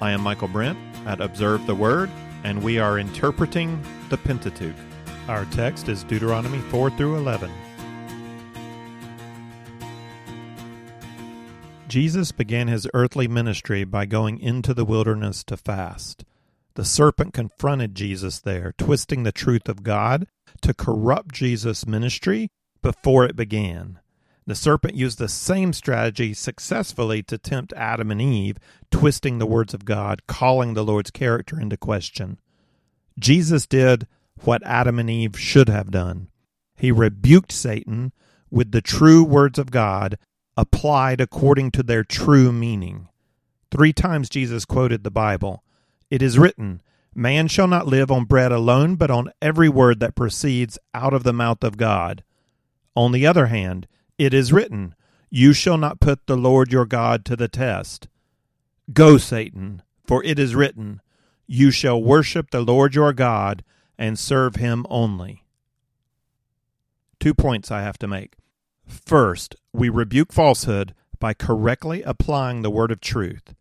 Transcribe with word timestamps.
I 0.00 0.12
am 0.12 0.20
Michael 0.20 0.46
Brent 0.46 0.78
at 1.06 1.20
Observe 1.20 1.66
the 1.66 1.74
Word, 1.74 2.08
and 2.44 2.62
we 2.62 2.78
are 2.78 3.00
interpreting 3.00 3.82
the 4.10 4.16
Pentateuch. 4.16 4.76
Our 5.26 5.44
text 5.46 5.88
is 5.88 6.04
Deuteronomy 6.04 6.60
4 6.70 6.90
through 6.90 7.16
11. 7.16 7.50
Jesus 11.88 12.30
began 12.30 12.68
his 12.68 12.86
earthly 12.94 13.26
ministry 13.26 13.82
by 13.82 14.06
going 14.06 14.38
into 14.38 14.72
the 14.72 14.84
wilderness 14.84 15.42
to 15.44 15.56
fast. 15.56 16.24
The 16.74 16.84
serpent 16.84 17.34
confronted 17.34 17.96
Jesus 17.96 18.38
there, 18.38 18.74
twisting 18.78 19.24
the 19.24 19.32
truth 19.32 19.68
of 19.68 19.82
God 19.82 20.28
to 20.62 20.74
corrupt 20.74 21.34
Jesus' 21.34 21.88
ministry 21.88 22.50
before 22.82 23.24
it 23.24 23.34
began. 23.34 23.98
The 24.48 24.54
serpent 24.54 24.94
used 24.94 25.18
the 25.18 25.28
same 25.28 25.74
strategy 25.74 26.32
successfully 26.32 27.22
to 27.24 27.36
tempt 27.36 27.74
Adam 27.74 28.10
and 28.10 28.22
Eve, 28.22 28.56
twisting 28.90 29.36
the 29.36 29.44
words 29.44 29.74
of 29.74 29.84
God, 29.84 30.26
calling 30.26 30.72
the 30.72 30.82
Lord's 30.82 31.10
character 31.10 31.60
into 31.60 31.76
question. 31.76 32.38
Jesus 33.18 33.66
did 33.66 34.06
what 34.44 34.62
Adam 34.64 34.98
and 34.98 35.10
Eve 35.10 35.38
should 35.38 35.68
have 35.68 35.90
done. 35.90 36.28
He 36.78 36.90
rebuked 36.90 37.52
Satan 37.52 38.14
with 38.50 38.72
the 38.72 38.80
true 38.80 39.22
words 39.22 39.58
of 39.58 39.70
God 39.70 40.16
applied 40.56 41.20
according 41.20 41.70
to 41.72 41.82
their 41.82 42.02
true 42.02 42.50
meaning. 42.50 43.08
Three 43.70 43.92
times 43.92 44.30
Jesus 44.30 44.64
quoted 44.64 45.04
the 45.04 45.10
Bible. 45.10 45.62
It 46.10 46.22
is 46.22 46.38
written, 46.38 46.80
Man 47.14 47.48
shall 47.48 47.68
not 47.68 47.86
live 47.86 48.10
on 48.10 48.24
bread 48.24 48.50
alone, 48.50 48.96
but 48.96 49.10
on 49.10 49.30
every 49.42 49.68
word 49.68 50.00
that 50.00 50.16
proceeds 50.16 50.78
out 50.94 51.12
of 51.12 51.22
the 51.22 51.34
mouth 51.34 51.62
of 51.62 51.76
God. 51.76 52.24
On 52.96 53.12
the 53.12 53.26
other 53.26 53.48
hand, 53.48 53.86
it 54.18 54.34
is 54.34 54.52
written, 54.52 54.94
You 55.30 55.52
shall 55.52 55.78
not 55.78 56.00
put 56.00 56.26
the 56.26 56.36
Lord 56.36 56.72
your 56.72 56.84
God 56.84 57.24
to 57.26 57.36
the 57.36 57.48
test. 57.48 58.08
Go, 58.92 59.16
Satan, 59.16 59.82
for 60.04 60.22
it 60.24 60.38
is 60.38 60.54
written, 60.54 61.00
You 61.46 61.70
shall 61.70 62.02
worship 62.02 62.50
the 62.50 62.60
Lord 62.60 62.94
your 62.94 63.12
God 63.12 63.64
and 63.96 64.18
serve 64.18 64.56
him 64.56 64.84
only. 64.88 65.44
Two 67.20 67.34
points 67.34 67.70
I 67.70 67.82
have 67.82 67.98
to 67.98 68.08
make. 68.08 68.34
First, 68.86 69.56
we 69.72 69.88
rebuke 69.88 70.32
falsehood 70.32 70.94
by 71.18 71.34
correctly 71.34 72.02
applying 72.02 72.62
the 72.62 72.70
word 72.70 72.90
of 72.90 73.00
truth. 73.00 73.54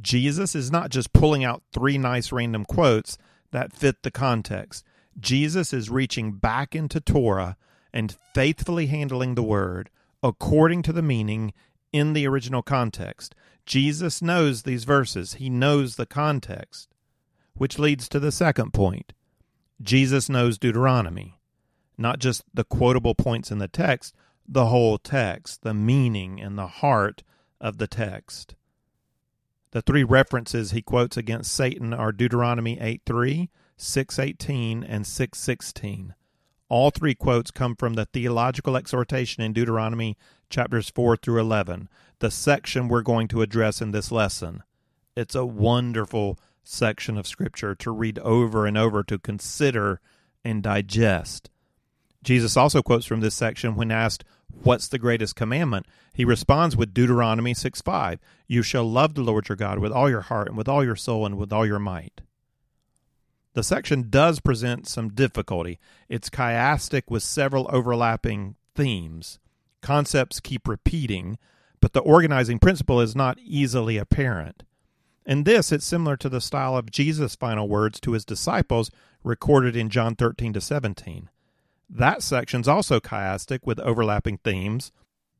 Jesus 0.00 0.54
is 0.54 0.70
not 0.70 0.90
just 0.90 1.12
pulling 1.12 1.44
out 1.44 1.62
three 1.72 1.98
nice 1.98 2.32
random 2.32 2.64
quotes 2.64 3.16
that 3.52 3.72
fit 3.72 4.02
the 4.02 4.10
context. 4.10 4.84
Jesus 5.18 5.72
is 5.72 5.90
reaching 5.90 6.32
back 6.32 6.74
into 6.74 7.00
Torah 7.00 7.56
and 7.92 8.16
faithfully 8.34 8.86
handling 8.86 9.34
the 9.34 9.42
word 9.42 9.90
according 10.24 10.80
to 10.82 10.92
the 10.92 11.02
meaning 11.02 11.52
in 11.92 12.14
the 12.14 12.26
original 12.26 12.62
context. 12.62 13.34
Jesus 13.66 14.22
knows 14.22 14.62
these 14.62 14.84
verses, 14.84 15.34
he 15.34 15.50
knows 15.50 15.96
the 15.96 16.06
context, 16.06 16.88
which 17.52 17.78
leads 17.78 18.08
to 18.08 18.18
the 18.18 18.32
second 18.32 18.72
point. 18.72 19.12
Jesus 19.82 20.28
knows 20.30 20.58
Deuteronomy, 20.58 21.40
not 21.98 22.18
just 22.18 22.42
the 22.54 22.64
quotable 22.64 23.14
points 23.14 23.50
in 23.50 23.58
the 23.58 23.68
text, 23.68 24.14
the 24.48 24.66
whole 24.66 24.98
text, 24.98 25.62
the 25.62 25.74
meaning 25.74 26.40
and 26.40 26.58
the 26.58 26.66
heart 26.66 27.22
of 27.60 27.76
the 27.76 27.86
text. 27.86 28.54
The 29.72 29.82
three 29.82 30.04
references 30.04 30.70
he 30.70 30.82
quotes 30.82 31.16
against 31.16 31.52
Satan 31.52 31.92
are 31.92 32.12
Deuteronomy 32.12 32.80
8 32.80 33.02
3, 33.04 33.50
618, 33.76 34.84
and 34.84 35.06
616. 35.06 36.14
All 36.74 36.90
three 36.90 37.14
quotes 37.14 37.52
come 37.52 37.76
from 37.76 37.94
the 37.94 38.04
theological 38.04 38.76
exhortation 38.76 39.44
in 39.44 39.52
Deuteronomy 39.52 40.16
chapters 40.50 40.90
4 40.90 41.16
through 41.16 41.38
11, 41.38 41.88
the 42.18 42.32
section 42.32 42.88
we're 42.88 43.00
going 43.00 43.28
to 43.28 43.42
address 43.42 43.80
in 43.80 43.92
this 43.92 44.10
lesson. 44.10 44.64
It's 45.16 45.36
a 45.36 45.46
wonderful 45.46 46.36
section 46.64 47.16
of 47.16 47.28
Scripture 47.28 47.76
to 47.76 47.92
read 47.92 48.18
over 48.18 48.66
and 48.66 48.76
over, 48.76 49.04
to 49.04 49.20
consider 49.20 50.00
and 50.44 50.64
digest. 50.64 51.48
Jesus 52.24 52.56
also 52.56 52.82
quotes 52.82 53.06
from 53.06 53.20
this 53.20 53.36
section 53.36 53.76
when 53.76 53.92
asked, 53.92 54.24
What's 54.64 54.88
the 54.88 54.98
greatest 54.98 55.36
commandment? 55.36 55.86
He 56.12 56.24
responds 56.24 56.76
with 56.76 56.92
Deuteronomy 56.92 57.54
6 57.54 57.82
5. 57.82 58.18
You 58.48 58.64
shall 58.64 58.90
love 58.90 59.14
the 59.14 59.22
Lord 59.22 59.48
your 59.48 59.54
God 59.54 59.78
with 59.78 59.92
all 59.92 60.10
your 60.10 60.22
heart 60.22 60.48
and 60.48 60.56
with 60.56 60.68
all 60.68 60.82
your 60.82 60.96
soul 60.96 61.24
and 61.24 61.38
with 61.38 61.52
all 61.52 61.64
your 61.64 61.78
might. 61.78 62.22
The 63.54 63.62
section 63.62 64.10
does 64.10 64.40
present 64.40 64.88
some 64.88 65.10
difficulty. 65.10 65.78
It's 66.08 66.28
chiastic 66.28 67.04
with 67.08 67.22
several 67.22 67.68
overlapping 67.70 68.56
themes. 68.74 69.38
Concepts 69.80 70.40
keep 70.40 70.66
repeating, 70.66 71.38
but 71.80 71.92
the 71.92 72.00
organizing 72.00 72.58
principle 72.58 73.00
is 73.00 73.14
not 73.14 73.38
easily 73.40 73.96
apparent. 73.96 74.64
In 75.24 75.44
this, 75.44 75.72
it's 75.72 75.84
similar 75.84 76.16
to 76.18 76.28
the 76.28 76.40
style 76.40 76.76
of 76.76 76.90
Jesus' 76.90 77.36
final 77.36 77.68
words 77.68 78.00
to 78.00 78.12
his 78.12 78.24
disciples 78.24 78.90
recorded 79.22 79.76
in 79.76 79.88
John 79.88 80.16
13 80.16 80.52
to 80.52 80.60
17. 80.60 81.30
That 81.88 82.22
section's 82.22 82.66
also 82.68 82.98
chiastic 82.98 83.60
with 83.64 83.78
overlapping 83.80 84.38
themes, 84.38 84.90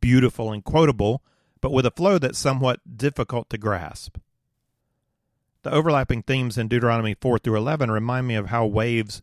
beautiful 0.00 0.52
and 0.52 0.64
quotable, 0.64 1.22
but 1.60 1.72
with 1.72 1.84
a 1.84 1.90
flow 1.90 2.18
that's 2.18 2.38
somewhat 2.38 2.80
difficult 2.96 3.50
to 3.50 3.58
grasp. 3.58 4.18
The 5.64 5.72
overlapping 5.72 6.24
themes 6.24 6.58
in 6.58 6.68
Deuteronomy 6.68 7.14
4 7.18 7.38
through 7.38 7.56
11 7.56 7.90
remind 7.90 8.26
me 8.26 8.34
of 8.34 8.48
how 8.48 8.66
waves 8.66 9.22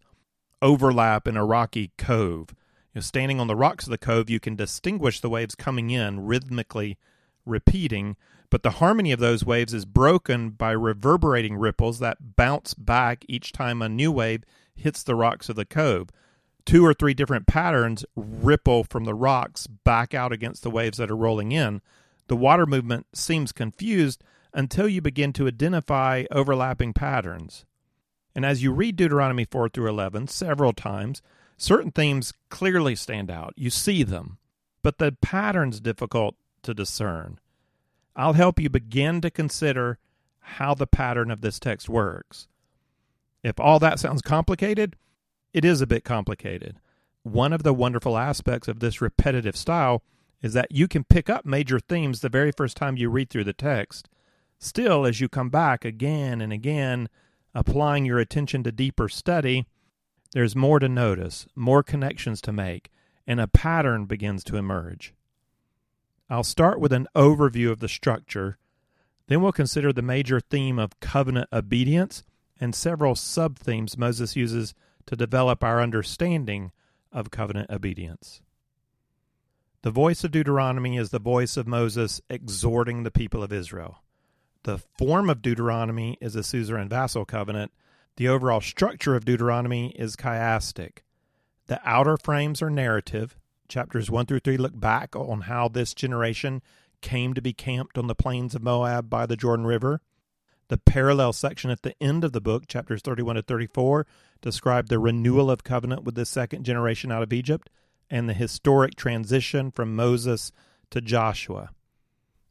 overlap 0.59 1.27
in 1.27 1.37
a 1.37 1.45
rocky 1.45 1.91
cove. 1.99 2.55
You 2.93 2.95
know, 2.95 3.01
standing 3.01 3.39
on 3.39 3.45
the 3.45 3.55
rocks 3.55 3.85
of 3.85 3.91
the 3.91 3.99
cove, 3.99 4.27
you 4.27 4.39
can 4.39 4.55
distinguish 4.55 5.19
the 5.19 5.29
waves 5.29 5.53
coming 5.53 5.91
in, 5.91 6.25
rhythmically 6.25 6.97
repeating, 7.45 8.17
but 8.49 8.63
the 8.63 8.71
harmony 8.71 9.11
of 9.11 9.19
those 9.19 9.45
waves 9.45 9.71
is 9.71 9.85
broken 9.85 10.49
by 10.49 10.71
reverberating 10.71 11.57
ripples 11.57 11.99
that 11.99 12.35
bounce 12.35 12.73
back 12.73 13.23
each 13.27 13.51
time 13.51 13.83
a 13.83 13.87
new 13.87 14.11
wave 14.11 14.43
hits 14.73 15.03
the 15.03 15.15
rocks 15.15 15.47
of 15.47 15.55
the 15.55 15.63
cove. 15.63 16.09
Two 16.65 16.83
or 16.83 16.95
three 16.95 17.13
different 17.13 17.45
patterns 17.45 18.03
ripple 18.15 18.83
from 18.83 19.03
the 19.03 19.13
rocks 19.13 19.67
back 19.67 20.15
out 20.15 20.31
against 20.31 20.63
the 20.63 20.71
waves 20.71 20.97
that 20.97 21.11
are 21.11 21.15
rolling 21.15 21.51
in. 21.51 21.83
The 22.29 22.35
water 22.35 22.65
movement 22.65 23.05
seems 23.13 23.51
confused 23.51 24.23
until 24.53 24.87
you 24.87 25.01
begin 25.01 25.33
to 25.33 25.47
identify 25.47 26.25
overlapping 26.31 26.93
patterns. 26.93 27.65
And 28.35 28.45
as 28.45 28.63
you 28.63 28.71
read 28.71 28.95
Deuteronomy 28.95 29.45
4 29.45 29.69
through 29.69 29.89
11 29.89 30.27
several 30.27 30.73
times, 30.73 31.21
certain 31.57 31.91
themes 31.91 32.33
clearly 32.49 32.95
stand 32.95 33.29
out. 33.29 33.53
You 33.55 33.69
see 33.69 34.03
them, 34.03 34.37
but 34.81 34.97
the 34.97 35.15
pattern's 35.21 35.79
difficult 35.79 36.35
to 36.63 36.73
discern. 36.73 37.39
I'll 38.15 38.33
help 38.33 38.59
you 38.59 38.69
begin 38.69 39.21
to 39.21 39.31
consider 39.31 39.97
how 40.39 40.73
the 40.73 40.87
pattern 40.87 41.31
of 41.31 41.41
this 41.41 41.59
text 41.59 41.87
works. 41.87 42.47
If 43.43 43.59
all 43.59 43.79
that 43.79 43.99
sounds 43.99 44.21
complicated, 44.21 44.95
it 45.53 45.65
is 45.65 45.81
a 45.81 45.87
bit 45.87 46.03
complicated. 46.03 46.79
One 47.23 47.53
of 47.53 47.63
the 47.63 47.73
wonderful 47.73 48.17
aspects 48.17 48.67
of 48.67 48.79
this 48.79 49.01
repetitive 49.01 49.55
style 49.55 50.03
is 50.41 50.53
that 50.53 50.71
you 50.71 50.87
can 50.87 51.03
pick 51.03 51.29
up 51.29 51.45
major 51.45 51.79
themes 51.79 52.21
the 52.21 52.29
very 52.29 52.51
first 52.51 52.75
time 52.75 52.97
you 52.97 53.09
read 53.09 53.29
through 53.29 53.43
the 53.43 53.53
text 53.53 54.09
Still, 54.63 55.07
as 55.07 55.19
you 55.19 55.27
come 55.27 55.49
back 55.49 55.83
again 55.83 56.39
and 56.39 56.53
again, 56.53 57.09
applying 57.55 58.05
your 58.05 58.19
attention 58.19 58.61
to 58.63 58.71
deeper 58.71 59.09
study, 59.09 59.65
there's 60.33 60.55
more 60.55 60.77
to 60.77 60.87
notice, 60.87 61.47
more 61.55 61.81
connections 61.81 62.41
to 62.41 62.53
make, 62.53 62.91
and 63.25 63.41
a 63.41 63.47
pattern 63.47 64.05
begins 64.05 64.43
to 64.43 64.57
emerge. 64.57 65.15
I'll 66.29 66.43
start 66.43 66.79
with 66.79 66.93
an 66.93 67.07
overview 67.15 67.71
of 67.71 67.79
the 67.79 67.89
structure, 67.89 68.59
then 69.25 69.41
we'll 69.41 69.51
consider 69.51 69.91
the 69.91 70.03
major 70.03 70.39
theme 70.39 70.77
of 70.77 70.99
covenant 70.99 71.49
obedience 71.51 72.23
and 72.59 72.75
several 72.75 73.15
sub 73.15 73.57
themes 73.57 73.97
Moses 73.97 74.35
uses 74.35 74.75
to 75.07 75.15
develop 75.15 75.63
our 75.63 75.81
understanding 75.81 76.71
of 77.11 77.31
covenant 77.31 77.71
obedience. 77.71 78.41
The 79.81 79.89
voice 79.89 80.23
of 80.23 80.29
Deuteronomy 80.29 80.97
is 80.97 81.09
the 81.09 81.19
voice 81.19 81.57
of 81.57 81.65
Moses 81.65 82.21
exhorting 82.29 83.01
the 83.01 83.09
people 83.09 83.41
of 83.41 83.51
Israel. 83.51 84.03
The 84.63 84.77
form 84.97 85.29
of 85.29 85.41
Deuteronomy 85.41 86.17
is 86.21 86.35
a 86.35 86.43
suzerain 86.43 86.87
vassal 86.87 87.25
covenant. 87.25 87.71
The 88.17 88.27
overall 88.27 88.61
structure 88.61 89.15
of 89.15 89.25
Deuteronomy 89.25 89.89
is 89.97 90.15
chiastic. 90.15 90.99
The 91.67 91.81
outer 91.83 92.17
frames 92.17 92.61
are 92.61 92.69
narrative. 92.69 93.35
Chapters 93.67 94.11
1 94.11 94.25
through 94.27 94.39
3 94.39 94.57
look 94.57 94.79
back 94.79 95.15
on 95.15 95.41
how 95.41 95.67
this 95.67 95.93
generation 95.93 96.61
came 97.01 97.33
to 97.33 97.41
be 97.41 97.53
camped 97.53 97.97
on 97.97 98.07
the 98.07 98.13
plains 98.13 98.53
of 98.53 98.61
Moab 98.61 99.09
by 99.09 99.25
the 99.25 99.37
Jordan 99.37 99.65
River. 99.65 100.01
The 100.67 100.77
parallel 100.77 101.33
section 101.33 101.71
at 101.71 101.81
the 101.81 101.95
end 102.01 102.23
of 102.23 102.31
the 102.31 102.39
book, 102.39 102.67
chapters 102.67 103.01
31 103.01 103.35
to 103.35 103.41
34, 103.41 104.05
describe 104.41 104.87
the 104.87 104.99
renewal 104.99 105.49
of 105.49 105.63
covenant 105.63 106.03
with 106.03 106.15
the 106.15 106.25
second 106.25 106.63
generation 106.63 107.11
out 107.11 107.23
of 107.23 107.33
Egypt 107.33 107.69
and 108.09 108.29
the 108.29 108.33
historic 108.33 108.95
transition 108.95 109.71
from 109.71 109.95
Moses 109.95 110.51
to 110.91 111.01
Joshua. 111.01 111.71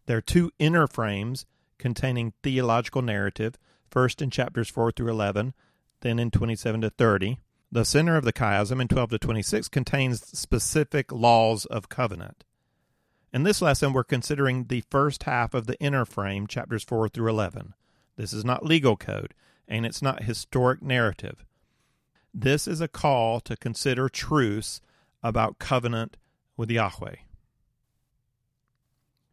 There 0.06 0.16
are 0.16 0.22
two 0.22 0.50
inner 0.58 0.86
frames 0.86 1.46
containing 1.80 2.34
theological 2.42 3.02
narrative, 3.02 3.56
first 3.90 4.22
in 4.22 4.30
chapters 4.30 4.68
4 4.68 4.92
through 4.92 5.10
11, 5.10 5.54
then 6.02 6.20
in 6.20 6.30
27 6.30 6.82
to 6.82 6.90
30. 6.90 7.40
The 7.72 7.84
center 7.84 8.16
of 8.16 8.24
the 8.24 8.32
chiasm 8.32 8.80
in 8.80 8.88
12 8.88 9.10
to 9.10 9.18
26 9.18 9.68
contains 9.68 10.26
specific 10.38 11.10
laws 11.10 11.66
of 11.66 11.88
covenant. 11.88 12.44
In 13.32 13.44
this 13.44 13.62
lesson, 13.62 13.92
we're 13.92 14.04
considering 14.04 14.64
the 14.64 14.84
first 14.90 15.22
half 15.22 15.54
of 15.54 15.66
the 15.66 15.78
inner 15.80 16.04
frame, 16.04 16.46
chapters 16.46 16.84
4 16.84 17.08
through 17.08 17.30
11. 17.30 17.74
This 18.16 18.32
is 18.32 18.44
not 18.44 18.64
legal 18.64 18.96
code, 18.96 19.34
and 19.68 19.86
it's 19.86 20.02
not 20.02 20.24
historic 20.24 20.82
narrative. 20.82 21.44
This 22.34 22.66
is 22.66 22.80
a 22.80 22.88
call 22.88 23.40
to 23.40 23.56
consider 23.56 24.08
truths 24.08 24.80
about 25.22 25.58
covenant 25.58 26.16
with 26.56 26.70
Yahweh. 26.70 27.16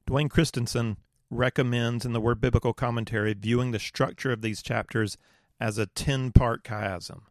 Duane 0.06 0.30
Christensen 0.30 0.98
recommends 1.30 2.06
in 2.06 2.14
the 2.14 2.22
Word 2.22 2.40
Biblical 2.40 2.74
Commentary 2.74 3.34
viewing 3.34 3.72
the 3.72 3.80
structure 3.80 4.32
of 4.32 4.42
these 4.42 4.62
chapters 4.62 5.18
as 5.60 5.78
a 5.78 5.88
10 5.88 6.32
part 6.32 6.64
chiasm. 6.64 7.22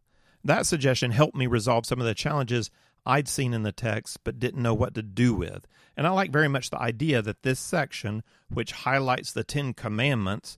That 0.43 0.65
suggestion 0.65 1.11
helped 1.11 1.35
me 1.35 1.47
resolve 1.47 1.85
some 1.85 1.99
of 1.99 2.05
the 2.05 2.13
challenges 2.13 2.69
I'd 3.05 3.27
seen 3.27 3.53
in 3.53 3.63
the 3.63 3.71
text 3.71 4.19
but 4.23 4.39
didn't 4.39 4.61
know 4.61 4.73
what 4.73 4.93
to 4.95 5.01
do 5.01 5.33
with. 5.33 5.65
And 5.95 6.05
I 6.05 6.11
like 6.11 6.31
very 6.31 6.47
much 6.47 6.69
the 6.69 6.81
idea 6.81 7.21
that 7.21 7.43
this 7.43 7.59
section, 7.59 8.23
which 8.49 8.71
highlights 8.71 9.31
the 9.31 9.43
Ten 9.43 9.73
Commandments, 9.73 10.57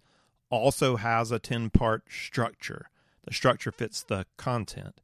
also 0.50 0.96
has 0.98 1.32
a 1.32 1.40
10 1.40 1.70
part 1.70 2.04
structure. 2.10 2.90
The 3.26 3.34
structure 3.34 3.72
fits 3.72 4.04
the 4.04 4.26
content. 4.38 5.00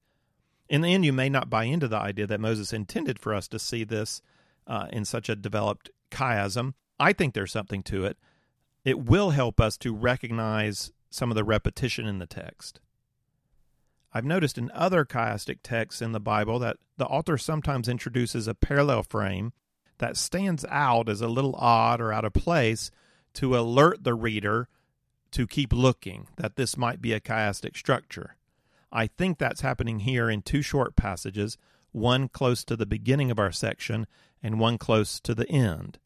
In 0.67 0.81
the 0.81 0.93
end, 0.93 1.05
you 1.05 1.13
may 1.13 1.29
not 1.29 1.49
buy 1.49 1.65
into 1.65 1.87
the 1.87 1.97
idea 1.97 2.25
that 2.27 2.39
Moses 2.39 2.73
intended 2.73 3.19
for 3.19 3.33
us 3.33 3.47
to 3.49 3.59
see 3.59 3.83
this 3.83 4.21
uh, 4.65 4.87
in 4.91 5.05
such 5.05 5.29
a 5.29 5.35
developed 5.35 5.91
chiasm. 6.09 6.73
I 6.99 7.13
think 7.13 7.33
there's 7.33 7.51
something 7.51 7.83
to 7.83 8.05
it. 8.05 8.17
It 8.83 8.99
will 8.99 9.31
help 9.31 9.59
us 9.59 9.77
to 9.79 9.93
recognize 9.93 10.91
some 11.09 11.31
of 11.31 11.35
the 11.35 11.43
repetition 11.43 12.05
in 12.05 12.19
the 12.19 12.27
text. 12.27 12.79
I've 14.13 14.25
noticed 14.25 14.57
in 14.57 14.71
other 14.73 15.03
chiastic 15.03 15.59
texts 15.61 16.01
in 16.01 16.13
the 16.13 16.19
Bible 16.19 16.59
that 16.59 16.77
the 16.97 17.05
author 17.05 17.37
sometimes 17.37 17.89
introduces 17.89 18.47
a 18.47 18.53
parallel 18.53 19.03
frame 19.03 19.51
that 19.97 20.17
stands 20.17 20.65
out 20.69 21.09
as 21.09 21.21
a 21.21 21.27
little 21.27 21.55
odd 21.55 21.99
or 21.99 22.13
out 22.13 22.25
of 22.25 22.33
place 22.33 22.91
to 23.33 23.57
alert 23.57 24.03
the 24.03 24.13
reader 24.13 24.69
to 25.31 25.45
keep 25.45 25.73
looking 25.73 26.27
that 26.37 26.55
this 26.55 26.77
might 26.77 27.01
be 27.01 27.11
a 27.11 27.19
chiastic 27.19 27.75
structure. 27.75 28.35
I 28.89 29.07
think 29.07 29.37
that's 29.37 29.61
happening 29.61 29.99
here 29.99 30.29
in 30.29 30.41
two 30.41 30.61
short 30.61 30.95
passages, 30.95 31.57
one 31.91 32.29
close 32.29 32.63
to 32.65 32.77
the 32.77 32.85
beginning 32.85 33.31
of 33.31 33.39
our 33.39 33.51
section 33.51 34.07
and 34.41 34.59
one 34.59 34.77
close 34.77 35.19
to 35.19 35.35
the 35.35 35.49
end. 35.49 35.99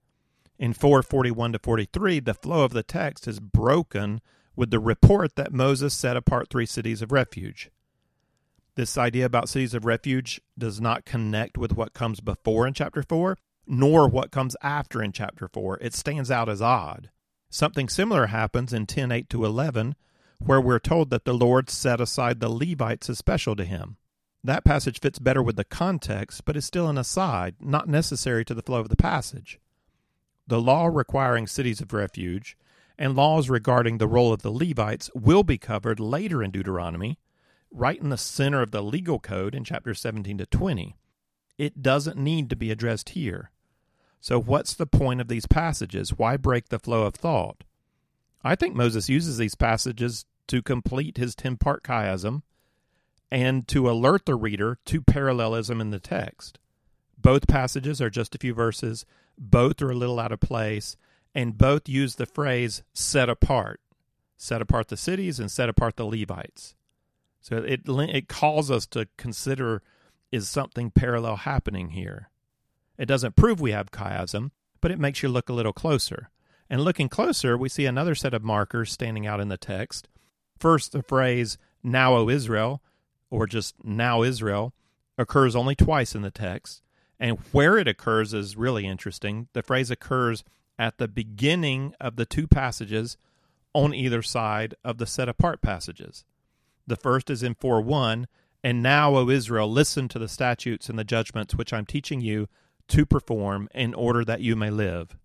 In 0.60 0.74
441 0.74 1.54
to 1.54 1.60
43, 1.60 2.20
the 2.20 2.34
flow 2.34 2.66
of 2.66 2.74
the 2.74 2.84
text 2.84 3.30
is 3.30 3.40
broken 3.40 4.20
with 4.58 4.72
the 4.72 4.80
report 4.80 5.38
that 5.38 5.54
Moses 5.54 5.94
set 5.94 6.18
apart 6.18 6.50
three 6.50 6.66
cities 6.66 7.02
of 7.02 7.14
refuge. 7.14 7.72
This 8.76 8.98
idea 8.98 9.26
about 9.26 9.48
cities 9.48 9.74
of 9.74 9.86
refuge 9.86 10.42
does 10.58 10.82
not 10.82 11.06
connect 11.06 11.58
with 11.58 11.78
what 11.78 11.94
comes 11.94 12.20
before 12.20 12.68
in 12.68 12.74
chapter 12.74 13.02
4, 13.02 13.38
nor 13.66 14.10
what 14.10 14.32
comes 14.32 14.58
after 14.62 15.02
in 15.02 15.14
chapter 15.14 15.48
4. 15.48 15.78
It 15.80 15.94
stands 15.94 16.30
out 16.30 16.50
as 16.50 16.62
odd. 16.62 17.10
Something 17.50 17.88
similar 17.88 18.26
happens 18.26 18.74
in 18.74 18.86
10 18.86 19.14
8 19.14 19.30
to 19.30 19.46
11, 19.46 19.96
where 20.40 20.60
we're 20.60 20.80
told 20.80 21.10
that 21.10 21.24
the 21.24 21.34
Lord 21.34 21.70
set 21.70 22.02
aside 22.02 22.42
the 22.42 22.50
Levites 22.50 23.10
as 23.10 23.18
special 23.18 23.56
to 23.56 23.64
him. 23.64 23.96
That 24.44 24.66
passage 24.66 25.00
fits 25.00 25.20
better 25.20 25.42
with 25.42 25.56
the 25.56 25.64
context, 25.64 26.44
but 26.44 26.58
is 26.58 26.66
still 26.66 26.90
an 26.90 26.98
aside, 26.98 27.56
not 27.62 27.88
necessary 27.88 28.44
to 28.44 28.54
the 28.54 28.62
flow 28.62 28.82
of 28.82 28.90
the 28.90 28.98
passage. 28.98 29.58
The 30.50 30.60
law 30.60 30.88
requiring 30.88 31.46
cities 31.46 31.80
of 31.80 31.94
refuge 31.94 32.58
and 32.98 33.16
laws 33.16 33.52
regarding 33.52 34.00
the 34.00 34.08
role 34.08 34.34
of 34.34 34.42
the 34.42 34.50
Levites 34.50 35.12
will 35.14 35.44
be 35.44 35.60
covered 35.60 36.00
later 36.00 36.42
in 36.42 36.50
Deuteronomy, 36.50 37.20
right 37.70 38.02
in 38.02 38.10
the 38.10 38.18
center 38.18 38.64
of 38.64 38.72
the 38.72 38.82
legal 38.82 39.20
code 39.20 39.54
in 39.54 39.64
chapters 39.64 40.02
17 40.02 40.40
to 40.40 40.48
20. 40.48 40.96
It 41.60 41.84
doesn't 41.84 42.18
need 42.18 42.50
to 42.50 42.56
be 42.56 42.72
addressed 42.72 43.10
here. 43.10 43.52
So, 44.22 44.42
what's 44.42 44.74
the 44.74 44.88
point 44.88 45.22
of 45.22 45.28
these 45.28 45.46
passages? 45.46 46.18
Why 46.18 46.36
break 46.36 46.70
the 46.70 46.80
flow 46.80 47.04
of 47.04 47.14
thought? 47.14 47.64
I 48.44 48.56
think 48.56 48.76
Moses 48.76 49.08
uses 49.08 49.38
these 49.38 49.54
passages 49.54 50.26
to 50.48 50.64
complete 50.64 51.18
his 51.18 51.36
10 51.36 51.58
part 51.58 51.84
chiasm 51.84 52.42
and 53.30 53.68
to 53.68 53.88
alert 53.88 54.26
the 54.26 54.34
reader 54.34 54.80
to 54.86 55.00
parallelism 55.00 55.80
in 55.80 55.92
the 55.92 56.00
text. 56.00 56.58
Both 57.20 57.48
passages 57.48 58.02
are 58.02 58.10
just 58.10 58.34
a 58.34 58.40
few 58.40 58.56
verses, 58.56 59.06
both 59.40 59.82
are 59.82 59.92
a 59.92 59.96
little 59.96 60.20
out 60.20 60.32
of 60.32 60.40
place, 60.40 60.98
and 61.34 61.58
both 61.58 61.88
use 61.88 62.16
the 62.16 62.26
phrase 62.26 62.84
set 62.94 63.30
apart. 63.30 63.80
Set 64.38 64.62
apart 64.62 64.90
the 64.90 64.98
cities 64.98 65.40
and 65.40 65.50
set 65.50 65.70
apart 65.70 65.96
the 65.96 66.06
Levites. 66.06 66.76
So 67.42 67.58
it, 67.58 67.82
it 67.88 68.28
calls 68.28 68.70
us 68.70 68.86
to 68.88 69.08
consider 69.18 69.82
is 70.32 70.48
something 70.48 70.92
parallel 70.92 71.38
happening 71.38 71.90
here? 71.90 72.30
It 72.98 73.08
doesn't 73.08 73.36
prove 73.36 73.60
we 73.60 73.72
have 73.72 73.92
chiasm, 73.92 74.52
but 74.82 74.92
it 74.92 75.00
makes 75.00 75.24
you 75.24 75.30
look 75.30 75.50
a 75.50 75.54
little 75.54 75.74
closer. 75.74 76.30
And 76.70 76.82
looking 76.82 77.10
closer, 77.10 77.58
we 77.58 77.70
see 77.70 77.86
another 77.86 78.14
set 78.14 78.34
of 78.34 78.44
markers 78.44 78.92
standing 78.92 79.26
out 79.26 79.40
in 79.40 79.48
the 79.48 79.58
text. 79.58 80.08
First, 80.60 80.92
the 80.92 81.02
phrase, 81.02 81.58
Now, 81.82 82.16
O 82.16 82.30
Israel, 82.30 82.84
or 83.32 83.48
just 83.48 83.76
Now 83.84 84.22
Israel, 84.22 84.74
occurs 85.18 85.56
only 85.56 85.76
twice 85.76 86.14
in 86.14 86.22
the 86.22 86.32
text. 86.32 86.82
And 87.20 87.38
where 87.52 87.78
it 87.78 87.88
occurs 87.88 88.34
is 88.34 88.56
really 88.56 88.86
interesting. 88.86 89.50
The 89.54 89.64
phrase 89.64 89.92
occurs 89.92 90.44
at 90.78 90.98
the 90.98 91.08
beginning 91.08 91.94
of 92.00 92.16
the 92.16 92.26
two 92.26 92.48
passages 92.48 93.18
on 93.74 93.94
either 93.94 94.22
side 94.22 94.76
of 94.84 94.98
the 94.98 95.06
set 95.06 95.28
apart 95.28 95.62
passages. 95.62 96.24
The 96.88 96.96
first 96.96 97.30
is 97.30 97.44
in 97.44 97.56
4 97.56 97.82
1, 97.82 98.28
and 98.64 98.82
now, 98.82 99.16
O 99.16 99.30
Israel, 99.30 99.70
listen 99.70 100.08
to 100.10 100.20
the 100.20 100.28
statutes 100.28 100.90
and 100.90 100.98
the 100.98 101.04
judgments 101.04 101.56
which 101.56 101.72
I'm 101.72 101.86
teaching 101.86 102.22
you 102.22 102.48
to 102.88 103.06
perform 103.06 103.70
in 103.74 103.94
order 103.94 104.26
that 104.26 104.42
you 104.42 104.56
may 104.56 104.70
live. 104.70 105.16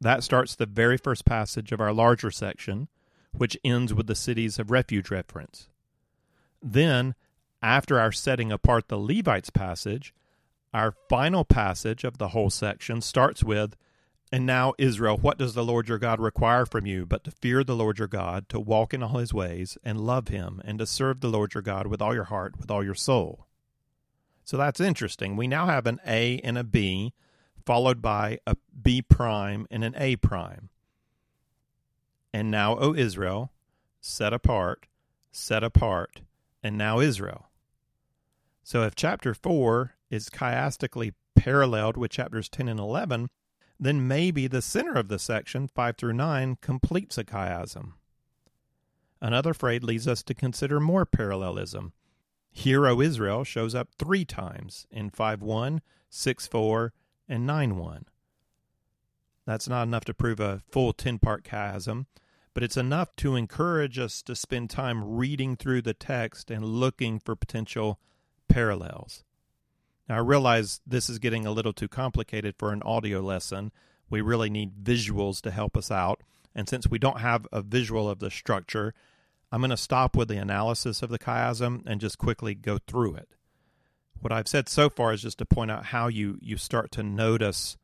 That 0.00 0.22
starts 0.22 0.54
the 0.54 0.66
very 0.66 0.96
first 0.96 1.24
passage 1.24 1.72
of 1.72 1.80
our 1.80 1.92
larger 1.92 2.30
section, 2.30 2.88
which 3.32 3.58
ends 3.64 3.92
with 3.92 4.06
the 4.06 4.14
cities 4.14 4.58
of 4.58 4.70
refuge 4.70 5.10
reference. 5.10 5.68
Then, 6.62 7.14
after 7.62 7.98
our 7.98 8.12
setting 8.12 8.50
apart 8.52 8.88
the 8.88 8.98
Levites 8.98 9.50
passage, 9.50 10.14
our 10.72 10.94
final 11.08 11.44
passage 11.44 12.04
of 12.04 12.18
the 12.18 12.28
whole 12.28 12.50
section 12.50 13.00
starts 13.00 13.42
with, 13.42 13.76
And 14.32 14.46
now, 14.46 14.74
Israel, 14.78 15.16
what 15.16 15.38
does 15.38 15.54
the 15.54 15.64
Lord 15.64 15.88
your 15.88 15.98
God 15.98 16.20
require 16.20 16.64
from 16.64 16.86
you 16.86 17.04
but 17.06 17.24
to 17.24 17.30
fear 17.30 17.64
the 17.64 17.74
Lord 17.74 17.98
your 17.98 18.08
God, 18.08 18.48
to 18.50 18.60
walk 18.60 18.94
in 18.94 19.02
all 19.02 19.18
his 19.18 19.34
ways, 19.34 19.76
and 19.84 20.00
love 20.00 20.28
him, 20.28 20.62
and 20.64 20.78
to 20.78 20.86
serve 20.86 21.20
the 21.20 21.28
Lord 21.28 21.54
your 21.54 21.62
God 21.62 21.88
with 21.88 22.00
all 22.00 22.14
your 22.14 22.24
heart, 22.24 22.58
with 22.58 22.70
all 22.70 22.84
your 22.84 22.94
soul? 22.94 23.46
So 24.44 24.56
that's 24.56 24.80
interesting. 24.80 25.36
We 25.36 25.46
now 25.46 25.66
have 25.66 25.86
an 25.86 26.00
A 26.06 26.40
and 26.40 26.56
a 26.56 26.64
B, 26.64 27.12
followed 27.64 28.00
by 28.00 28.38
a 28.46 28.56
B 28.80 29.02
prime 29.02 29.66
and 29.70 29.84
an 29.84 29.94
A 29.96 30.16
prime. 30.16 30.70
And 32.32 32.50
now, 32.50 32.78
O 32.78 32.94
Israel, 32.94 33.52
set 34.00 34.32
apart, 34.32 34.86
set 35.30 35.62
apart, 35.64 36.20
and 36.62 36.78
now 36.78 37.00
Israel. 37.00 37.48
So 38.62 38.82
if 38.82 38.94
chapter 38.94 39.34
4 39.34 39.94
is 40.10 40.28
chiastically 40.28 41.14
paralleled 41.36 41.96
with 41.96 42.10
chapters 42.10 42.48
10 42.48 42.68
and 42.68 42.80
11, 42.80 43.28
then 43.78 44.06
maybe 44.06 44.46
the 44.46 44.60
center 44.60 44.94
of 44.94 45.08
the 45.08 45.18
section, 45.18 45.68
5 45.68 45.96
through 45.96 46.12
9, 46.12 46.58
completes 46.60 47.16
a 47.16 47.24
chiasm. 47.24 47.92
Another 49.22 49.54
phrase 49.54 49.82
leads 49.82 50.08
us 50.08 50.22
to 50.24 50.34
consider 50.34 50.80
more 50.80 51.06
parallelism. 51.06 51.92
Hear, 52.50 52.86
O 52.86 53.00
Israel 53.00 53.44
shows 53.44 53.74
up 53.74 53.88
three 53.98 54.24
times 54.24 54.86
in 54.90 55.10
5 55.10 55.42
1, 55.42 55.80
6 56.08 56.46
4, 56.46 56.92
and 57.28 57.46
9 57.46 57.76
1. 57.76 58.04
That's 59.46 59.68
not 59.68 59.84
enough 59.84 60.04
to 60.06 60.14
prove 60.14 60.40
a 60.40 60.60
full 60.70 60.92
10 60.92 61.18
part 61.18 61.44
chiasm, 61.44 62.06
but 62.54 62.62
it's 62.62 62.76
enough 62.76 63.14
to 63.16 63.36
encourage 63.36 63.98
us 63.98 64.22
to 64.22 64.34
spend 64.34 64.70
time 64.70 65.16
reading 65.16 65.56
through 65.56 65.82
the 65.82 65.94
text 65.94 66.50
and 66.50 66.64
looking 66.64 67.18
for 67.18 67.36
potential 67.36 68.00
parallels. 68.48 69.24
Now, 70.10 70.16
I 70.16 70.20
realize 70.22 70.80
this 70.84 71.08
is 71.08 71.20
getting 71.20 71.46
a 71.46 71.52
little 71.52 71.72
too 71.72 71.86
complicated 71.86 72.56
for 72.58 72.72
an 72.72 72.82
audio 72.82 73.20
lesson. 73.20 73.70
We 74.10 74.20
really 74.20 74.50
need 74.50 74.82
visuals 74.82 75.40
to 75.42 75.52
help 75.52 75.76
us 75.76 75.88
out. 75.88 76.22
And 76.52 76.68
since 76.68 76.88
we 76.88 76.98
don't 76.98 77.20
have 77.20 77.46
a 77.52 77.62
visual 77.62 78.10
of 78.10 78.18
the 78.18 78.28
structure, 78.28 78.92
I'm 79.52 79.60
going 79.60 79.70
to 79.70 79.76
stop 79.76 80.16
with 80.16 80.26
the 80.26 80.36
analysis 80.36 81.02
of 81.02 81.10
the 81.10 81.18
chiasm 81.20 81.86
and 81.86 82.00
just 82.00 82.18
quickly 82.18 82.56
go 82.56 82.78
through 82.88 83.14
it. 83.14 83.28
What 84.18 84.32
I've 84.32 84.48
said 84.48 84.68
so 84.68 84.90
far 84.90 85.12
is 85.12 85.22
just 85.22 85.38
to 85.38 85.46
point 85.46 85.70
out 85.70 85.84
how 85.86 86.08
you, 86.08 86.38
you 86.40 86.56
start 86.56 86.90
to 86.90 87.04
notice 87.04 87.76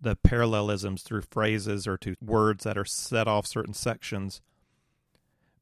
the 0.00 0.14
parallelisms 0.14 1.02
through 1.02 1.22
phrases 1.32 1.88
or 1.88 1.98
to 1.98 2.14
words 2.24 2.62
that 2.62 2.78
are 2.78 2.84
set 2.84 3.26
off 3.26 3.44
certain 3.44 3.74
sections. 3.74 4.40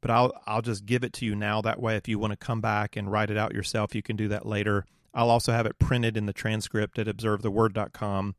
But 0.02 0.10
I'll 0.10 0.34
I'll 0.46 0.60
just 0.60 0.84
give 0.84 1.02
it 1.02 1.14
to 1.14 1.24
you 1.24 1.34
now. 1.34 1.62
That 1.62 1.80
way, 1.80 1.96
if 1.96 2.08
you 2.08 2.18
want 2.18 2.32
to 2.32 2.36
come 2.36 2.60
back 2.60 2.94
and 2.94 3.10
write 3.10 3.30
it 3.30 3.38
out 3.38 3.54
yourself, 3.54 3.94
you 3.94 4.02
can 4.02 4.16
do 4.16 4.28
that 4.28 4.44
later. 4.44 4.84
I'll 5.14 5.30
also 5.30 5.52
have 5.52 5.66
it 5.66 5.78
printed 5.78 6.16
in 6.16 6.26
the 6.26 6.32
transcript 6.32 6.98
at 6.98 7.06
observetheword.com. 7.06 8.34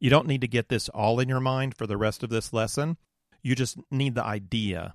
You 0.00 0.10
don't 0.10 0.26
need 0.26 0.40
to 0.40 0.48
get 0.48 0.68
this 0.68 0.88
all 0.90 1.20
in 1.20 1.28
your 1.28 1.40
mind 1.40 1.76
for 1.76 1.86
the 1.86 1.96
rest 1.96 2.22
of 2.22 2.30
this 2.30 2.52
lesson. 2.52 2.96
You 3.42 3.54
just 3.54 3.78
need 3.90 4.14
the 4.14 4.24
idea. 4.24 4.94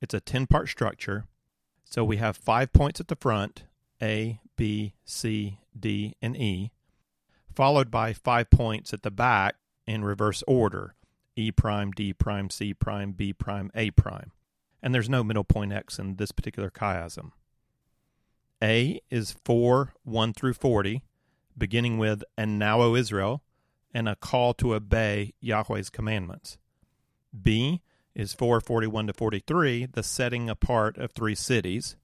It's 0.00 0.14
a 0.14 0.20
10 0.20 0.46
part 0.46 0.68
structure. 0.68 1.24
So 1.84 2.04
we 2.04 2.18
have 2.18 2.36
five 2.36 2.72
points 2.72 3.00
at 3.00 3.08
the 3.08 3.16
front 3.16 3.64
A, 4.02 4.40
B, 4.56 4.94
C, 5.04 5.58
D, 5.78 6.14
and 6.22 6.36
E, 6.36 6.70
followed 7.54 7.90
by 7.90 8.12
five 8.12 8.50
points 8.50 8.92
at 8.92 9.02
the 9.02 9.10
back 9.10 9.56
in 9.86 10.04
reverse 10.04 10.44
order 10.46 10.94
E 11.36 11.50
prime, 11.50 11.90
D 11.90 12.12
prime, 12.12 12.50
C 12.50 12.74
prime, 12.74 13.12
B 13.12 13.32
prime, 13.32 13.70
A 13.74 13.90
prime. 13.90 14.32
and 14.82 14.94
there's 14.94 15.08
no 15.08 15.24
middle 15.24 15.44
point 15.44 15.72
X 15.72 15.98
in 15.98 16.16
this 16.16 16.32
particular 16.32 16.70
chiasm. 16.70 17.32
A 18.62 19.00
is 19.10 19.36
4 19.44 19.94
1 20.04 20.32
through 20.34 20.54
40, 20.54 21.02
beginning 21.56 21.98
with, 21.98 22.22
And 22.36 22.58
now, 22.58 22.80
O 22.82 22.94
Israel, 22.94 23.42
and 23.92 24.08
a 24.08 24.16
call 24.16 24.54
to 24.54 24.74
obey 24.74 25.34
Yahweh's 25.40 25.90
commandments. 25.90 26.58
B 27.38 27.80
is 28.14 28.34
441 28.34 29.06
to 29.08 29.12
43, 29.12 29.86
the 29.86 30.02
setting 30.02 30.50
apart 30.50 30.98
of 30.98 31.12
three 31.12 31.34
cities. 31.34 31.96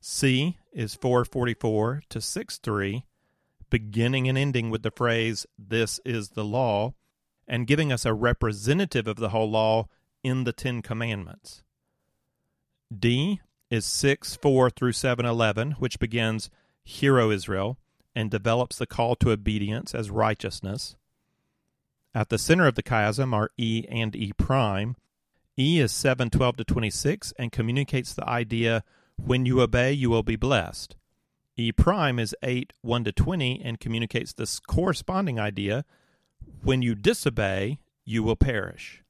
C 0.00 0.58
is 0.72 0.94
444 0.94 2.02
to 2.08 2.20
63, 2.20 3.04
beginning 3.70 4.28
and 4.28 4.38
ending 4.38 4.70
with 4.70 4.82
the 4.82 4.90
phrase, 4.90 5.46
This 5.58 6.00
is 6.04 6.30
the 6.30 6.44
law, 6.44 6.94
and 7.46 7.66
giving 7.66 7.92
us 7.92 8.04
a 8.04 8.14
representative 8.14 9.06
of 9.06 9.16
the 9.16 9.30
whole 9.30 9.50
law 9.50 9.88
in 10.22 10.44
the 10.44 10.52
Ten 10.52 10.82
Commandments. 10.82 11.62
D 12.96 13.40
is 13.70 13.84
6 13.84 14.36
4 14.36 14.70
through 14.70 14.92
7 14.92 15.26
11, 15.26 15.72
which 15.72 15.98
begins, 15.98 16.50
Hear, 16.84 17.18
O 17.18 17.30
Israel, 17.30 17.78
and 18.14 18.30
develops 18.30 18.76
the 18.76 18.86
call 18.86 19.16
to 19.16 19.30
obedience 19.30 19.94
as 19.94 20.10
righteousness. 20.10 20.96
At 22.14 22.30
the 22.30 22.38
center 22.38 22.66
of 22.66 22.76
the 22.76 22.82
chiasm 22.82 23.34
are 23.34 23.50
E 23.58 23.84
and 23.90 24.16
E 24.16 24.32
prime. 24.32 24.96
E 25.58 25.80
is 25.80 25.92
7 25.92 26.30
12 26.30 26.56
to 26.58 26.64
26 26.64 27.34
and 27.38 27.52
communicates 27.52 28.14
the 28.14 28.28
idea 28.28 28.84
when 29.16 29.46
you 29.46 29.60
obey, 29.60 29.92
you 29.92 30.10
will 30.10 30.22
be 30.22 30.36
blessed. 30.36 30.96
E 31.56 31.72
prime 31.72 32.18
is 32.18 32.34
8 32.42 32.72
1 32.82 33.04
to 33.04 33.12
20 33.12 33.62
and 33.64 33.80
communicates 33.80 34.32
this 34.32 34.60
corresponding 34.60 35.40
idea 35.40 35.84
when 36.62 36.82
you 36.82 36.94
disobey, 36.94 37.78
you 38.04 38.22
will 38.22 38.36
perish. 38.36 39.02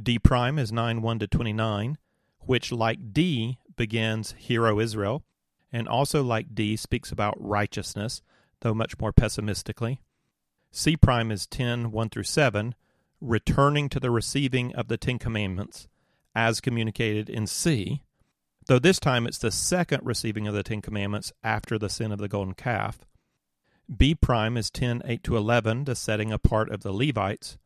D 0.00 0.18
prime 0.18 0.58
is 0.58 0.72
9 0.72 1.02
1 1.02 1.18
to 1.20 1.26
29 1.26 1.98
which, 2.46 2.72
like 2.72 3.12
D, 3.12 3.58
begins 3.76 4.34
Hear, 4.38 4.66
O 4.66 4.80
Israel, 4.80 5.24
and 5.72 5.88
also, 5.88 6.22
like 6.22 6.54
D, 6.54 6.76
speaks 6.76 7.10
about 7.10 7.36
righteousness, 7.38 8.22
though 8.60 8.74
much 8.74 8.98
more 8.98 9.12
pessimistically. 9.12 10.00
C 10.70 10.96
prime 10.96 11.30
is 11.30 11.46
10 11.46 11.90
1 11.90 12.08
through 12.08 12.24
7, 12.24 12.74
returning 13.20 13.88
to 13.88 14.00
the 14.00 14.10
receiving 14.10 14.74
of 14.74 14.88
the 14.88 14.96
Ten 14.96 15.18
Commandments, 15.18 15.88
as 16.34 16.60
communicated 16.60 17.30
in 17.30 17.46
C, 17.46 18.02
though 18.66 18.78
this 18.78 18.98
time 18.98 19.26
it's 19.26 19.38
the 19.38 19.50
second 19.50 20.00
receiving 20.04 20.46
of 20.46 20.54
the 20.54 20.62
Ten 20.62 20.80
Commandments 20.82 21.32
after 21.42 21.78
the 21.78 21.88
sin 21.88 22.12
of 22.12 22.18
the 22.18 22.28
golden 22.28 22.54
calf. 22.54 23.04
B 23.94 24.14
prime 24.14 24.56
is 24.56 24.70
10 24.70 25.02
8 25.04 25.22
to 25.24 25.36
11, 25.36 25.84
the 25.84 25.94
setting 25.94 26.32
apart 26.32 26.70
of 26.70 26.82
the 26.82 26.92
Levites, 26.92 27.58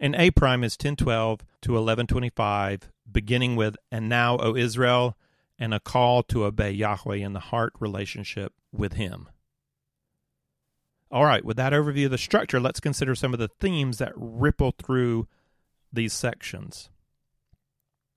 and 0.00 0.14
A 0.16 0.30
prime 0.30 0.64
is 0.64 0.74
1012 0.74 1.40
to 1.62 1.72
1125, 1.72 2.90
beginning 3.12 3.56
with, 3.56 3.76
And 3.90 4.08
now, 4.08 4.36
O 4.38 4.56
Israel, 4.56 5.16
and 5.58 5.74
a 5.74 5.80
call 5.80 6.22
to 6.24 6.44
obey 6.44 6.70
Yahweh 6.70 7.16
in 7.16 7.32
the 7.32 7.40
heart 7.40 7.72
relationship 7.78 8.52
with 8.72 8.94
Him. 8.94 9.28
All 11.10 11.24
right, 11.24 11.44
with 11.44 11.56
that 11.56 11.72
overview 11.72 12.04
of 12.06 12.12
the 12.12 12.18
structure, 12.18 12.60
let's 12.60 12.80
consider 12.80 13.14
some 13.14 13.32
of 13.32 13.40
the 13.40 13.50
themes 13.60 13.98
that 13.98 14.12
ripple 14.14 14.72
through 14.72 15.26
these 15.92 16.12
sections. 16.12 16.88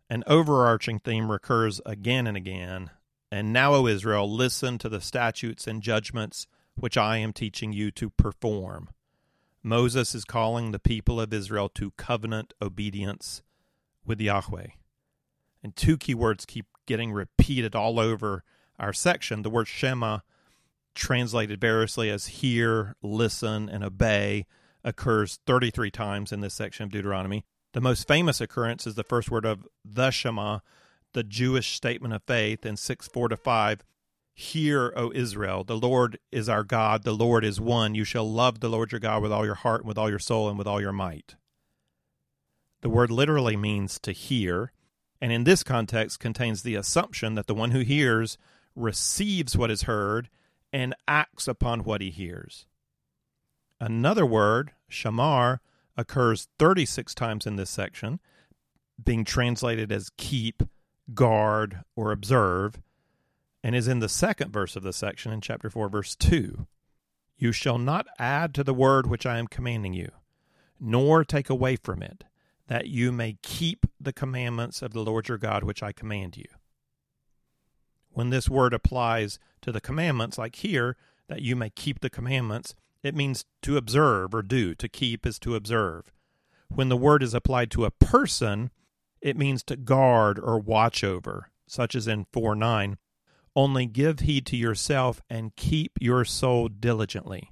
An 0.10 0.24
overarching 0.28 1.00
theme 1.00 1.32
recurs 1.32 1.82
again 1.86 2.28
and 2.28 2.38
again. 2.38 2.92
And 3.32 3.52
now, 3.52 3.74
O 3.74 3.88
Israel, 3.88 4.32
listen 4.32 4.78
to 4.78 4.90
the 4.90 5.02
statutes 5.02 5.66
and 5.66 5.82
judgments 5.82 6.46
which 6.76 6.98
I 6.98 7.18
am 7.18 7.34
teaching 7.34 7.74
you 7.74 7.92
to 7.92 8.10
perform. 8.10 8.90
Moses 9.62 10.14
is 10.14 10.26
calling 10.26 10.72
the 10.72 10.80
people 10.80 11.20
of 11.20 11.34
Israel 11.34 11.70
to 11.70 11.92
covenant 11.92 12.54
obedience 12.62 13.42
with 14.06 14.20
Yahweh. 14.20 14.68
And 15.64 15.76
two 15.76 15.98
keywords 15.98 16.46
keep 16.46 16.66
getting 16.86 17.12
repeated 17.12 17.76
all 17.76 18.00
over 18.00 18.44
our 18.78 18.94
section. 18.94 19.42
The 19.42 19.50
word 19.50 19.68
Shema, 19.68 20.20
translated 20.94 21.60
variously 21.60 22.10
as 22.10 22.28
hear, 22.28 22.96
listen, 23.02 23.70
and 23.70 23.84
obey, 23.84 24.46
occurs 24.84 25.40
33 25.46 25.90
times 25.90 26.32
in 26.32 26.42
this 26.42 26.54
section 26.54 26.84
of 26.84 26.92
Deuteronomy. 26.92 27.46
The 27.74 27.82
most 27.82 28.08
famous 28.08 28.42
occurrence 28.42 28.86
is 28.86 28.96
the 28.96 29.04
first 29.04 29.32
word 29.32 29.46
of 29.46 29.66
the 29.84 30.12
Shema, 30.12 30.60
the 31.14 31.24
Jewish 31.24 31.76
statement 31.76 32.14
of 32.14 32.24
faith 32.24 32.66
in 32.66 32.78
6 32.78 33.08
4 33.08 33.30
to 33.30 33.38
5 33.38 33.84
Hear, 34.36 34.92
O 34.96 35.12
Israel, 35.14 35.64
the 35.64 35.78
Lord 35.78 36.18
is 36.32 36.50
our 36.50 36.64
God, 36.64 37.04
the 37.04 37.14
Lord 37.14 37.46
is 37.46 37.62
one. 37.62 37.94
You 37.94 38.04
shall 38.04 38.30
love 38.30 38.60
the 38.60 38.70
Lord 38.70 38.92
your 38.92 39.00
God 39.00 39.22
with 39.22 39.32
all 39.32 39.46
your 39.46 39.54
heart, 39.54 39.82
and 39.82 39.88
with 39.88 39.98
all 39.98 40.10
your 40.10 40.18
soul, 40.18 40.50
and 40.50 40.58
with 40.58 40.66
all 40.66 40.82
your 40.82 40.92
might. 40.92 41.36
The 42.82 42.90
word 42.90 43.12
literally 43.12 43.56
means 43.56 44.00
to 44.00 44.12
hear, 44.12 44.72
and 45.24 45.32
in 45.32 45.46
this 45.46 45.64
context 45.64 46.20
contains 46.20 46.64
the 46.64 46.76
assumption 46.76 47.36
that 47.36 47.48
the 47.48 47.56
one 47.56 47.72
who 47.72 47.80
hears 47.80 48.38
receives 48.76 49.56
what 49.56 49.72
is 49.72 49.84
heard 49.84 50.28
and 50.74 50.94
acts 51.08 51.48
upon 51.48 51.86
what 51.86 52.02
he 52.02 52.10
hears. 52.10 52.66
Another 53.80 54.26
word, 54.26 54.74
shamar, 54.92 55.60
occurs 55.96 56.50
36 56.60 57.16
times 57.16 57.48
in 57.48 57.56
this 57.56 57.70
section, 57.70 58.20
being 59.02 59.24
translated 59.24 59.94
as 59.94 60.12
keep, 60.18 60.62
guard, 61.14 61.86
or 61.96 62.12
observe 62.12 62.82
and 63.64 63.78
is 63.78 63.88
in 63.88 64.00
the 64.00 64.10
second 64.10 64.52
verse 64.52 64.76
of 64.76 64.84
the 64.84 64.92
section 64.92 65.32
in 65.32 65.40
chapter 65.40 65.70
4, 65.70 65.88
verse 65.88 66.18
2. 66.18 66.68
You 67.38 67.54
shall 67.54 67.78
not 67.78 68.08
add 68.20 68.54
to 68.56 68.64
the 68.66 68.74
word 68.74 69.08
which 69.08 69.26
I 69.26 69.38
am 69.38 69.48
commanding 69.48 69.94
you, 69.94 70.12
nor 70.82 71.24
take 71.24 71.50
away 71.50 71.78
from 71.78 72.04
it, 72.04 72.26
that 72.68 72.88
you 72.88 73.12
may 73.12 73.38
keep 73.42 73.86
the 74.00 74.14
commandments 74.14 74.82
of 74.82 74.94
the 74.94 75.04
Lord 75.04 75.28
your 75.28 75.38
God 75.38 75.64
which 75.64 75.84
I 75.84 75.92
command 75.92 76.38
you. 76.38 76.46
When 78.12 78.30
this 78.30 78.50
word 78.50 78.74
applies 78.74 79.40
to 79.62 79.72
the 79.72 79.82
commandments, 79.82 80.38
like 80.38 80.58
here, 80.58 80.96
that 81.28 81.42
you 81.42 81.56
may 81.56 81.70
keep 81.70 82.00
the 82.00 82.10
commandments, 82.10 82.76
it 83.02 83.16
means 83.16 83.46
to 83.64 83.78
observe 83.78 84.34
or 84.34 84.42
do. 84.42 84.76
To 84.76 84.88
keep 84.88 85.26
is 85.26 85.40
to 85.40 85.56
observe. 85.56 86.12
When 86.70 86.90
the 86.90 86.98
word 86.98 87.22
is 87.22 87.34
applied 87.34 87.70
to 87.72 87.86
a 87.86 87.92
person, 87.92 88.72
it 89.22 89.38
means 89.38 89.64
to 89.64 89.76
guard 89.76 90.40
or 90.40 90.60
watch 90.60 91.04
over, 91.04 91.50
such 91.68 91.96
as 91.96 92.08
in 92.08 92.26
4 92.32 92.56
9. 92.56 92.98
Only 93.56 93.86
give 93.86 94.22
heed 94.22 94.46
to 94.48 94.58
yourself 94.58 95.22
and 95.30 95.56
keep 95.56 95.98
your 96.02 96.26
soul 96.26 96.68
diligently, 96.70 97.52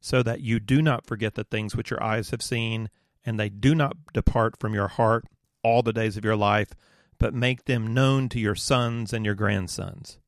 so 0.00 0.22
that 0.22 0.40
you 0.40 0.60
do 0.60 0.80
not 0.80 1.06
forget 1.06 1.34
the 1.34 1.44
things 1.44 1.76
which 1.76 1.90
your 1.90 2.02
eyes 2.02 2.30
have 2.30 2.42
seen, 2.42 2.88
and 3.24 3.38
they 3.38 3.48
do 3.48 3.74
not 3.74 3.96
depart 4.12 4.58
from 4.58 4.74
your 4.74 4.88
heart 4.88 5.24
all 5.62 5.82
the 5.82 5.92
days 5.92 6.16
of 6.16 6.24
your 6.24 6.36
life, 6.36 6.70
but 7.18 7.34
make 7.34 7.64
them 7.64 7.94
known 7.94 8.28
to 8.30 8.40
your 8.40 8.54
sons 8.54 9.12
and 9.12 9.24
your 9.24 9.34
grandsons. 9.34 10.18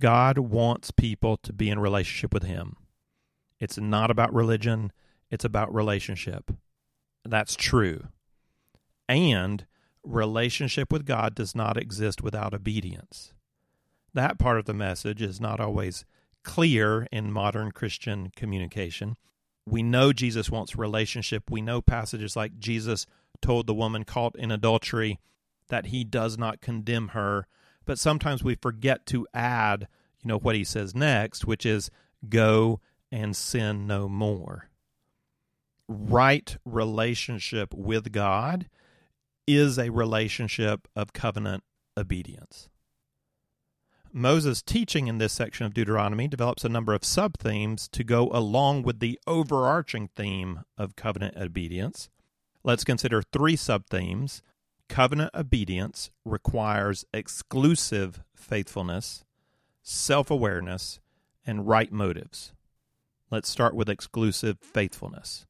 God 0.00 0.38
wants 0.38 0.90
people 0.90 1.36
to 1.38 1.52
be 1.52 1.70
in 1.70 1.78
relationship 1.78 2.34
with 2.34 2.42
Him. 2.42 2.76
It's 3.60 3.78
not 3.78 4.10
about 4.10 4.34
religion, 4.34 4.92
it's 5.30 5.44
about 5.44 5.72
relationship. 5.72 6.50
That's 7.24 7.54
true. 7.54 8.08
And 9.08 9.66
relationship 10.02 10.92
with 10.92 11.06
God 11.06 11.34
does 11.34 11.54
not 11.54 11.76
exist 11.76 12.22
without 12.22 12.52
obedience 12.52 13.32
that 14.14 14.38
part 14.38 14.58
of 14.58 14.64
the 14.64 14.74
message 14.74 15.20
is 15.20 15.40
not 15.40 15.60
always 15.60 16.04
clear 16.42 17.06
in 17.12 17.32
modern 17.32 17.72
Christian 17.72 18.30
communication. 18.34 19.16
We 19.66 19.82
know 19.82 20.12
Jesus 20.12 20.50
wants 20.50 20.76
relationship. 20.76 21.50
We 21.50 21.62
know 21.62 21.80
passages 21.80 22.36
like 22.36 22.58
Jesus 22.58 23.06
told 23.40 23.66
the 23.66 23.74
woman 23.74 24.04
caught 24.04 24.36
in 24.36 24.50
adultery 24.50 25.20
that 25.68 25.86
he 25.86 26.04
does 26.04 26.36
not 26.36 26.60
condemn 26.60 27.08
her, 27.08 27.46
but 27.84 27.98
sometimes 27.98 28.44
we 28.44 28.54
forget 28.54 29.06
to 29.06 29.26
add, 29.32 29.88
you 30.22 30.28
know, 30.28 30.38
what 30.38 30.54
he 30.54 30.64
says 30.64 30.94
next, 30.94 31.46
which 31.46 31.64
is 31.64 31.90
go 32.28 32.80
and 33.10 33.36
sin 33.36 33.86
no 33.86 34.08
more. 34.08 34.68
Right 35.88 36.56
relationship 36.64 37.72
with 37.74 38.12
God 38.12 38.68
is 39.46 39.78
a 39.78 39.90
relationship 39.90 40.88
of 40.96 41.12
covenant 41.12 41.62
obedience. 41.96 42.68
Moses' 44.16 44.62
teaching 44.62 45.08
in 45.08 45.18
this 45.18 45.32
section 45.32 45.66
of 45.66 45.74
Deuteronomy 45.74 46.28
develops 46.28 46.64
a 46.64 46.68
number 46.68 46.94
of 46.94 47.04
sub 47.04 47.36
themes 47.36 47.88
to 47.88 48.04
go 48.04 48.30
along 48.30 48.84
with 48.84 49.00
the 49.00 49.18
overarching 49.26 50.06
theme 50.14 50.60
of 50.78 50.94
covenant 50.94 51.36
obedience. 51.36 52.08
Let's 52.62 52.84
consider 52.84 53.22
three 53.22 53.56
sub 53.56 53.86
themes. 53.86 54.40
Covenant 54.88 55.32
obedience 55.34 56.12
requires 56.24 57.04
exclusive 57.12 58.22
faithfulness, 58.36 59.24
self 59.82 60.30
awareness, 60.30 61.00
and 61.44 61.66
right 61.66 61.90
motives. 61.90 62.52
Let's 63.32 63.48
start 63.48 63.74
with 63.74 63.90
exclusive 63.90 64.60
faithfulness. 64.60 65.44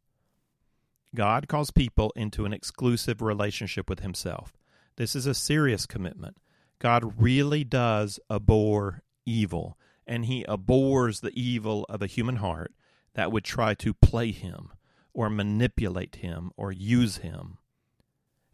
God 1.14 1.48
calls 1.48 1.70
people 1.70 2.14
into 2.16 2.46
an 2.46 2.54
exclusive 2.54 3.20
relationship 3.20 3.90
with 3.90 4.00
Himself. 4.00 4.54
This 4.96 5.14
is 5.14 5.26
a 5.26 5.34
serious 5.34 5.84
commitment. 5.84 6.38
God 6.78 7.14
really 7.20 7.64
does 7.64 8.20
abhor 8.30 9.02
evil, 9.24 9.78
and 10.06 10.26
he 10.26 10.44
abhors 10.44 11.20
the 11.20 11.32
evil 11.40 11.86
of 11.88 12.02
a 12.02 12.06
human 12.06 12.36
heart 12.36 12.72
that 13.14 13.32
would 13.32 13.44
try 13.44 13.74
to 13.74 13.94
play 13.94 14.32
him 14.32 14.72
or 15.12 15.30
manipulate 15.30 16.16
him 16.16 16.50
or 16.56 16.72
use 16.72 17.18
him. 17.18 17.58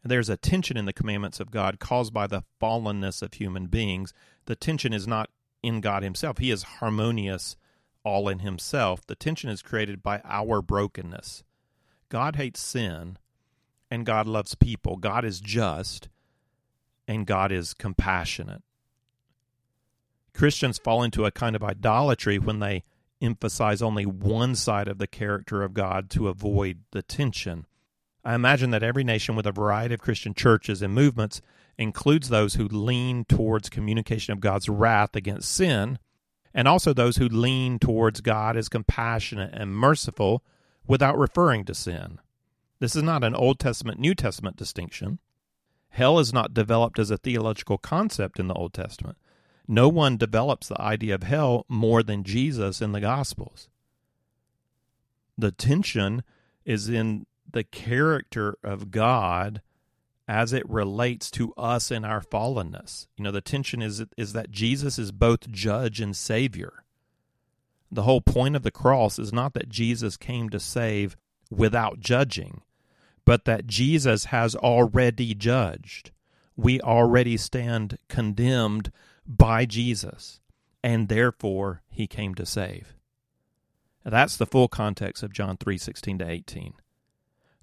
There's 0.02 0.28
a 0.28 0.36
tension 0.36 0.76
in 0.76 0.86
the 0.86 0.92
commandments 0.92 1.40
of 1.40 1.50
God 1.50 1.78
caused 1.78 2.14
by 2.14 2.26
the 2.26 2.44
fallenness 2.60 3.22
of 3.22 3.34
human 3.34 3.66
beings. 3.66 4.14
The 4.46 4.56
tension 4.56 4.92
is 4.92 5.06
not 5.06 5.30
in 5.62 5.80
God 5.80 6.02
Himself, 6.02 6.38
He 6.38 6.50
is 6.50 6.62
harmonious 6.62 7.56
all 8.02 8.28
in 8.28 8.38
Himself. 8.38 9.06
The 9.06 9.14
tension 9.14 9.50
is 9.50 9.62
created 9.62 10.02
by 10.02 10.22
our 10.24 10.62
brokenness. 10.62 11.44
God 12.08 12.36
hates 12.36 12.60
sin, 12.60 13.18
and 13.90 14.06
God 14.06 14.26
loves 14.26 14.54
people. 14.54 14.96
God 14.96 15.24
is 15.24 15.40
just, 15.40 16.08
and 17.10 17.26
God 17.26 17.50
is 17.50 17.74
compassionate. 17.74 18.62
Christians 20.32 20.78
fall 20.78 21.02
into 21.02 21.24
a 21.24 21.32
kind 21.32 21.56
of 21.56 21.64
idolatry 21.64 22.38
when 22.38 22.60
they 22.60 22.84
emphasize 23.20 23.82
only 23.82 24.06
one 24.06 24.54
side 24.54 24.86
of 24.86 24.98
the 24.98 25.08
character 25.08 25.64
of 25.64 25.74
God 25.74 26.08
to 26.10 26.28
avoid 26.28 26.84
the 26.92 27.02
tension. 27.02 27.66
I 28.24 28.36
imagine 28.36 28.70
that 28.70 28.84
every 28.84 29.02
nation 29.02 29.34
with 29.34 29.44
a 29.44 29.50
variety 29.50 29.94
of 29.94 30.00
Christian 30.00 30.34
churches 30.34 30.82
and 30.82 30.94
movements 30.94 31.42
includes 31.76 32.28
those 32.28 32.54
who 32.54 32.68
lean 32.68 33.24
towards 33.24 33.68
communication 33.68 34.32
of 34.32 34.38
God's 34.38 34.68
wrath 34.68 35.16
against 35.16 35.52
sin, 35.52 35.98
and 36.54 36.68
also 36.68 36.92
those 36.92 37.16
who 37.16 37.28
lean 37.28 37.80
towards 37.80 38.20
God 38.20 38.56
as 38.56 38.68
compassionate 38.68 39.52
and 39.52 39.74
merciful 39.74 40.44
without 40.86 41.18
referring 41.18 41.64
to 41.64 41.74
sin. 41.74 42.20
This 42.78 42.94
is 42.94 43.02
not 43.02 43.24
an 43.24 43.34
Old 43.34 43.58
Testament 43.58 43.98
New 43.98 44.14
Testament 44.14 44.56
distinction. 44.56 45.18
Hell 45.90 46.18
is 46.18 46.32
not 46.32 46.54
developed 46.54 46.98
as 46.98 47.10
a 47.10 47.18
theological 47.18 47.78
concept 47.78 48.38
in 48.38 48.48
the 48.48 48.54
Old 48.54 48.72
Testament. 48.72 49.18
No 49.68 49.88
one 49.88 50.16
develops 50.16 50.68
the 50.68 50.80
idea 50.80 51.14
of 51.14 51.22
hell 51.22 51.64
more 51.68 52.02
than 52.02 52.24
Jesus 52.24 52.80
in 52.80 52.92
the 52.92 53.00
Gospels. 53.00 53.68
The 55.36 55.52
tension 55.52 56.22
is 56.64 56.88
in 56.88 57.26
the 57.50 57.64
character 57.64 58.56
of 58.62 58.90
God 58.90 59.62
as 60.28 60.52
it 60.52 60.68
relates 60.68 61.30
to 61.32 61.52
us 61.54 61.90
in 61.90 62.04
our 62.04 62.20
fallenness. 62.20 63.08
You 63.16 63.24
know, 63.24 63.32
the 63.32 63.40
tension 63.40 63.82
is 63.82 64.04
is 64.16 64.32
that 64.32 64.52
Jesus 64.52 64.98
is 64.98 65.10
both 65.10 65.50
judge 65.50 66.00
and 66.00 66.16
savior. 66.16 66.84
The 67.90 68.02
whole 68.02 68.20
point 68.20 68.54
of 68.54 68.62
the 68.62 68.70
cross 68.70 69.18
is 69.18 69.32
not 69.32 69.54
that 69.54 69.68
Jesus 69.68 70.16
came 70.16 70.48
to 70.50 70.60
save 70.60 71.16
without 71.50 71.98
judging, 71.98 72.62
but 73.24 73.44
that 73.44 73.66
Jesus 73.66 74.26
has 74.26 74.54
already 74.54 75.34
judged. 75.34 76.10
We 76.56 76.80
already 76.80 77.36
stand 77.36 77.98
condemned 78.08 78.92
by 79.26 79.66
Jesus, 79.66 80.40
and 80.82 81.08
therefore 81.08 81.82
he 81.88 82.06
came 82.06 82.34
to 82.34 82.46
save. 82.46 82.94
That's 84.04 84.36
the 84.36 84.46
full 84.46 84.68
context 84.68 85.22
of 85.22 85.32
John 85.32 85.56
3:16 85.56 86.18
to 86.18 86.28
18. 86.28 86.74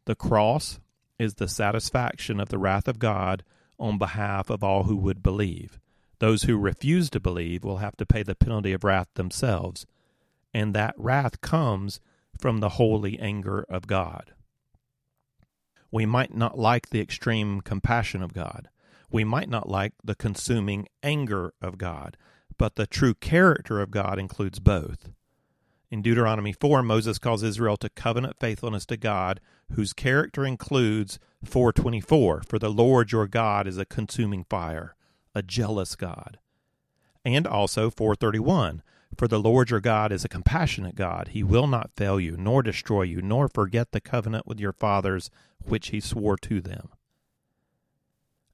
The 0.05 0.15
cross 0.15 0.79
is 1.19 1.35
the 1.35 1.47
satisfaction 1.47 2.39
of 2.39 2.49
the 2.49 2.57
wrath 2.57 2.87
of 2.87 2.99
God 2.99 3.43
on 3.79 3.97
behalf 3.97 4.49
of 4.49 4.63
all 4.63 4.83
who 4.83 4.95
would 4.95 5.23
believe. 5.23 5.79
Those 6.19 6.43
who 6.43 6.57
refuse 6.57 7.09
to 7.11 7.19
believe 7.19 7.63
will 7.63 7.77
have 7.77 7.97
to 7.97 8.05
pay 8.05 8.23
the 8.23 8.35
penalty 8.35 8.73
of 8.73 8.83
wrath 8.83 9.09
themselves, 9.15 9.85
and 10.53 10.73
that 10.73 10.95
wrath 10.97 11.41
comes 11.41 11.99
from 12.39 12.59
the 12.59 12.69
holy 12.69 13.19
anger 13.19 13.65
of 13.69 13.87
God. 13.87 14.33
We 15.91 16.05
might 16.05 16.35
not 16.35 16.57
like 16.57 16.89
the 16.89 17.01
extreme 17.01 17.61
compassion 17.61 18.21
of 18.21 18.33
God. 18.33 18.69
We 19.09 19.23
might 19.23 19.49
not 19.49 19.69
like 19.69 19.93
the 20.03 20.15
consuming 20.15 20.87
anger 21.01 21.53
of 21.61 21.77
God, 21.77 22.17
but 22.57 22.75
the 22.75 22.87
true 22.87 23.13
character 23.13 23.79
of 23.79 23.91
God 23.91 24.19
includes 24.19 24.59
both. 24.59 25.09
In 25.89 26.01
Deuteronomy 26.01 26.51
4, 26.51 26.83
Moses 26.83 27.17
calls 27.17 27.43
Israel 27.43 27.77
to 27.77 27.89
covenant 27.89 28.35
faithfulness 28.39 28.85
to 28.87 28.97
God, 28.97 29.39
whose 29.71 29.93
character 29.93 30.45
includes 30.45 31.17
424 31.45 32.43
For 32.45 32.59
the 32.59 32.69
Lord 32.69 33.13
your 33.13 33.27
God 33.27 33.67
is 33.67 33.77
a 33.77 33.85
consuming 33.85 34.43
fire, 34.49 34.95
a 35.33 35.41
jealous 35.41 35.95
God. 35.95 36.39
And 37.23 37.47
also 37.47 37.89
431 37.89 38.81
For 39.15 39.27
the 39.27 39.39
Lord 39.39 39.69
your 39.69 39.79
God 39.79 40.11
is 40.11 40.25
a 40.25 40.29
compassionate 40.29 40.95
God. 40.95 41.29
He 41.29 41.43
will 41.43 41.67
not 41.67 41.91
fail 41.95 42.19
you, 42.19 42.35
nor 42.37 42.61
destroy 42.61 43.03
you, 43.03 43.21
nor 43.21 43.47
forget 43.47 43.91
the 43.91 44.01
covenant 44.01 44.45
with 44.45 44.59
your 44.59 44.73
fathers, 44.73 45.29
which 45.63 45.89
he 45.89 45.99
swore 45.99 46.37
to 46.37 46.61
them. 46.61 46.89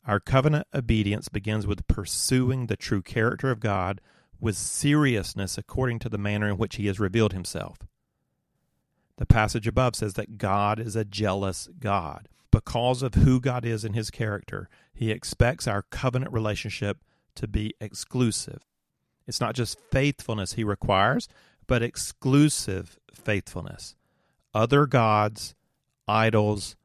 Our 0.05 0.19
covenant 0.19 0.67
obedience 0.73 1.29
begins 1.29 1.65
with 1.65 1.87
pursuing 1.87 2.67
the 2.67 2.75
true 2.75 3.01
character 3.01 3.51
of 3.51 3.59
God 3.59 4.01
with 4.39 4.57
seriousness 4.57 5.57
according 5.57 5.99
to 5.99 6.09
the 6.09 6.17
manner 6.17 6.49
in 6.49 6.57
which 6.57 6.75
he 6.75 6.87
has 6.87 6.99
revealed 6.99 7.31
himself. 7.31 7.77
The 9.17 9.25
passage 9.25 9.67
above 9.67 9.95
says 9.95 10.15
that 10.15 10.37
God 10.37 10.79
is 10.79 10.95
a 10.95 11.05
jealous 11.05 11.69
God. 11.79 12.27
Because 12.51 13.01
of 13.01 13.15
who 13.15 13.39
God 13.39 13.65
is 13.65 13.85
in 13.85 13.93
his 13.93 14.11
character, 14.11 14.69
he 14.93 15.11
expects 15.11 15.67
our 15.67 15.81
covenant 15.83 16.33
relationship 16.33 16.99
to 17.35 17.47
be 17.47 17.73
exclusive. 17.79 18.61
It's 19.27 19.41
not 19.41 19.55
just 19.55 19.79
faithfulness 19.91 20.53
he 20.53 20.63
requires, 20.63 21.27
but 21.67 21.81
exclusive 21.81 22.99
faithfulness. 23.13 23.95
Other 24.53 24.85
gods, 24.85 25.55
idols, 26.07 26.75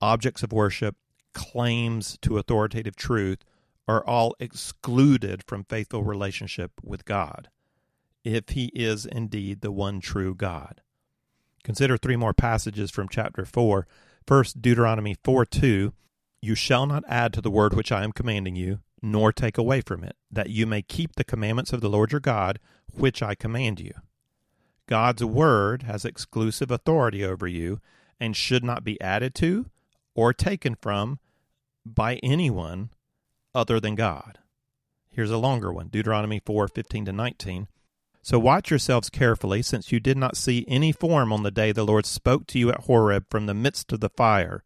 objects 0.00 0.42
of 0.42 0.52
worship, 0.52 0.96
claims 1.32 2.18
to 2.22 2.38
authoritative 2.38 2.96
truth 2.96 3.44
are 3.86 4.04
all 4.04 4.34
excluded 4.40 5.42
from 5.46 5.64
faithful 5.64 6.02
relationship 6.02 6.72
with 6.82 7.04
God, 7.04 7.48
if 8.24 8.50
he 8.50 8.66
is 8.74 9.06
indeed 9.06 9.60
the 9.60 9.72
one 9.72 10.00
true 10.00 10.34
God. 10.34 10.80
Consider 11.62 11.96
three 11.96 12.16
more 12.16 12.34
passages 12.34 12.90
from 12.90 13.08
chapter 13.08 13.44
4. 13.44 13.86
First, 14.26 14.62
Deuteronomy 14.62 15.16
4 15.22 15.44
2. 15.46 15.92
You 16.44 16.54
shall 16.54 16.84
not 16.84 17.04
add 17.08 17.32
to 17.32 17.40
the 17.40 17.50
word 17.50 17.72
which 17.72 17.90
I 17.90 18.04
am 18.04 18.12
commanding 18.12 18.54
you, 18.54 18.80
nor 19.00 19.32
take 19.32 19.56
away 19.56 19.80
from 19.80 20.04
it, 20.04 20.14
that 20.30 20.50
you 20.50 20.66
may 20.66 20.82
keep 20.82 21.14
the 21.14 21.24
commandments 21.24 21.72
of 21.72 21.80
the 21.80 21.88
Lord 21.88 22.12
your 22.12 22.20
God, 22.20 22.60
which 22.92 23.22
I 23.22 23.34
command 23.34 23.80
you. 23.80 23.94
God's 24.86 25.24
word 25.24 25.84
has 25.84 26.04
exclusive 26.04 26.70
authority 26.70 27.24
over 27.24 27.46
you 27.46 27.80
and 28.20 28.36
should 28.36 28.62
not 28.62 28.84
be 28.84 29.00
added 29.00 29.34
to 29.36 29.70
or 30.14 30.34
taken 30.34 30.74
from 30.74 31.18
by 31.86 32.16
anyone 32.16 32.90
other 33.54 33.80
than 33.80 33.94
God. 33.94 34.38
Here's 35.08 35.30
a 35.30 35.38
longer 35.38 35.72
one 35.72 35.88
Deuteronomy 35.88 36.42
4 36.44 36.68
15 36.68 37.06
to 37.06 37.12
19. 37.12 37.68
So 38.20 38.38
watch 38.38 38.68
yourselves 38.68 39.08
carefully, 39.08 39.62
since 39.62 39.92
you 39.92 39.98
did 39.98 40.18
not 40.18 40.36
see 40.36 40.66
any 40.68 40.92
form 40.92 41.32
on 41.32 41.42
the 41.42 41.50
day 41.50 41.72
the 41.72 41.86
Lord 41.86 42.04
spoke 42.04 42.46
to 42.48 42.58
you 42.58 42.68
at 42.68 42.80
Horeb 42.80 43.30
from 43.30 43.46
the 43.46 43.54
midst 43.54 43.90
of 43.94 44.00
the 44.00 44.10
fire, 44.10 44.62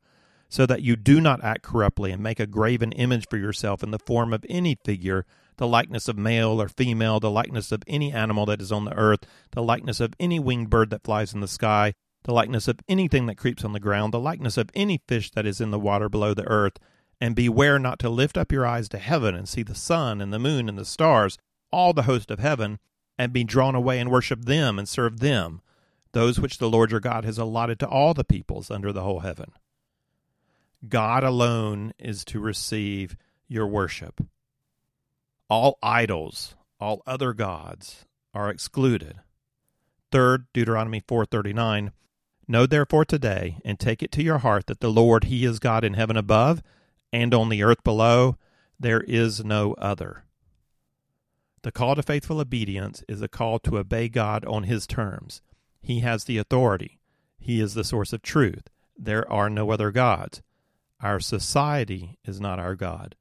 so 0.48 0.66
that 0.66 0.82
you 0.82 0.96
do 0.96 1.20
not 1.20 1.44
act 1.44 1.62
corruptly 1.62 2.10
and 2.10 2.22
make 2.22 2.40
a 2.40 2.46
graven 2.46 2.92
image 2.92 3.26
for 3.28 3.36
yourself 3.36 3.82
in 3.82 3.90
the 3.90 3.98
form 3.98 4.32
of 4.32 4.44
any 4.48 4.76
figure, 4.84 5.26
the 5.56 5.66
likeness 5.66 6.08
of 6.08 6.16
male 6.16 6.60
or 6.60 6.68
female, 6.68 7.20
the 7.20 7.30
likeness 7.30 7.70
of 7.72 7.82
any 7.86 8.12
animal 8.12 8.46
that 8.46 8.62
is 8.62 8.72
on 8.72 8.84
the 8.84 8.96
earth, 8.96 9.20
the 9.52 9.62
likeness 9.62 10.00
of 10.00 10.14
any 10.18 10.38
winged 10.38 10.70
bird 10.70 10.90
that 10.90 11.04
flies 11.04 11.34
in 11.34 11.40
the 11.40 11.48
sky, 11.48 11.92
the 12.24 12.32
likeness 12.32 12.68
of 12.68 12.80
anything 12.88 13.26
that 13.26 13.36
creeps 13.36 13.64
on 13.64 13.72
the 13.72 13.80
ground, 13.80 14.12
the 14.12 14.20
likeness 14.20 14.56
of 14.56 14.70
any 14.74 15.00
fish 15.06 15.30
that 15.32 15.46
is 15.46 15.60
in 15.60 15.70
the 15.70 15.78
water 15.78 16.08
below 16.08 16.34
the 16.34 16.46
earth 16.48 16.78
and 17.20 17.34
beware 17.34 17.78
not 17.78 17.98
to 17.98 18.08
lift 18.08 18.36
up 18.36 18.52
your 18.52 18.66
eyes 18.66 18.88
to 18.88 18.98
heaven 18.98 19.34
and 19.34 19.48
see 19.48 19.62
the 19.62 19.74
sun 19.74 20.20
and 20.20 20.32
the 20.32 20.38
moon 20.38 20.68
and 20.68 20.78
the 20.78 20.84
stars, 20.84 21.36
all 21.72 21.92
the 21.92 22.02
host 22.02 22.30
of 22.30 22.38
heaven, 22.38 22.78
and 23.18 23.32
be 23.32 23.44
drawn 23.44 23.74
away 23.74 23.98
and 23.98 24.10
worship 24.10 24.44
them 24.44 24.78
and 24.78 24.88
serve 24.88 25.18
them, 25.18 25.60
those 26.12 26.38
which 26.38 26.58
the 26.58 26.70
Lord 26.70 26.90
your 26.90 27.00
God 27.00 27.24
has 27.24 27.38
allotted 27.38 27.80
to 27.80 27.88
all 27.88 28.14
the 28.14 28.24
peoples 28.24 28.70
under 28.70 28.92
the 28.92 29.02
whole 29.02 29.20
heaven. 29.20 29.52
God 30.86 31.24
alone 31.24 31.92
is 31.98 32.24
to 32.26 32.40
receive 32.40 33.16
your 33.48 33.66
worship. 33.66 34.20
All 35.50 35.78
idols, 35.82 36.54
all 36.78 37.02
other 37.06 37.32
gods 37.32 38.04
are 38.34 38.50
excluded. 38.50 39.16
Third, 40.12 40.46
Deuteronomy 40.52 41.00
4:39, 41.00 41.92
Know 42.46 42.64
therefore 42.64 43.04
today 43.04 43.58
and 43.64 43.78
take 43.78 44.02
it 44.02 44.12
to 44.12 44.22
your 44.22 44.38
heart 44.38 44.66
that 44.66 44.80
the 44.80 44.90
Lord 44.90 45.24
he 45.24 45.44
is 45.44 45.58
God 45.58 45.84
in 45.84 45.94
heaven 45.94 46.16
above 46.16 46.62
and 47.12 47.34
on 47.34 47.48
the 47.48 47.62
earth 47.62 47.82
below, 47.84 48.36
there 48.78 49.00
is 49.02 49.44
no 49.44 49.74
other. 49.74 50.24
The 51.62 51.72
call 51.72 51.94
to 51.96 52.02
faithful 52.02 52.40
obedience 52.40 53.02
is 53.08 53.20
a 53.20 53.28
call 53.28 53.58
to 53.60 53.78
obey 53.78 54.08
God 54.08 54.44
on 54.44 54.64
His 54.64 54.86
terms. 54.86 55.42
He 55.80 56.00
has 56.00 56.24
the 56.24 56.38
authority. 56.38 56.98
He 57.38 57.60
is 57.60 57.74
the 57.74 57.84
source 57.84 58.12
of 58.12 58.22
truth. 58.22 58.68
There 58.96 59.30
are 59.30 59.50
no 59.50 59.70
other 59.70 59.90
gods. 59.90 60.42
Our 61.00 61.20
society 61.20 62.18
is 62.24 62.40
not 62.40 62.58
our 62.58 62.74
God. 62.74 63.14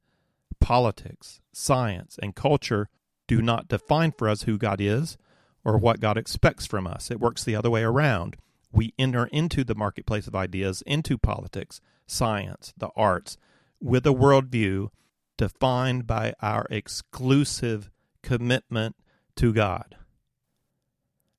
Politics, 0.60 1.40
science, 1.52 2.18
and 2.20 2.34
culture 2.34 2.88
do 3.26 3.40
not 3.40 3.68
define 3.68 4.12
for 4.12 4.28
us 4.28 4.42
who 4.42 4.58
God 4.58 4.80
is 4.80 5.16
or 5.64 5.78
what 5.78 6.00
God 6.00 6.16
expects 6.16 6.66
from 6.66 6.86
us. 6.86 7.10
It 7.10 7.20
works 7.20 7.44
the 7.44 7.54
other 7.54 7.70
way 7.70 7.82
around. 7.82 8.36
We 8.72 8.94
enter 8.98 9.26
into 9.26 9.64
the 9.64 9.74
marketplace 9.74 10.26
of 10.26 10.34
ideas, 10.34 10.82
into 10.86 11.18
politics, 11.18 11.80
science, 12.06 12.74
the 12.76 12.90
arts, 12.96 13.36
with 13.80 14.06
a 14.06 14.10
worldview 14.14 14.88
defined 15.36 16.06
by 16.06 16.34
our 16.42 16.66
exclusive 16.70 17.90
commitment 18.22 18.96
to 19.36 19.52
God. 19.52 19.96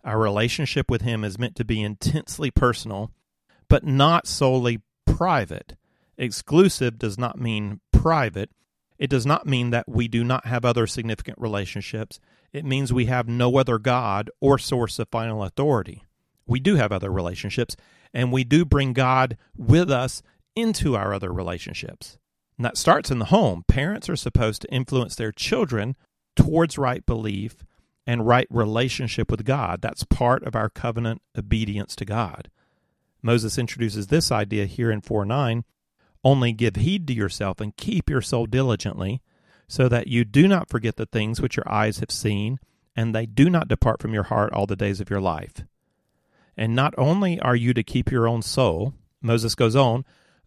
Our 0.03 0.17
relationship 0.17 0.89
with 0.89 1.01
Him 1.01 1.23
is 1.23 1.37
meant 1.37 1.55
to 1.57 1.65
be 1.65 1.81
intensely 1.81 2.49
personal, 2.49 3.11
but 3.67 3.83
not 3.83 4.25
solely 4.25 4.81
private. 5.05 5.75
Exclusive 6.19 6.99
does 6.99 7.17
not 7.17 7.39
mean 7.39 7.79
private. 7.93 8.51
It 8.97 9.09
does 9.09 9.25
not 9.25 9.47
mean 9.47 9.69
that 9.69 9.87
we 9.87 10.09
do 10.09 10.25
not 10.25 10.45
have 10.45 10.65
other 10.65 10.85
significant 10.85 11.39
relationships. 11.39 12.19
It 12.51 12.65
means 12.65 12.91
we 12.91 13.05
have 13.05 13.29
no 13.29 13.57
other 13.57 13.79
God 13.79 14.29
or 14.41 14.57
source 14.57 14.99
of 14.99 15.07
final 15.07 15.41
authority. 15.41 16.03
We 16.45 16.59
do 16.59 16.75
have 16.75 16.91
other 16.91 17.09
relationships, 17.09 17.77
and 18.13 18.33
we 18.33 18.43
do 18.43 18.65
bring 18.65 18.91
God 18.91 19.37
with 19.55 19.89
us 19.89 20.21
into 20.57 20.97
our 20.97 21.13
other 21.13 21.31
relationships. 21.31 22.17
And 22.57 22.65
that 22.65 22.77
starts 22.77 23.09
in 23.09 23.19
the 23.19 23.25
home. 23.25 23.63
Parents 23.69 24.09
are 24.09 24.17
supposed 24.17 24.61
to 24.63 24.73
influence 24.73 25.15
their 25.15 25.31
children 25.31 25.95
towards 26.35 26.77
right 26.77 27.05
belief 27.05 27.63
and 28.05 28.27
right 28.27 28.47
relationship 28.49 29.31
with 29.31 29.45
God. 29.45 29.81
That's 29.81 30.03
part 30.03 30.43
of 30.43 30.53
our 30.53 30.69
covenant 30.69 31.21
obedience 31.37 31.95
to 31.95 32.03
God. 32.03 32.49
Moses 33.21 33.57
introduces 33.57 34.07
this 34.07 34.33
idea 34.33 34.65
here 34.65 34.91
in 34.91 34.99
4 34.99 35.23
9 35.23 35.63
only 36.23 36.51
give 36.51 36.75
heed 36.75 37.07
to 37.07 37.13
yourself 37.13 37.59
and 37.59 37.75
keep 37.75 38.09
your 38.09 38.21
soul 38.21 38.45
diligently, 38.45 39.21
so 39.67 39.87
that 39.87 40.07
you 40.07 40.25
do 40.25 40.47
not 40.47 40.69
forget 40.69 40.95
the 40.95 41.05
things 41.05 41.39
which 41.39 41.55
your 41.55 41.71
eyes 41.71 41.99
have 41.99 42.11
seen, 42.11 42.59
and 42.95 43.13
they 43.13 43.25
do 43.25 43.49
not 43.49 43.67
depart 43.67 44.01
from 44.01 44.13
your 44.13 44.23
heart 44.23 44.51
all 44.53 44.65
the 44.65 44.75
days 44.75 44.99
of 44.99 45.09
your 45.09 45.21
life. 45.21 45.63
And 46.57 46.75
not 46.75 46.93
only 46.97 47.39
are 47.39 47.55
you 47.55 47.73
to 47.73 47.83
keep 47.83 48.11
your 48.11 48.27
own 48.27 48.41
soul, 48.41 48.93
Moses 49.21 49.55
goes 49.55 49.75
on, 49.75 50.03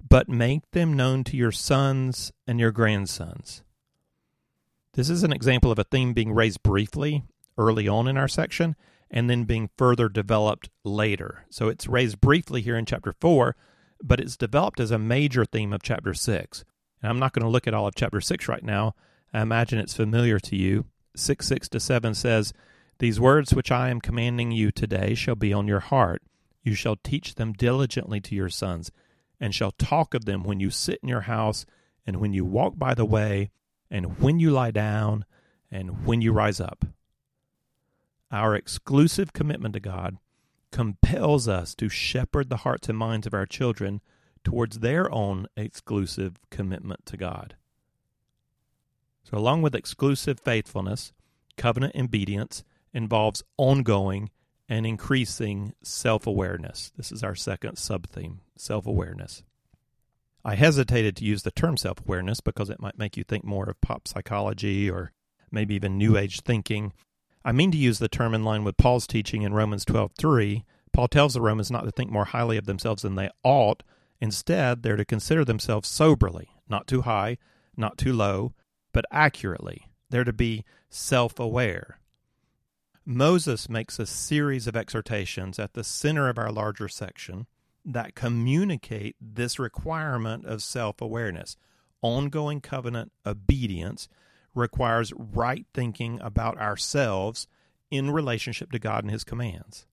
but 0.07 0.29
make 0.29 0.71
them 0.73 0.95
known 0.95 1.25
to 1.25 1.37
your 1.37 1.53
sons 1.53 2.33
and 2.47 2.59
your 2.59 2.73
grandsons. 2.73 3.63
This 4.95 5.09
is 5.09 5.23
an 5.23 5.33
example 5.33 5.71
of 5.71 5.79
a 5.79 5.85
theme 5.85 6.13
being 6.13 6.33
raised 6.33 6.63
briefly 6.63 7.23
early 7.57 7.89
on 7.89 8.09
in 8.09 8.19
our 8.19 8.29
section 8.29 8.77
and 9.11 9.31
then 9.31 9.45
being 9.45 9.71
further 9.79 10.09
developed 10.09 10.69
later. 10.85 11.45
So 11.51 11.69
it's 11.69 11.87
raised 11.87 12.21
briefly 12.21 12.61
here 12.63 12.77
in 12.77 12.87
chapter 12.87 13.15
4, 13.21 13.55
but 14.03 14.21
it's 14.21 14.37
developed 14.37 14.81
as 14.81 14.91
a 14.91 14.99
major 14.99 15.45
theme 15.45 15.73
of 15.73 15.83
chapter 15.83 16.15
6. 16.15 16.65
And 17.03 17.11
I'm 17.11 17.19
not 17.19 17.33
going 17.33 17.45
to 17.45 17.51
look 17.51 17.67
at 17.67 17.75
all 17.75 17.87
of 17.87 17.95
chapter 17.95 18.21
6 18.21 18.49
right 18.49 18.63
now. 18.63 18.95
I 19.33 19.41
imagine 19.41 19.79
it's 19.79 19.95
familiar 19.95 20.39
to 20.41 20.57
you. 20.57 20.87
6 21.17 21.47
6 21.47 21.69
to 21.71 21.81
7 21.81 22.15
says, 22.15 22.53
These 22.99 23.21
words 23.21 23.55
which 23.55 23.71
I 23.71 23.91
am 23.91 24.01
commanding 24.01 24.51
you 24.51 24.71
today 24.71 25.15
shall 25.15 25.35
be 25.35 25.53
on 25.53 25.69
your 25.69 25.81
heart. 25.81 26.23
You 26.63 26.75
shall 26.75 26.97
teach 26.97 27.35
them 27.35 27.53
diligently 27.53 28.21
to 28.21 28.35
your 28.35 28.49
sons, 28.49 28.91
and 29.41 29.55
shall 29.55 29.73
talk 29.73 30.15
of 30.15 30.25
them 30.25 30.45
when 30.45 30.61
you 30.61 30.71
sit 30.71 31.01
in 31.03 31.09
your 31.09 31.23
house, 31.23 31.67
and 32.07 32.17
when 32.17 32.33
you 32.33 32.45
walk 32.45 32.79
by 32.79 32.95
the 32.95 33.05
way, 33.05 33.51
and 33.91 34.19
when 34.21 34.39
you 34.39 34.51
lie 34.51 34.71
down, 34.71 35.25
and 35.71 36.07
when 36.07 36.21
you 36.21 36.33
rise 36.33 36.61
up. 36.61 36.85
Our 38.31 38.55
exclusive 38.55 39.33
commitment 39.33 39.75
to 39.75 39.81
God 39.81 40.19
compels 40.73 41.47
us 41.47 41.75
to 41.77 41.89
shepherd 41.89 42.49
the 42.49 42.59
hearts 42.59 42.89
and 42.89 42.99
minds 42.99 43.27
of 43.27 43.35
our 43.35 43.47
children 43.47 44.01
towards 44.43 44.81
their 44.81 45.13
own 45.13 45.47
exclusive 45.57 46.37
commitment 46.51 47.07
to 47.07 47.17
God. 47.17 47.55
So, 49.23 49.39
along 49.39 49.63
with 49.63 49.75
exclusive 49.75 50.41
faithfulness, 50.41 51.13
covenant 51.57 51.95
obedience 51.95 52.65
involves 52.93 53.45
ongoing 53.57 54.31
and 54.69 54.87
increasing 54.87 55.75
self 55.83 56.27
awareness. 56.27 56.93
This 56.97 57.13
is 57.13 57.23
our 57.23 57.35
second 57.35 57.77
sub 57.77 58.09
theme 58.09 58.41
self 58.57 58.87
awareness. 58.87 59.43
I 60.45 60.57
hesitated 60.57 61.17
to 61.17 61.25
use 61.25 61.43
the 61.43 61.53
term 61.53 61.77
self 61.77 62.01
awareness 62.01 62.41
because 62.41 62.71
it 62.71 62.81
might 62.81 62.99
make 62.99 63.17
you 63.17 63.23
think 63.23 63.45
more 63.45 63.69
of 63.69 63.81
pop 63.81 64.09
psychology 64.09 64.91
or 64.91 65.13
maybe 65.51 65.75
even 65.75 65.99
New 65.99 66.17
Age 66.17 66.41
thinking. 66.41 66.93
I 67.45 67.53
mean 67.53 67.71
to 67.73 67.79
use 67.79 67.99
the 67.99 68.09
term 68.09 68.35
in 68.35 68.45
line 68.45 68.65
with 68.65 68.77
Paul's 68.77 69.07
teaching 69.07 69.43
in 69.43 69.55
Romans 69.55 69.85
12:3. 69.85 70.65
Paul 70.93 71.09
tells 71.09 71.35
the 71.35 71.41
Romans 71.41 71.71
not 71.71 71.85
to 71.85 71.91
think 71.91 72.11
more 72.11 72.27
highly 72.27 72.57
of 72.57 72.67
themselves 72.67 73.03
than 73.03 73.15
they 73.15 73.31
ought. 73.43 73.83
Instead, 74.21 74.83
they're 74.83 74.97
to 74.97 75.05
consider 75.05 75.45
themselves 75.45 75.89
soberly, 75.89 76.51
not 76.69 76.87
too 76.87 77.03
high, 77.03 77.39
not 77.77 77.99
too 77.99 78.13
low, 78.13 78.53
but 78.93 79.05
accurately. 79.11 79.89
They're 80.11 80.25
to 80.25 80.33
be 80.33 80.65
self-aware. 80.91 81.99
Moses 83.05 83.69
makes 83.69 83.99
a 83.99 84.07
series 84.07 84.67
of 84.69 84.77
exhortations 84.77 85.59
at 85.59 85.73
the 85.73 85.83
center 85.83 86.29
of 86.29 86.39
our 86.39 86.53
larger 86.53 86.87
section 86.89 87.47
that 87.85 88.15
communicate 88.15 89.17
this 89.21 89.59
requirement 89.59 90.45
of 90.45 90.63
self-awareness, 90.63 91.57
ongoing 92.01 92.61
covenant 92.61 93.11
obedience 93.27 94.09
requires 94.55 95.13
right 95.17 95.67
thinking 95.73 96.21
about 96.21 96.59
ourselves 96.59 97.47
in 97.91 98.11
relationship 98.11 98.71
to 98.73 98.79
God 98.79 99.05
and 99.05 99.11
His 99.11 99.25
commands. 99.25 99.87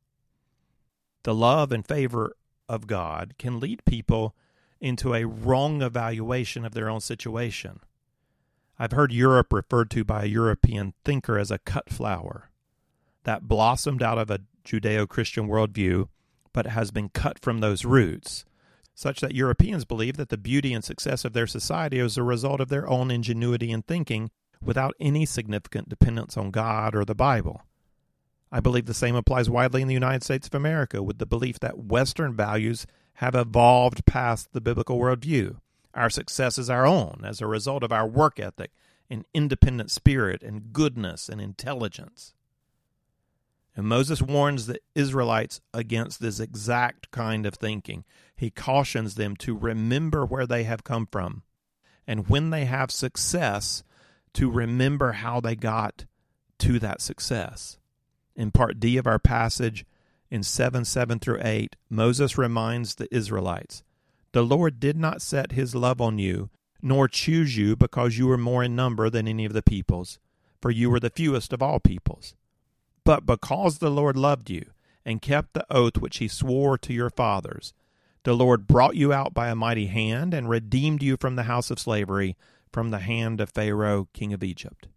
The 1.24 1.36
love 1.36 1.72
and 1.72 1.86
favor 1.86 2.36
of 2.68 2.88
God 2.88 3.36
can 3.38 3.60
lead 3.60 3.84
people 3.86 4.36
into 4.80 5.14
a 5.14 5.26
wrong 5.26 5.82
evaluation 5.82 6.64
of 6.64 6.74
their 6.74 6.90
own 6.90 7.02
situation. 7.02 7.82
I've 8.78 8.94
heard 8.94 9.12
Europe 9.12 9.52
referred 9.52 9.92
to 9.92 10.06
by 10.06 10.24
a 10.24 10.28
European 10.28 10.94
thinker 11.04 11.38
as 11.38 11.52
a 11.52 11.60
cut 11.60 11.90
flower 11.90 12.50
that 13.24 13.48
blossomed 13.48 14.02
out 14.02 14.18
of 14.18 14.32
a 14.32 14.40
Judeo 14.66 15.08
Christian 15.08 15.48
worldview, 15.48 16.08
but 16.54 16.68
has 16.68 16.92
been 16.92 17.10
cut 17.10 17.40
from 17.40 17.60
those 17.60 17.84
roots, 17.84 18.46
such 18.96 19.20
that 19.20 19.36
Europeans 19.36 19.84
believe 19.84 20.16
that 20.18 20.30
the 20.30 20.38
beauty 20.38 20.74
and 20.74 20.84
success 20.84 21.26
of 21.26 21.34
their 21.34 21.48
society 21.48 22.00
is 22.00 22.18
a 22.18 22.24
result 22.24 22.62
of 22.62 22.70
their 22.70 22.88
own 22.88 23.12
ingenuity 23.12 23.72
and 23.72 23.86
thinking 23.86 24.32
without 24.64 24.96
any 25.00 25.26
significant 25.26 25.90
dependence 25.90 26.38
on 26.38 26.52
God 26.52 26.96
or 26.96 27.06
the 27.06 27.16
Bible. 27.16 27.62
I 28.52 28.60
believe 28.60 28.86
the 28.86 28.94
same 28.94 29.16
applies 29.16 29.50
widely 29.50 29.82
in 29.82 29.88
the 29.88 29.94
United 29.94 30.24
States 30.24 30.48
of 30.48 30.56
America, 30.56 31.04
with 31.04 31.20
the 31.20 31.26
belief 31.26 31.60
that 31.60 31.86
Western 31.86 32.36
values 32.36 32.88
have 33.16 33.36
evolved 33.36 34.06
past 34.06 34.54
the 34.54 34.62
biblical 34.62 34.98
worldview. 34.98 35.58
Our 35.94 36.10
success 36.10 36.58
is 36.58 36.70
our 36.70 36.86
own 36.86 37.22
as 37.24 37.42
a 37.42 37.48
result 37.48 37.84
of 37.84 37.92
our 37.92 38.08
work 38.08 38.40
ethic 38.40 38.72
and 39.10 39.26
independent 39.34 39.92
spirit 39.92 40.42
and 40.42 40.72
goodness 40.72 41.30
and 41.30 41.42
intelligence. 41.42 42.34
And 43.76 43.88
Moses 43.88 44.22
warns 44.22 44.66
the 44.66 44.80
Israelites 44.96 45.62
against 45.74 46.20
this 46.20 46.40
exact 46.40 47.12
kind 47.12 47.46
of 47.46 47.56
thinking. 47.56 48.04
He 48.36 48.50
cautions 48.50 49.16
them 49.16 49.36
to 49.38 49.56
remember 49.56 50.26
where 50.26 50.48
they 50.48 50.64
have 50.64 50.84
come 50.84 51.08
from. 51.12 51.44
And 52.08 52.28
when 52.28 52.50
they 52.50 52.66
have 52.66 52.92
success, 52.92 53.84
to 54.34 54.50
remember 54.50 55.14
how 55.14 55.40
they 55.40 55.56
got 55.56 56.06
to 56.60 56.80
that 56.80 57.02
success. 57.02 57.78
In 58.36 58.52
part 58.52 58.80
D 58.80 58.98
of 58.98 59.08
our 59.08 59.20
passage, 59.20 59.86
in 60.32 60.44
7 60.44 60.86
7 60.86 61.20
through 61.20 61.42
8, 61.44 61.76
Moses 61.90 62.38
reminds 62.38 62.96
the 62.96 63.14
Israelites 63.14 63.84
The 64.32 64.44
Lord 64.44 64.80
did 64.80 64.98
not 64.98 65.22
set 65.22 65.54
his 65.54 65.76
love 65.76 66.00
on 66.00 66.20
you, 66.20 66.50
nor 66.82 67.08
choose 67.08 67.58
you 67.58 67.76
because 67.76 68.18
you 68.18 68.28
were 68.28 68.38
more 68.38 68.64
in 68.64 68.76
number 68.76 69.10
than 69.10 69.28
any 69.28 69.46
of 69.46 69.54
the 69.54 69.64
peoples, 69.64 70.20
for 70.62 70.72
you 70.72 70.90
were 70.90 71.00
the 71.00 71.10
fewest 71.10 71.52
of 71.52 71.62
all 71.62 71.80
peoples. 71.80 72.36
But 73.04 73.26
because 73.26 73.80
the 73.80 73.90
Lord 73.90 74.16
loved 74.16 74.50
you, 74.50 74.66
and 75.06 75.22
kept 75.22 75.54
the 75.54 75.66
oath 75.72 75.98
which 75.98 76.18
he 76.18 76.28
swore 76.28 76.78
to 76.78 76.94
your 76.94 77.10
fathers, 77.10 77.74
the 78.24 78.34
Lord 78.34 78.68
brought 78.68 78.96
you 78.96 79.12
out 79.12 79.34
by 79.34 79.50
a 79.50 79.56
mighty 79.56 79.88
hand, 79.88 80.34
and 80.34 80.50
redeemed 80.50 81.02
you 81.02 81.18
from 81.18 81.36
the 81.36 81.44
house 81.44 81.72
of 81.72 81.80
slavery 81.80 82.36
from 82.72 82.90
the 82.90 83.00
hand 83.00 83.42
of 83.42 83.50
Pharaoh, 83.50 84.08
king 84.14 84.34
of 84.34 84.44
Egypt. 84.44 84.88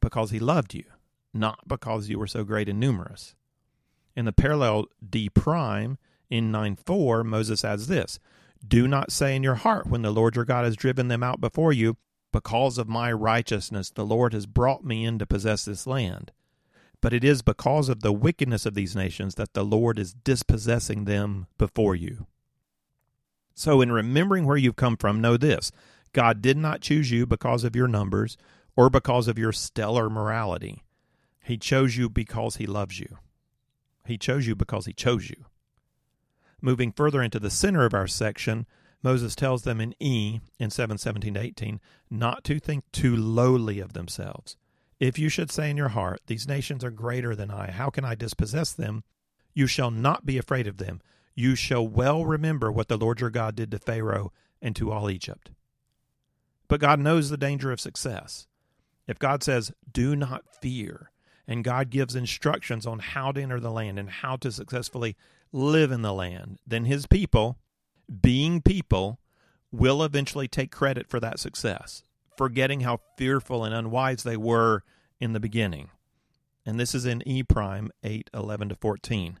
Because 0.00 0.30
he 0.30 0.38
loved 0.38 0.74
you, 0.74 0.84
not 1.32 1.66
because 1.66 2.08
you 2.08 2.18
were 2.18 2.26
so 2.26 2.44
great 2.44 2.68
and 2.68 2.78
numerous. 2.78 3.34
In 4.16 4.24
the 4.24 4.32
parallel 4.32 4.86
D 5.08 5.28
prime 5.28 5.98
in 6.30 6.50
9 6.50 6.76
4, 6.76 7.24
Moses 7.24 7.64
adds 7.64 7.86
this 7.86 8.18
Do 8.66 8.86
not 8.86 9.12
say 9.12 9.34
in 9.34 9.42
your 9.42 9.56
heart 9.56 9.86
when 9.86 10.02
the 10.02 10.10
Lord 10.10 10.36
your 10.36 10.44
God 10.44 10.64
has 10.64 10.76
driven 10.76 11.08
them 11.08 11.22
out 11.22 11.40
before 11.40 11.72
you, 11.72 11.96
Because 12.32 12.78
of 12.78 12.88
my 12.88 13.12
righteousness 13.12 13.90
the 13.90 14.06
Lord 14.06 14.32
has 14.32 14.46
brought 14.46 14.84
me 14.84 15.04
in 15.04 15.18
to 15.18 15.26
possess 15.26 15.64
this 15.64 15.86
land. 15.86 16.32
But 17.00 17.12
it 17.12 17.24
is 17.24 17.42
because 17.42 17.88
of 17.88 18.00
the 18.00 18.12
wickedness 18.12 18.64
of 18.64 18.74
these 18.74 18.96
nations 18.96 19.34
that 19.34 19.52
the 19.52 19.64
Lord 19.64 19.98
is 19.98 20.14
dispossessing 20.14 21.04
them 21.04 21.46
before 21.58 21.94
you. 21.94 22.26
So, 23.54 23.80
in 23.80 23.92
remembering 23.92 24.44
where 24.44 24.56
you've 24.56 24.76
come 24.76 24.96
from, 24.96 25.20
know 25.20 25.36
this 25.36 25.70
God 26.12 26.42
did 26.42 26.56
not 26.56 26.80
choose 26.80 27.10
you 27.10 27.26
because 27.26 27.64
of 27.64 27.76
your 27.76 27.88
numbers 27.88 28.36
or 28.76 28.90
because 28.90 29.28
of 29.28 29.38
your 29.38 29.52
stellar 29.52 30.10
morality. 30.10 30.82
He 31.42 31.56
chose 31.56 31.96
you 31.96 32.08
because 32.08 32.56
He 32.56 32.66
loves 32.66 32.98
you. 32.98 33.18
He 34.06 34.18
chose 34.18 34.46
you 34.46 34.56
because 34.56 34.86
He 34.86 34.92
chose 34.92 35.30
you. 35.30 35.44
Moving 36.60 36.92
further 36.92 37.22
into 37.22 37.38
the 37.38 37.50
center 37.50 37.84
of 37.84 37.94
our 37.94 38.06
section, 38.06 38.66
Moses 39.02 39.34
tells 39.34 39.62
them 39.62 39.80
in 39.80 39.94
E, 40.00 40.40
in 40.58 40.70
717 40.70 41.34
to 41.34 41.40
18, 41.40 41.80
not 42.10 42.42
to 42.44 42.58
think 42.58 42.90
too 42.90 43.14
lowly 43.14 43.78
of 43.78 43.92
themselves. 43.92 44.56
If 44.98 45.18
you 45.18 45.28
should 45.28 45.50
say 45.50 45.70
in 45.70 45.76
your 45.76 45.90
heart, 45.90 46.22
These 46.26 46.48
nations 46.48 46.82
are 46.82 46.90
greater 46.90 47.36
than 47.36 47.50
I, 47.50 47.70
how 47.70 47.90
can 47.90 48.04
I 48.04 48.14
dispossess 48.14 48.72
them? 48.72 49.04
You 49.52 49.66
shall 49.66 49.90
not 49.90 50.24
be 50.24 50.38
afraid 50.38 50.66
of 50.66 50.78
them 50.78 51.02
you 51.34 51.54
shall 51.54 51.86
well 51.86 52.24
remember 52.24 52.70
what 52.70 52.88
the 52.88 52.96
Lord 52.96 53.20
your 53.20 53.30
God 53.30 53.56
did 53.56 53.70
to 53.70 53.78
Pharaoh 53.78 54.32
and 54.62 54.74
to 54.76 54.92
all 54.92 55.10
Egypt. 55.10 55.50
But 56.68 56.80
God 56.80 57.00
knows 57.00 57.30
the 57.30 57.36
danger 57.36 57.70
of 57.72 57.80
success. 57.80 58.46
If 59.06 59.18
God 59.18 59.42
says, 59.42 59.72
do 59.92 60.16
not 60.16 60.44
fear, 60.62 61.10
and 61.46 61.64
God 61.64 61.90
gives 61.90 62.16
instructions 62.16 62.86
on 62.86 63.00
how 63.00 63.32
to 63.32 63.42
enter 63.42 63.60
the 63.60 63.70
land 63.70 63.98
and 63.98 64.08
how 64.08 64.36
to 64.36 64.50
successfully 64.50 65.16
live 65.52 65.92
in 65.92 66.02
the 66.02 66.12
land, 66.12 66.58
then 66.66 66.86
his 66.86 67.06
people, 67.06 67.58
being 68.22 68.62
people, 68.62 69.20
will 69.70 70.02
eventually 70.02 70.48
take 70.48 70.70
credit 70.70 71.08
for 71.08 71.20
that 71.20 71.38
success, 71.38 72.02
forgetting 72.36 72.80
how 72.80 73.00
fearful 73.18 73.64
and 73.64 73.74
unwise 73.74 74.22
they 74.22 74.36
were 74.36 74.82
in 75.20 75.32
the 75.32 75.40
beginning. 75.40 75.90
And 76.64 76.80
this 76.80 76.94
is 76.94 77.04
in 77.04 77.26
E 77.28 77.42
prime 77.42 77.90
8 78.02 78.30
11 78.32 78.70
to 78.70 78.74
14. 78.74 79.38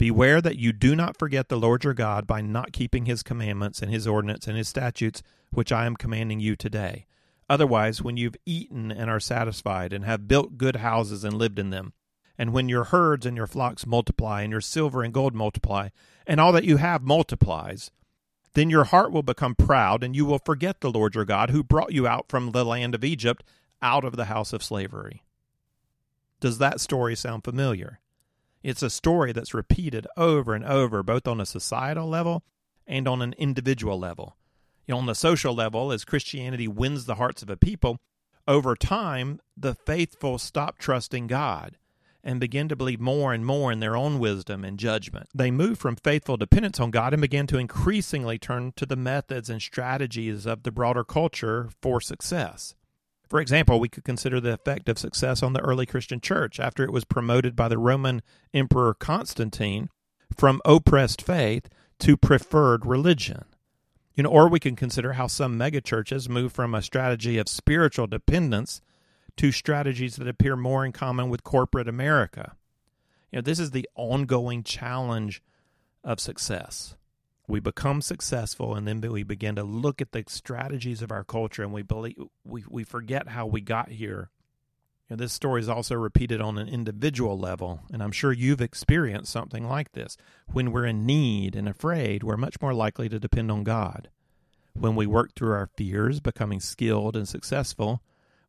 Beware 0.00 0.40
that 0.40 0.58
you 0.58 0.72
do 0.72 0.96
not 0.96 1.18
forget 1.18 1.50
the 1.50 1.58
Lord 1.58 1.84
your 1.84 1.92
God 1.92 2.26
by 2.26 2.40
not 2.40 2.72
keeping 2.72 3.04
his 3.04 3.22
commandments 3.22 3.82
and 3.82 3.92
his 3.92 4.06
ordinance 4.06 4.46
and 4.46 4.56
his 4.56 4.66
statutes, 4.66 5.22
which 5.52 5.70
I 5.70 5.84
am 5.84 5.94
commanding 5.94 6.40
you 6.40 6.56
today. 6.56 7.04
Otherwise, 7.50 8.00
when 8.00 8.16
you've 8.16 8.38
eaten 8.46 8.90
and 8.90 9.10
are 9.10 9.20
satisfied, 9.20 9.92
and 9.92 10.06
have 10.06 10.26
built 10.26 10.56
good 10.56 10.76
houses 10.76 11.22
and 11.22 11.34
lived 11.34 11.58
in 11.58 11.68
them, 11.68 11.92
and 12.38 12.54
when 12.54 12.66
your 12.66 12.84
herds 12.84 13.26
and 13.26 13.36
your 13.36 13.46
flocks 13.46 13.84
multiply, 13.84 14.40
and 14.40 14.50
your 14.50 14.62
silver 14.62 15.02
and 15.02 15.12
gold 15.12 15.34
multiply, 15.34 15.90
and 16.26 16.40
all 16.40 16.52
that 16.52 16.64
you 16.64 16.78
have 16.78 17.02
multiplies, 17.02 17.90
then 18.54 18.70
your 18.70 18.84
heart 18.84 19.12
will 19.12 19.22
become 19.22 19.54
proud, 19.54 20.02
and 20.02 20.16
you 20.16 20.24
will 20.24 20.38
forget 20.38 20.80
the 20.80 20.90
Lord 20.90 21.14
your 21.14 21.26
God, 21.26 21.50
who 21.50 21.62
brought 21.62 21.92
you 21.92 22.06
out 22.06 22.30
from 22.30 22.52
the 22.52 22.64
land 22.64 22.94
of 22.94 23.04
Egypt, 23.04 23.44
out 23.82 24.06
of 24.06 24.16
the 24.16 24.24
house 24.24 24.54
of 24.54 24.62
slavery. 24.62 25.24
Does 26.40 26.56
that 26.56 26.80
story 26.80 27.14
sound 27.14 27.44
familiar? 27.44 28.00
It's 28.62 28.82
a 28.82 28.90
story 28.90 29.32
that's 29.32 29.54
repeated 29.54 30.06
over 30.16 30.54
and 30.54 30.64
over, 30.64 31.02
both 31.02 31.26
on 31.26 31.40
a 31.40 31.46
societal 31.46 32.08
level 32.08 32.42
and 32.86 33.08
on 33.08 33.22
an 33.22 33.34
individual 33.38 33.98
level. 33.98 34.36
You 34.86 34.94
know, 34.94 34.98
on 34.98 35.06
the 35.06 35.14
social 35.14 35.54
level, 35.54 35.92
as 35.92 36.04
Christianity 36.04 36.68
wins 36.68 37.06
the 37.06 37.14
hearts 37.14 37.42
of 37.42 37.50
a 37.50 37.56
people, 37.56 37.98
over 38.48 38.74
time, 38.74 39.40
the 39.56 39.74
faithful 39.74 40.38
stop 40.38 40.78
trusting 40.78 41.26
God 41.26 41.76
and 42.22 42.40
begin 42.40 42.68
to 42.68 42.76
believe 42.76 43.00
more 43.00 43.32
and 43.32 43.46
more 43.46 43.72
in 43.72 43.80
their 43.80 43.96
own 43.96 44.18
wisdom 44.18 44.64
and 44.64 44.78
judgment. 44.78 45.28
They 45.34 45.50
move 45.50 45.78
from 45.78 45.96
faithful 45.96 46.36
dependence 46.36 46.80
on 46.80 46.90
God 46.90 47.14
and 47.14 47.20
begin 47.22 47.46
to 47.48 47.58
increasingly 47.58 48.38
turn 48.38 48.72
to 48.76 48.84
the 48.84 48.96
methods 48.96 49.48
and 49.48 49.62
strategies 49.62 50.44
of 50.46 50.62
the 50.62 50.72
broader 50.72 51.04
culture 51.04 51.70
for 51.80 52.00
success. 52.00 52.74
For 53.30 53.40
example, 53.40 53.78
we 53.78 53.88
could 53.88 54.02
consider 54.02 54.40
the 54.40 54.52
effect 54.52 54.88
of 54.88 54.98
success 54.98 55.40
on 55.40 55.52
the 55.52 55.60
early 55.60 55.86
Christian 55.86 56.20
church 56.20 56.58
after 56.58 56.82
it 56.82 56.92
was 56.92 57.04
promoted 57.04 57.54
by 57.54 57.68
the 57.68 57.78
Roman 57.78 58.22
Emperor 58.52 58.92
Constantine 58.92 59.88
from 60.36 60.60
oppressed 60.64 61.22
faith 61.22 61.68
to 62.00 62.16
preferred 62.16 62.84
religion. 62.84 63.44
You 64.16 64.24
know, 64.24 64.30
or 64.30 64.48
we 64.48 64.58
can 64.58 64.74
consider 64.74 65.12
how 65.12 65.28
some 65.28 65.56
megachurches 65.56 66.28
move 66.28 66.52
from 66.52 66.74
a 66.74 66.82
strategy 66.82 67.38
of 67.38 67.48
spiritual 67.48 68.08
dependence 68.08 68.80
to 69.36 69.52
strategies 69.52 70.16
that 70.16 70.26
appear 70.26 70.56
more 70.56 70.84
in 70.84 70.90
common 70.90 71.30
with 71.30 71.44
corporate 71.44 71.88
America. 71.88 72.56
You 73.30 73.36
know, 73.36 73.42
this 73.42 73.60
is 73.60 73.70
the 73.70 73.88
ongoing 73.94 74.64
challenge 74.64 75.40
of 76.02 76.18
success 76.18 76.96
we 77.50 77.60
become 77.60 78.00
successful 78.00 78.74
and 78.74 78.86
then 78.86 79.00
we 79.00 79.22
begin 79.22 79.56
to 79.56 79.64
look 79.64 80.00
at 80.00 80.12
the 80.12 80.24
strategies 80.28 81.02
of 81.02 81.10
our 81.10 81.24
culture 81.24 81.62
and 81.62 81.72
we 81.72 81.82
believe 81.82 82.16
we, 82.44 82.64
we 82.68 82.84
forget 82.84 83.28
how 83.28 83.46
we 83.46 83.60
got 83.60 83.90
here. 83.90 84.30
Know, 85.08 85.16
this 85.16 85.32
story 85.32 85.60
is 85.60 85.68
also 85.68 85.96
repeated 85.96 86.40
on 86.40 86.56
an 86.56 86.68
individual 86.68 87.36
level 87.36 87.80
and 87.92 88.00
i'm 88.00 88.12
sure 88.12 88.32
you've 88.32 88.60
experienced 88.60 89.32
something 89.32 89.68
like 89.68 89.92
this. 89.92 90.16
When 90.46 90.70
we're 90.70 90.86
in 90.86 91.04
need 91.04 91.56
and 91.56 91.68
afraid 91.68 92.22
we're 92.22 92.36
much 92.36 92.60
more 92.62 92.72
likely 92.72 93.08
to 93.08 93.18
depend 93.18 93.50
on 93.50 93.64
god. 93.64 94.08
When 94.74 94.94
we 94.94 95.06
work 95.06 95.34
through 95.34 95.52
our 95.52 95.68
fears 95.76 96.20
becoming 96.20 96.60
skilled 96.60 97.16
and 97.16 97.28
successful 97.28 98.00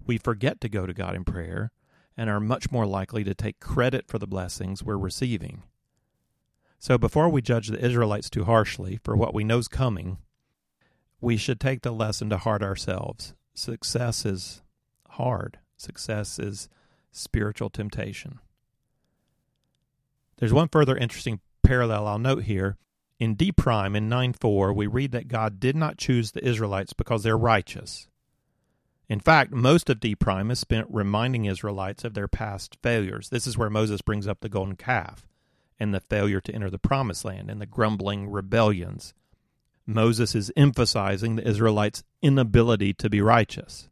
we 0.05 0.19
forget 0.19 0.61
to 0.61 0.69
go 0.69 0.85
to 0.85 0.93
god 0.93 1.15
in 1.15 1.23
prayer 1.23 1.71
and 2.15 2.29
are 2.29 2.39
much 2.39 2.71
more 2.71 2.85
likely 2.85 3.23
to 3.23 3.33
take 3.33 3.59
credit 3.59 4.07
for 4.07 4.19
the 4.19 4.27
blessings 4.27 4.83
we're 4.83 4.97
receiving 4.97 5.63
so 6.81 6.97
before 6.97 7.29
we 7.29 7.43
judge 7.43 7.67
the 7.67 7.85
Israelites 7.85 8.27
too 8.27 8.45
harshly 8.45 8.99
for 9.03 9.15
what 9.15 9.35
we 9.35 9.43
know's 9.43 9.67
coming, 9.67 10.17
we 11.21 11.37
should 11.37 11.59
take 11.59 11.83
the 11.83 11.91
lesson 11.91 12.31
to 12.31 12.39
heart 12.39 12.63
ourselves. 12.63 13.35
Success 13.53 14.25
is 14.25 14.63
hard. 15.09 15.59
Success 15.77 16.39
is 16.39 16.69
spiritual 17.11 17.69
temptation. 17.69 18.39
There's 20.37 20.53
one 20.53 20.69
further 20.69 20.97
interesting 20.97 21.39
parallel 21.61 22.07
I'll 22.07 22.17
note 22.17 22.45
here. 22.45 22.77
In 23.19 23.35
D 23.35 23.51
prime 23.51 23.95
in 23.95 24.09
9 24.09 24.33
4, 24.33 24.73
we 24.73 24.87
read 24.87 25.11
that 25.11 25.27
God 25.27 25.59
did 25.59 25.75
not 25.75 25.99
choose 25.99 26.31
the 26.31 26.43
Israelites 26.43 26.93
because 26.93 27.21
they're 27.21 27.37
righteous. 27.37 28.07
In 29.07 29.19
fact, 29.19 29.51
most 29.51 29.87
of 29.91 29.99
D 29.99 30.15
prime 30.15 30.49
is 30.49 30.57
spent 30.57 30.87
reminding 30.89 31.45
Israelites 31.45 32.03
of 32.03 32.15
their 32.15 32.27
past 32.27 32.77
failures. 32.81 33.29
This 33.29 33.45
is 33.45 33.55
where 33.55 33.69
Moses 33.69 34.01
brings 34.01 34.25
up 34.25 34.39
the 34.39 34.49
golden 34.49 34.75
calf 34.75 35.27
and 35.81 35.95
the 35.95 35.99
failure 35.99 36.39
to 36.39 36.53
enter 36.53 36.69
the 36.69 36.77
promised 36.77 37.25
land 37.25 37.49
and 37.49 37.59
the 37.59 37.65
grumbling 37.65 38.29
rebellions. 38.29 39.15
Moses 39.87 40.35
is 40.35 40.51
emphasizing 40.55 41.35
the 41.35 41.47
Israelites' 41.47 42.03
inability 42.21 42.93
to 42.93 43.09
be 43.09 43.19
righteous. 43.19 43.89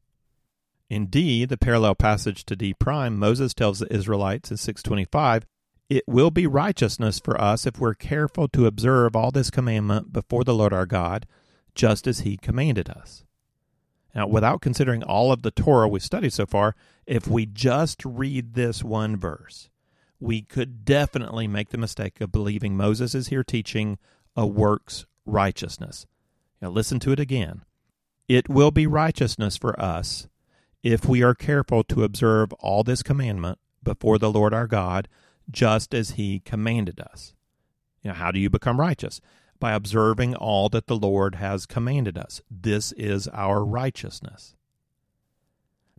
In 0.87 1.07
D, 1.07 1.45
the 1.45 1.57
parallel 1.57 1.95
passage 1.95 2.45
to 2.45 2.55
D 2.55 2.75
prime, 2.75 3.17
Moses 3.17 3.55
tells 3.55 3.79
the 3.79 3.91
Israelites 3.91 4.51
in 4.51 4.57
625, 4.57 5.47
It 5.89 6.03
will 6.07 6.29
be 6.29 6.45
righteousness 6.45 7.19
for 7.19 7.41
us 7.41 7.65
if 7.65 7.79
we're 7.79 7.95
careful 7.95 8.47
to 8.49 8.67
observe 8.67 9.15
all 9.15 9.31
this 9.31 9.49
commandment 9.49 10.13
before 10.13 10.43
the 10.43 10.53
Lord 10.53 10.73
our 10.73 10.85
God, 10.85 11.25
just 11.73 12.05
as 12.05 12.19
he 12.19 12.37
commanded 12.37 12.87
us. 12.87 13.25
Now, 14.13 14.27
without 14.27 14.61
considering 14.61 15.01
all 15.01 15.31
of 15.31 15.41
the 15.41 15.51
Torah 15.51 15.87
we've 15.87 16.03
studied 16.03 16.33
so 16.33 16.45
far, 16.45 16.75
if 17.07 17.27
we 17.27 17.47
just 17.47 18.05
read 18.05 18.53
this 18.53 18.83
one 18.83 19.17
verse, 19.17 19.69
we 20.19 20.41
could 20.41 20.85
definitely 20.85 21.47
make 21.47 21.69
the 21.69 21.77
mistake 21.77 22.19
of 22.21 22.31
believing 22.31 22.75
Moses 22.75 23.15
is 23.15 23.29
here 23.29 23.43
teaching 23.43 23.97
a 24.35 24.45
works 24.45 25.05
righteousness. 25.25 26.05
Now, 26.61 26.69
listen 26.69 26.99
to 26.99 27.11
it 27.11 27.19
again. 27.19 27.63
It 28.27 28.49
will 28.49 28.71
be 28.71 28.85
righteousness 28.85 29.57
for 29.57 29.79
us 29.79 30.27
if 30.83 31.05
we 31.05 31.23
are 31.23 31.33
careful 31.33 31.83
to 31.85 32.03
observe 32.03 32.53
all 32.53 32.83
this 32.83 33.01
commandment 33.01 33.59
before 33.81 34.17
the 34.17 34.31
Lord 34.31 34.53
our 34.53 34.67
God, 34.67 35.07
just 35.49 35.93
as 35.93 36.11
he 36.11 36.39
commanded 36.39 36.99
us. 36.99 37.33
Know, 38.03 38.13
how 38.13 38.31
do 38.31 38.39
you 38.39 38.49
become 38.49 38.79
righteous? 38.79 39.19
By 39.59 39.73
observing 39.73 40.35
all 40.35 40.69
that 40.69 40.87
the 40.87 40.95
Lord 40.95 41.35
has 41.35 41.65
commanded 41.65 42.17
us. 42.17 42.41
This 42.49 42.91
is 42.93 43.27
our 43.29 43.63
righteousness. 43.63 44.55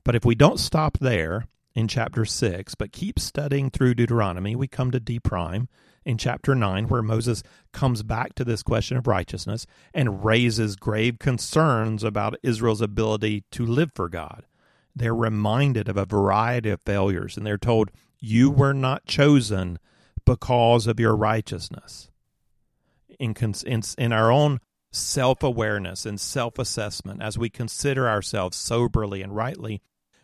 But 0.02 0.14
if 0.14 0.24
we 0.24 0.34
don't 0.34 0.58
stop 0.58 0.98
there 0.98 1.46
in 1.74 1.88
chapter 1.88 2.24
6, 2.24 2.74
but 2.74 2.92
keep 2.92 3.18
studying 3.18 3.70
through 3.70 3.94
Deuteronomy. 3.94 4.56
We 4.56 4.68
come 4.68 4.90
to 4.90 5.00
D 5.00 5.20
prime 5.20 5.68
in 6.04 6.18
chapter 6.18 6.54
9, 6.54 6.88
where 6.88 7.02
Moses 7.02 7.42
comes 7.72 8.02
back 8.02 8.34
to 8.34 8.44
this 8.44 8.62
question 8.62 8.96
of 8.96 9.06
righteousness 9.06 9.66
and 9.94 10.24
raises 10.24 10.76
grave 10.76 11.18
concerns 11.18 12.02
about 12.02 12.38
Israel's 12.42 12.80
ability 12.80 13.44
to 13.52 13.66
live 13.66 13.92
for 13.94 14.08
God. 14.08 14.44
They're 14.94 15.14
reminded 15.14 15.88
of 15.88 15.96
a 15.96 16.06
variety 16.06 16.70
of 16.70 16.80
failures, 16.80 17.36
and 17.36 17.46
they're 17.46 17.58
told, 17.58 17.90
You 18.18 18.50
were 18.50 18.74
not 18.74 19.06
chosen 19.06 19.78
because 20.24 20.86
of 20.86 20.98
your 20.98 21.14
righteousness. 21.14 22.10
In, 23.18 23.34
in, 23.66 23.82
in 23.98 24.12
our 24.12 24.32
own 24.32 24.60
self 24.90 25.42
awareness 25.42 26.06
and 26.06 26.20
self 26.20 26.58
assessment, 26.58 27.22
as 27.22 27.38
we 27.38 27.50
consider 27.50 28.08
ourselves 28.08 28.56
soberly 28.56 29.22
and 29.22 29.34
rightly, 29.34 29.80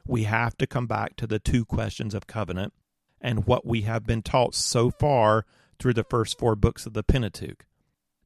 we 0.07 0.25
have 0.25 0.57
to 0.59 0.67
come 0.67 0.87
back 0.87 1.17
to 1.17 1.27
the 1.27 1.39
two 1.39 1.65
questions 1.65 2.15
of 2.15 2.27
covenant 2.27 2.73
and 3.21 3.47
what 3.47 3.67
we 3.67 3.83
have 3.83 4.07
been 4.07 4.23
taught 4.23 4.55
so 4.55 4.91
far 4.91 5.45
through 5.79 5.95
the 5.95 6.05
first 6.05 6.39
four 6.39 6.55
books 6.55 6.87
of 6.87 6.93
the 6.95 7.03
Pentateuch. 7.03 7.67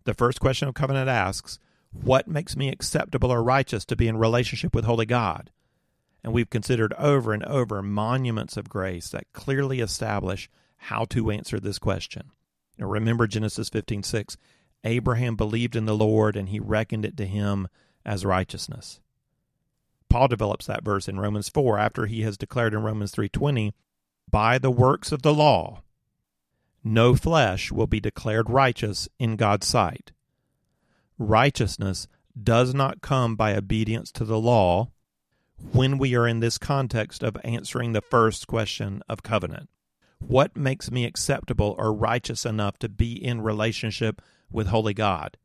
The 0.04 0.14
first 0.14 0.40
question 0.40 0.68
of 0.68 0.74
covenant 0.74 1.08
asks, 1.08 1.58
What 1.92 2.28
makes 2.28 2.56
me 2.56 2.68
acceptable 2.68 3.30
or 3.30 3.42
righteous 3.42 3.84
to 3.86 3.96
be 3.96 4.08
in 4.08 4.16
relationship 4.16 4.74
with 4.74 4.84
Holy 4.84 5.06
God? 5.06 5.50
And 6.22 6.32
we've 6.32 6.50
considered 6.50 6.92
over 6.98 7.32
and 7.32 7.44
over 7.44 7.82
monuments 7.82 8.56
of 8.56 8.68
grace 8.68 9.08
that 9.10 9.32
clearly 9.32 9.80
establish 9.80 10.50
how 10.76 11.04
to 11.06 11.30
answer 11.30 11.58
this 11.58 11.78
question. 11.78 12.30
Now 12.78 12.86
remember 12.86 13.26
Genesis 13.26 13.68
15 13.68 14.02
6. 14.02 14.36
Abraham 14.84 15.36
believed 15.36 15.76
in 15.76 15.86
the 15.86 15.96
Lord 15.96 16.36
and 16.36 16.48
he 16.48 16.58
reckoned 16.58 17.04
it 17.04 17.16
to 17.18 17.26
him 17.26 17.68
as 18.04 18.24
righteousness. 18.24 19.00
Paul 20.10 20.28
develops 20.28 20.66
that 20.66 20.84
verse 20.84 21.08
in 21.08 21.20
Romans 21.20 21.48
4 21.48 21.78
after 21.78 22.06
he 22.06 22.22
has 22.22 22.36
declared 22.36 22.74
in 22.74 22.82
Romans 22.82 23.12
3:20, 23.12 23.72
"By 24.28 24.58
the 24.58 24.70
works 24.70 25.12
of 25.12 25.22
the 25.22 25.32
law 25.32 25.82
no 26.82 27.14
flesh 27.14 27.70
will 27.70 27.86
be 27.86 28.00
declared 28.00 28.50
righteous 28.50 29.08
in 29.18 29.36
God's 29.36 29.66
sight." 29.66 30.12
Righteousness 31.16 32.08
does 32.40 32.74
not 32.74 33.00
come 33.02 33.36
by 33.36 33.54
obedience 33.54 34.10
to 34.12 34.24
the 34.24 34.40
law 34.40 34.90
when 35.72 35.96
we 35.96 36.14
are 36.14 36.26
in 36.26 36.40
this 36.40 36.58
context 36.58 37.22
of 37.22 37.36
answering 37.44 37.92
the 37.92 38.00
first 38.00 38.46
question 38.46 39.02
of 39.08 39.22
covenant. 39.22 39.70
What 40.18 40.56
makes 40.56 40.90
me 40.90 41.04
acceptable 41.04 41.74
or 41.78 41.92
righteous 41.92 42.44
enough 42.44 42.78
to 42.80 42.88
be 42.88 43.12
in 43.12 43.42
relationship 43.42 44.20
with 44.50 44.68
holy 44.68 44.94
God? 44.94 45.36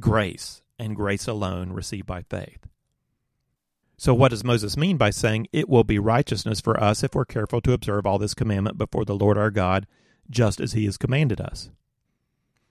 Grace, 0.00 0.62
and 0.78 0.96
grace 0.96 1.28
alone 1.28 1.72
received 1.72 2.06
by 2.06 2.22
faith. 2.22 2.66
So, 3.96 4.14
what 4.14 4.30
does 4.30 4.44
Moses 4.44 4.76
mean 4.76 4.96
by 4.96 5.10
saying 5.10 5.46
it 5.52 5.68
will 5.68 5.84
be 5.84 5.98
righteousness 5.98 6.60
for 6.60 6.82
us 6.82 7.02
if 7.02 7.14
we're 7.14 7.24
careful 7.24 7.60
to 7.60 7.72
observe 7.72 8.06
all 8.06 8.18
this 8.18 8.34
commandment 8.34 8.78
before 8.78 9.04
the 9.04 9.14
Lord 9.14 9.38
our 9.38 9.50
God, 9.50 9.86
just 10.28 10.60
as 10.60 10.72
he 10.72 10.84
has 10.86 10.96
commanded 10.96 11.40
us? 11.40 11.70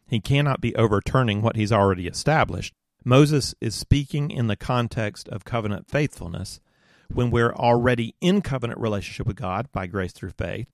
He 0.08 0.20
cannot 0.20 0.60
be 0.60 0.76
overturning 0.76 1.42
what 1.42 1.56
he's 1.56 1.72
already 1.72 2.06
established. 2.06 2.74
Moses 3.06 3.56
is 3.62 3.74
speaking 3.74 4.30
in 4.30 4.48
the 4.48 4.58
context 4.58 5.30
of 5.30 5.46
covenant 5.46 5.90
faithfulness. 5.90 6.60
When 7.12 7.32
we're 7.32 7.54
already 7.54 8.16
in 8.22 8.42
covenant 8.42 8.80
relationship 8.80 9.26
with 9.26 9.38
God 9.38 9.72
by 9.72 9.88
grace 9.88 10.12
through 10.12 10.32
faith, 10.32 10.68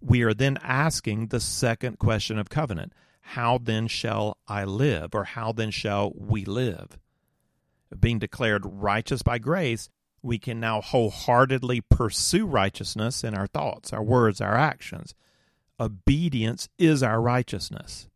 we 0.00 0.22
are 0.22 0.34
then 0.34 0.58
asking 0.62 1.28
the 1.28 1.40
second 1.40 1.98
question 1.98 2.38
of 2.38 2.50
covenant 2.50 2.92
How 3.20 3.58
then 3.58 3.88
shall 3.88 4.38
I 4.48 4.64
live? 4.64 5.14
Or 5.14 5.24
how 5.24 5.52
then 5.52 5.70
shall 5.70 6.12
we 6.14 6.44
live? 6.44 6.98
Being 7.98 8.18
declared 8.18 8.62
righteous 8.64 9.22
by 9.22 9.38
grace, 9.38 9.88
we 10.22 10.38
can 10.38 10.60
now 10.60 10.80
wholeheartedly 10.80 11.82
pursue 11.82 12.46
righteousness 12.46 13.24
in 13.24 13.34
our 13.34 13.46
thoughts, 13.46 13.92
our 13.92 14.02
words, 14.02 14.40
our 14.40 14.56
actions. 14.56 15.14
Obedience 15.80 16.68
is 16.78 17.02
our 17.02 17.20
righteousness 17.20 18.08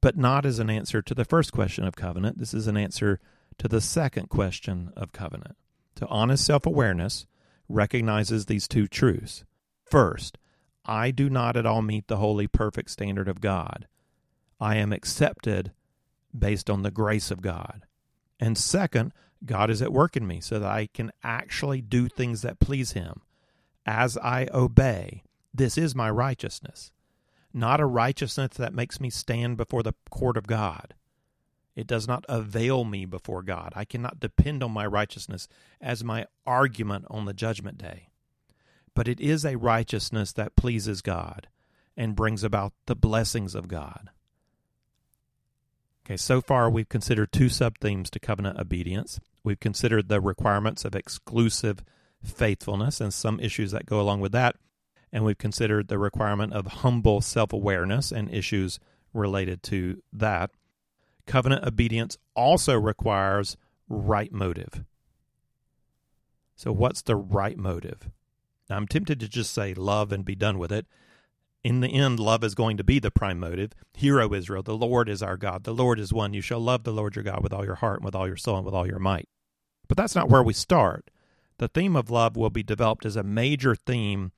but 0.00 0.16
not 0.16 0.46
as 0.46 0.58
an 0.58 0.70
answer 0.70 1.02
to 1.02 1.14
the 1.14 1.24
first 1.24 1.52
question 1.52 1.84
of 1.84 1.96
covenant. 1.96 2.38
This 2.38 2.54
is 2.54 2.66
an 2.66 2.76
answer 2.76 3.20
to 3.58 3.68
the 3.68 3.80
second 3.80 4.28
question 4.28 4.92
of 4.96 5.12
covenant. 5.12 5.56
To 5.96 6.06
honest 6.06 6.44
self 6.44 6.66
awareness 6.66 7.26
recognizes 7.68 8.46
these 8.46 8.68
two 8.68 8.86
truths. 8.86 9.44
First, 9.84 10.38
I 10.84 11.10
do 11.10 11.28
not 11.28 11.56
at 11.56 11.66
all 11.66 11.82
meet 11.82 12.06
the 12.06 12.16
holy, 12.18 12.46
perfect 12.46 12.90
standard 12.90 13.28
of 13.28 13.40
God. 13.40 13.86
I 14.60 14.76
am 14.76 14.92
accepted 14.92 15.72
based 16.36 16.70
on 16.70 16.82
the 16.82 16.90
grace 16.90 17.30
of 17.30 17.42
God. 17.42 17.82
And 18.40 18.56
second, 18.56 19.12
God 19.44 19.70
is 19.70 19.82
at 19.82 19.92
work 19.92 20.16
in 20.16 20.26
me 20.26 20.40
so 20.40 20.58
that 20.58 20.70
I 20.70 20.88
can 20.92 21.12
actually 21.22 21.80
do 21.80 22.08
things 22.08 22.42
that 22.42 22.60
please 22.60 22.92
Him. 22.92 23.22
As 23.86 24.16
I 24.18 24.48
obey, 24.52 25.22
this 25.54 25.78
is 25.78 25.94
my 25.94 26.10
righteousness 26.10 26.92
not 27.52 27.80
a 27.80 27.86
righteousness 27.86 28.56
that 28.56 28.74
makes 28.74 29.00
me 29.00 29.10
stand 29.10 29.56
before 29.56 29.82
the 29.82 29.94
court 30.10 30.36
of 30.36 30.46
God. 30.46 30.94
It 31.74 31.86
does 31.86 32.08
not 32.08 32.24
avail 32.28 32.84
me 32.84 33.04
before 33.04 33.42
God. 33.42 33.72
I 33.76 33.84
cannot 33.84 34.20
depend 34.20 34.62
on 34.62 34.72
my 34.72 34.86
righteousness 34.86 35.48
as 35.80 36.02
my 36.02 36.26
argument 36.46 37.06
on 37.08 37.24
the 37.24 37.32
judgment 37.32 37.78
day. 37.78 38.08
But 38.94 39.06
it 39.06 39.20
is 39.20 39.44
a 39.44 39.56
righteousness 39.56 40.32
that 40.32 40.56
pleases 40.56 41.02
God 41.02 41.48
and 41.96 42.16
brings 42.16 42.42
about 42.42 42.72
the 42.86 42.96
blessings 42.96 43.54
of 43.54 43.68
God. 43.68 44.10
Okay, 46.08 46.16
so 46.16 46.40
far 46.40 46.70
we've 46.70 46.88
considered 46.88 47.32
two 47.32 47.50
sub 47.50 47.76
themes 47.78 48.08
to 48.10 48.18
covenant 48.18 48.58
obedience. 48.58 49.20
We've 49.44 49.60
considered 49.60 50.08
the 50.08 50.22
requirements 50.22 50.86
of 50.86 50.94
exclusive 50.96 51.84
faithfulness 52.24 53.00
and 53.00 53.12
some 53.12 53.38
issues 53.40 53.72
that 53.72 53.86
go 53.86 54.00
along 54.00 54.20
with 54.20 54.32
that 54.32 54.56
and 55.12 55.24
we've 55.24 55.38
considered 55.38 55.88
the 55.88 55.98
requirement 55.98 56.52
of 56.52 56.66
humble 56.66 57.20
self 57.20 57.52
awareness 57.52 58.12
and 58.12 58.32
issues 58.32 58.78
related 59.12 59.62
to 59.64 60.02
that. 60.12 60.50
Covenant 61.26 61.64
obedience 61.66 62.16
also 62.34 62.74
requires 62.74 63.56
right 63.88 64.32
motive. 64.32 64.84
So, 66.56 66.72
what's 66.72 67.02
the 67.02 67.16
right 67.16 67.56
motive? 67.56 68.10
Now, 68.68 68.76
I'm 68.76 68.86
tempted 68.86 69.20
to 69.20 69.28
just 69.28 69.52
say 69.52 69.74
love 69.74 70.12
and 70.12 70.24
be 70.24 70.34
done 70.34 70.58
with 70.58 70.72
it. 70.72 70.86
In 71.68 71.80
the 71.80 71.88
end, 71.88 72.18
love 72.18 72.44
is 72.44 72.54
going 72.54 72.78
to 72.78 72.82
be 72.82 72.98
the 72.98 73.10
prime 73.10 73.38
motive. 73.38 73.72
Hear, 73.92 74.22
O 74.22 74.32
Israel, 74.32 74.62
the 74.62 74.74
Lord 74.74 75.06
is 75.06 75.22
our 75.22 75.36
God. 75.36 75.64
The 75.64 75.74
Lord 75.74 76.00
is 76.00 76.14
one. 76.14 76.32
You 76.32 76.40
shall 76.40 76.60
love 76.60 76.82
the 76.82 76.94
Lord 76.94 77.14
your 77.14 77.22
God 77.22 77.42
with 77.42 77.52
all 77.52 77.62
your 77.62 77.74
heart 77.74 77.98
and 77.98 78.06
with 78.06 78.14
all 78.14 78.26
your 78.26 78.38
soul 78.38 78.56
and 78.56 78.64
with 78.64 78.74
all 78.74 78.86
your 78.86 78.98
might. 78.98 79.28
But 79.86 79.98
that's 79.98 80.14
not 80.14 80.30
where 80.30 80.42
we 80.42 80.54
start. 80.54 81.10
The 81.58 81.68
theme 81.68 81.94
of 81.94 82.08
love 82.08 82.38
will 82.38 82.48
be 82.48 82.62
developed 82.62 83.04
as 83.04 83.16
a 83.16 83.22
major 83.22 83.74
theme 83.74 84.32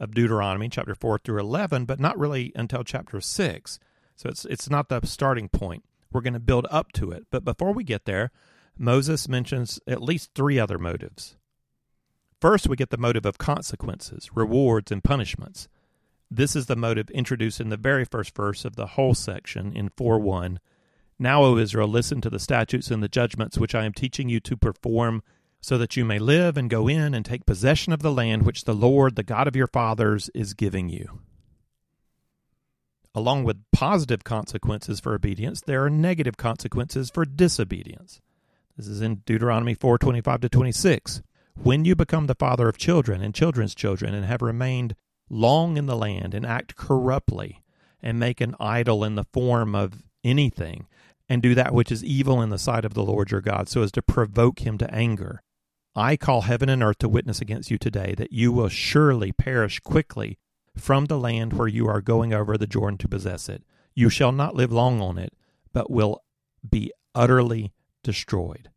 of 0.00 0.12
Deuteronomy, 0.12 0.68
chapter 0.68 0.96
4 0.96 1.18
through 1.18 1.38
11, 1.38 1.84
but 1.84 2.00
not 2.00 2.18
really 2.18 2.50
until 2.56 2.82
chapter 2.82 3.20
6. 3.20 3.78
So 4.16 4.28
it's, 4.28 4.44
it's 4.46 4.68
not 4.68 4.88
the 4.88 5.02
starting 5.04 5.48
point. 5.48 5.84
We're 6.10 6.20
going 6.20 6.32
to 6.32 6.40
build 6.40 6.66
up 6.68 6.90
to 6.94 7.12
it. 7.12 7.28
But 7.30 7.44
before 7.44 7.72
we 7.72 7.84
get 7.84 8.06
there, 8.06 8.32
Moses 8.76 9.28
mentions 9.28 9.78
at 9.86 10.02
least 10.02 10.32
three 10.34 10.58
other 10.58 10.80
motives. 10.80 11.36
First, 12.40 12.68
we 12.68 12.74
get 12.74 12.90
the 12.90 12.98
motive 12.98 13.24
of 13.24 13.38
consequences, 13.38 14.30
rewards, 14.34 14.90
and 14.90 15.04
punishments. 15.04 15.68
This 16.34 16.56
is 16.56 16.64
the 16.64 16.76
motive 16.76 17.10
introduced 17.10 17.60
in 17.60 17.68
the 17.68 17.76
very 17.76 18.06
first 18.06 18.34
verse 18.34 18.64
of 18.64 18.74
the 18.74 18.86
whole 18.86 19.12
section 19.12 19.76
in 19.76 19.90
4 19.90 20.18
1. 20.18 20.60
Now, 21.18 21.42
O 21.42 21.58
Israel, 21.58 21.88
listen 21.88 22.22
to 22.22 22.30
the 22.30 22.38
statutes 22.38 22.90
and 22.90 23.02
the 23.02 23.08
judgments 23.08 23.58
which 23.58 23.74
I 23.74 23.84
am 23.84 23.92
teaching 23.92 24.30
you 24.30 24.40
to 24.40 24.56
perform 24.56 25.22
so 25.60 25.76
that 25.76 25.94
you 25.94 26.06
may 26.06 26.18
live 26.18 26.56
and 26.56 26.70
go 26.70 26.88
in 26.88 27.12
and 27.12 27.22
take 27.22 27.44
possession 27.44 27.92
of 27.92 28.00
the 28.00 28.10
land 28.10 28.44
which 28.44 28.64
the 28.64 28.74
Lord, 28.74 29.14
the 29.14 29.22
God 29.22 29.46
of 29.46 29.54
your 29.54 29.66
fathers, 29.66 30.30
is 30.34 30.54
giving 30.54 30.88
you. 30.88 31.20
Along 33.14 33.44
with 33.44 33.62
positive 33.70 34.24
consequences 34.24 35.00
for 35.00 35.14
obedience, 35.14 35.60
there 35.60 35.84
are 35.84 35.90
negative 35.90 36.38
consequences 36.38 37.10
for 37.10 37.26
disobedience. 37.26 38.22
This 38.78 38.88
is 38.88 39.02
in 39.02 39.16
Deuteronomy 39.26 39.74
4:25 39.74 40.40
to 40.40 40.48
26. 40.48 41.20
When 41.62 41.84
you 41.84 41.94
become 41.94 42.26
the 42.26 42.34
father 42.34 42.70
of 42.70 42.78
children 42.78 43.20
and 43.20 43.34
children's 43.34 43.74
children 43.74 44.14
and 44.14 44.24
have 44.24 44.40
remained 44.40 44.96
long 45.28 45.76
in 45.76 45.86
the 45.86 45.96
land 45.96 46.34
and 46.34 46.44
act 46.44 46.76
corruptly 46.76 47.62
and 48.02 48.18
make 48.18 48.40
an 48.40 48.54
idol 48.58 49.04
in 49.04 49.14
the 49.14 49.24
form 49.32 49.74
of 49.74 50.02
anything 50.24 50.86
and 51.28 51.42
do 51.42 51.54
that 51.54 51.72
which 51.72 51.90
is 51.90 52.04
evil 52.04 52.42
in 52.42 52.50
the 52.50 52.58
sight 52.58 52.84
of 52.84 52.94
the 52.94 53.04
Lord 53.04 53.30
your 53.30 53.40
God 53.40 53.68
so 53.68 53.82
as 53.82 53.92
to 53.92 54.02
provoke 54.02 54.60
him 54.60 54.78
to 54.78 54.94
anger 54.94 55.42
I 55.94 56.16
call 56.16 56.42
heaven 56.42 56.68
and 56.68 56.82
earth 56.82 56.98
to 56.98 57.08
witness 57.08 57.40
against 57.40 57.70
you 57.70 57.76
today 57.76 58.14
that 58.16 58.32
you 58.32 58.50
will 58.50 58.68
surely 58.68 59.30
perish 59.30 59.78
quickly 59.80 60.38
from 60.74 61.04
the 61.04 61.18
land 61.18 61.52
where 61.52 61.68
you 61.68 61.86
are 61.86 62.00
going 62.00 62.32
over 62.32 62.56
the 62.56 62.66
Jordan 62.66 62.96
to 62.98 63.08
possess 63.08 63.48
it. 63.48 63.62
You 63.94 64.08
shall 64.08 64.32
not 64.32 64.54
live 64.54 64.72
long 64.72 65.02
on 65.02 65.18
it, 65.18 65.34
but 65.72 65.90
will 65.90 66.22
be 66.68 66.92
utterly 67.14 67.72
destroyed. 68.02 68.70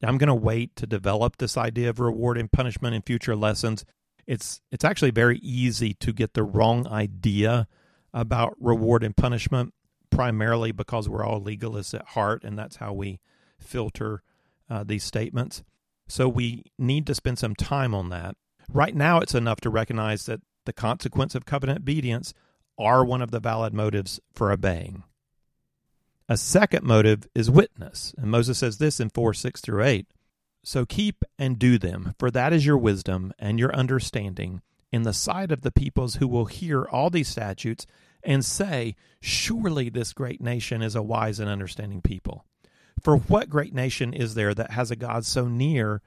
I'm 0.00 0.18
going 0.18 0.28
to 0.28 0.34
wait 0.34 0.76
to 0.76 0.86
develop 0.86 1.38
this 1.38 1.56
idea 1.56 1.90
of 1.90 1.98
reward 1.98 2.38
and 2.38 2.52
punishment 2.52 2.94
in 2.94 3.02
future 3.02 3.34
lessons. 3.34 3.84
It's 4.26 4.60
it's 4.70 4.84
actually 4.84 5.10
very 5.10 5.38
easy 5.38 5.94
to 5.94 6.12
get 6.12 6.34
the 6.34 6.42
wrong 6.42 6.86
idea 6.88 7.68
about 8.12 8.54
reward 8.60 9.02
and 9.02 9.16
punishment 9.16 9.74
primarily 10.10 10.72
because 10.72 11.08
we're 11.08 11.24
all 11.24 11.40
legalists 11.40 11.94
at 11.94 12.06
heart 12.08 12.44
and 12.44 12.58
that's 12.58 12.76
how 12.76 12.92
we 12.92 13.20
filter 13.58 14.22
uh, 14.70 14.84
these 14.84 15.04
statements. 15.04 15.62
So 16.06 16.28
we 16.28 16.64
need 16.78 17.06
to 17.06 17.14
spend 17.14 17.38
some 17.38 17.54
time 17.54 17.94
on 17.94 18.10
that. 18.10 18.36
Right 18.68 18.94
now, 18.94 19.18
it's 19.18 19.34
enough 19.34 19.60
to 19.62 19.70
recognize 19.70 20.26
that 20.26 20.40
the 20.64 20.72
consequence 20.72 21.34
of 21.34 21.44
covenant 21.44 21.80
obedience 21.80 22.34
are 22.78 23.04
one 23.04 23.22
of 23.22 23.30
the 23.30 23.40
valid 23.40 23.74
motives 23.74 24.20
for 24.32 24.50
obeying. 24.50 25.04
A 26.28 26.36
second 26.36 26.84
motive 26.84 27.28
is 27.34 27.50
witness, 27.50 28.14
and 28.16 28.30
Moses 28.30 28.58
says 28.58 28.78
this 28.78 28.98
in 28.98 29.10
4 29.10 29.34
6 29.34 29.60
through 29.60 29.84
8. 29.84 30.06
So 30.64 30.86
keep 30.86 31.24
and 31.38 31.58
do 31.58 31.78
them, 31.78 32.14
for 32.18 32.30
that 32.30 32.52
is 32.52 32.64
your 32.64 32.78
wisdom 32.78 33.32
and 33.38 33.58
your 33.58 33.74
understanding 33.74 34.62
in 34.90 35.02
the 35.02 35.12
sight 35.12 35.52
of 35.52 35.60
the 35.60 35.70
peoples 35.70 36.16
who 36.16 36.26
will 36.26 36.46
hear 36.46 36.84
all 36.84 37.10
these 37.10 37.28
statutes 37.28 37.86
and 38.22 38.44
say, 38.44 38.96
Surely 39.20 39.90
this 39.90 40.12
great 40.12 40.40
nation 40.40 40.82
is 40.82 40.96
a 40.96 41.02
wise 41.02 41.38
and 41.38 41.50
understanding 41.50 42.00
people. 42.00 42.46
For 43.02 43.16
what 43.16 43.50
great 43.50 43.74
nation 43.74 44.14
is 44.14 44.34
there 44.34 44.54
that 44.54 44.70
has 44.70 44.90
a 44.90 44.96
God 44.96 45.26
so 45.26 45.48
near 45.48 46.00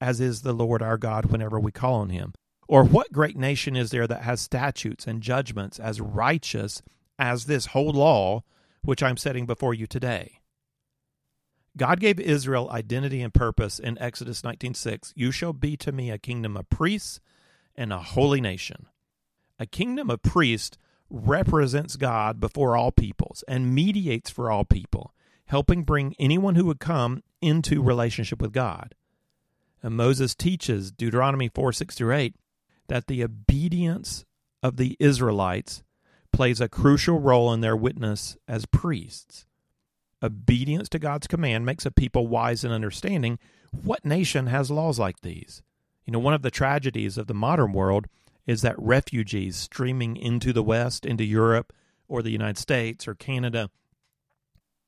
as 0.00 0.20
is 0.20 0.42
the 0.42 0.52
Lord 0.52 0.82
our 0.82 0.98
God 0.98 1.26
whenever 1.26 1.60
we 1.60 1.70
call 1.70 2.00
on 2.00 2.10
him? 2.10 2.34
Or 2.66 2.82
what 2.84 3.12
great 3.12 3.36
nation 3.36 3.76
is 3.76 3.90
there 3.90 4.08
that 4.08 4.22
has 4.22 4.40
statutes 4.40 5.06
and 5.06 5.22
judgments 5.22 5.78
as 5.78 6.00
righteous 6.00 6.82
as 7.18 7.44
this 7.44 7.66
whole 7.66 7.92
law 7.92 8.42
which 8.82 9.02
I'm 9.02 9.16
setting 9.16 9.46
before 9.46 9.74
you 9.74 9.86
today? 9.86 10.41
God 11.76 12.00
gave 12.00 12.20
Israel 12.20 12.70
identity 12.70 13.22
and 13.22 13.32
purpose 13.32 13.78
in 13.78 13.98
Exodus 13.98 14.42
19:6. 14.42 15.12
You 15.16 15.30
shall 15.30 15.52
be 15.52 15.76
to 15.78 15.92
me 15.92 16.10
a 16.10 16.18
kingdom 16.18 16.56
of 16.56 16.68
priests 16.68 17.20
and 17.74 17.92
a 17.92 17.98
holy 17.98 18.40
nation. 18.40 18.86
A 19.58 19.66
kingdom 19.66 20.10
of 20.10 20.22
priests 20.22 20.76
represents 21.08 21.96
God 21.96 22.40
before 22.40 22.76
all 22.76 22.90
peoples 22.90 23.44
and 23.48 23.74
mediates 23.74 24.30
for 24.30 24.50
all 24.50 24.64
people 24.64 25.14
helping 25.52 25.82
bring 25.82 26.14
anyone 26.18 26.54
who 26.54 26.64
would 26.64 26.80
come 26.80 27.22
into 27.42 27.82
relationship 27.82 28.40
with 28.40 28.54
God. 28.54 28.94
And 29.82 29.94
Moses 29.94 30.34
teaches, 30.34 30.90
Deuteronomy 30.90 31.50
4 31.54 31.74
6 31.74 31.94
through 31.94 32.14
8, 32.14 32.36
that 32.88 33.06
the 33.06 33.22
obedience 33.22 34.24
of 34.62 34.78
the 34.78 34.96
Israelites 34.98 35.82
plays 36.32 36.58
a 36.58 36.70
crucial 36.70 37.20
role 37.20 37.52
in 37.52 37.60
their 37.60 37.76
witness 37.76 38.38
as 38.48 38.64
priests. 38.64 39.44
Obedience 40.22 40.88
to 40.90 40.98
God's 40.98 41.26
command 41.26 41.66
makes 41.66 41.84
a 41.84 41.90
people 41.90 42.28
wise 42.28 42.62
and 42.64 42.72
understanding. 42.72 43.38
What 43.70 44.04
nation 44.04 44.46
has 44.46 44.70
laws 44.70 44.98
like 44.98 45.20
these? 45.20 45.62
You 46.04 46.12
know, 46.12 46.18
one 46.18 46.34
of 46.34 46.42
the 46.42 46.50
tragedies 46.50 47.18
of 47.18 47.26
the 47.26 47.34
modern 47.34 47.72
world 47.72 48.06
is 48.46 48.62
that 48.62 48.78
refugees 48.78 49.56
streaming 49.56 50.16
into 50.16 50.52
the 50.52 50.62
West, 50.62 51.06
into 51.06 51.24
Europe, 51.24 51.72
or 52.08 52.22
the 52.22 52.30
United 52.30 52.58
States, 52.58 53.08
or 53.08 53.14
Canada, 53.14 53.70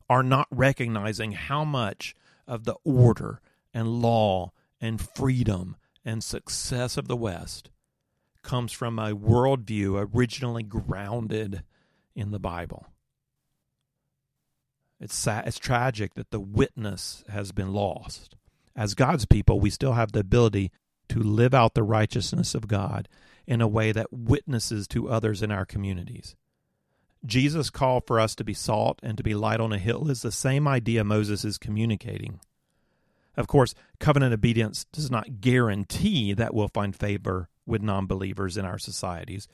are 0.09 0.23
not 0.23 0.47
recognizing 0.51 1.33
how 1.33 1.65
much 1.65 2.15
of 2.47 2.65
the 2.65 2.77
order 2.85 3.41
and 3.73 4.03
law 4.03 4.53
and 4.81 5.01
freedom 5.01 5.77
and 6.05 6.23
success 6.23 6.97
of 6.97 7.09
the 7.09 7.17
West 7.17 7.71
comes 8.43 8.73
from 8.73 8.99
a 8.99 9.15
worldview 9.15 10.09
originally 10.15 10.63
grounded 10.63 11.63
in 12.15 12.31
the 12.31 12.39
Bible. 12.39 12.87
It's 15.05 15.15
sad, 15.15 15.47
it's 15.47 15.59
tragic 15.59 16.15
that 16.15 16.31
the 16.31 16.41
witness 16.41 17.25
has 17.29 17.53
been 17.53 17.75
lost. 17.75 18.37
As 18.75 18.95
God's 18.95 19.27
people, 19.27 19.61
we 19.61 19.69
still 19.69 19.93
have 19.93 20.13
the 20.13 20.21
ability 20.21 20.73
to 21.11 21.19
live 21.19 21.53
out 21.53 21.75
the 21.75 21.83
righteousness 21.83 22.55
of 22.55 22.69
God 22.69 23.07
in 23.47 23.61
a 23.61 23.69
way 23.69 23.93
that 23.93 24.11
witnesses 24.11 24.89
to 24.89 25.11
others 25.11 25.43
in 25.43 25.51
our 25.51 25.67
communities. 25.67 26.37
Jesus' 27.23 27.69
call 27.69 28.01
for 28.01 28.19
us 28.19 28.35
to 28.37 28.45
be 28.45 28.55
salt 28.55 28.99
and 29.03 29.19
to 29.19 29.23
be 29.23 29.35
light 29.35 29.61
on 29.61 29.75
a 29.75 29.79
hill 29.79 30.11
is 30.11 30.23
the 30.23 30.33
same 30.33 30.67
idea 30.67 31.05
Moses 31.05 31.45
is 31.45 31.59
communicating. 31.59 32.41
Of 33.37 33.47
course, 33.47 33.75
covenant 34.01 34.33
obedience 34.33 34.87
does 34.91 35.11
not 35.11 35.43
guarantee 35.43 36.33
that 36.33 36.55
we'll 36.55 36.69
find 36.69 36.97
favor 36.97 37.51
with 37.67 37.83
non 37.83 38.07
believers 38.07 38.57
in 38.57 38.65
our 38.65 38.79
societies. 38.79 39.49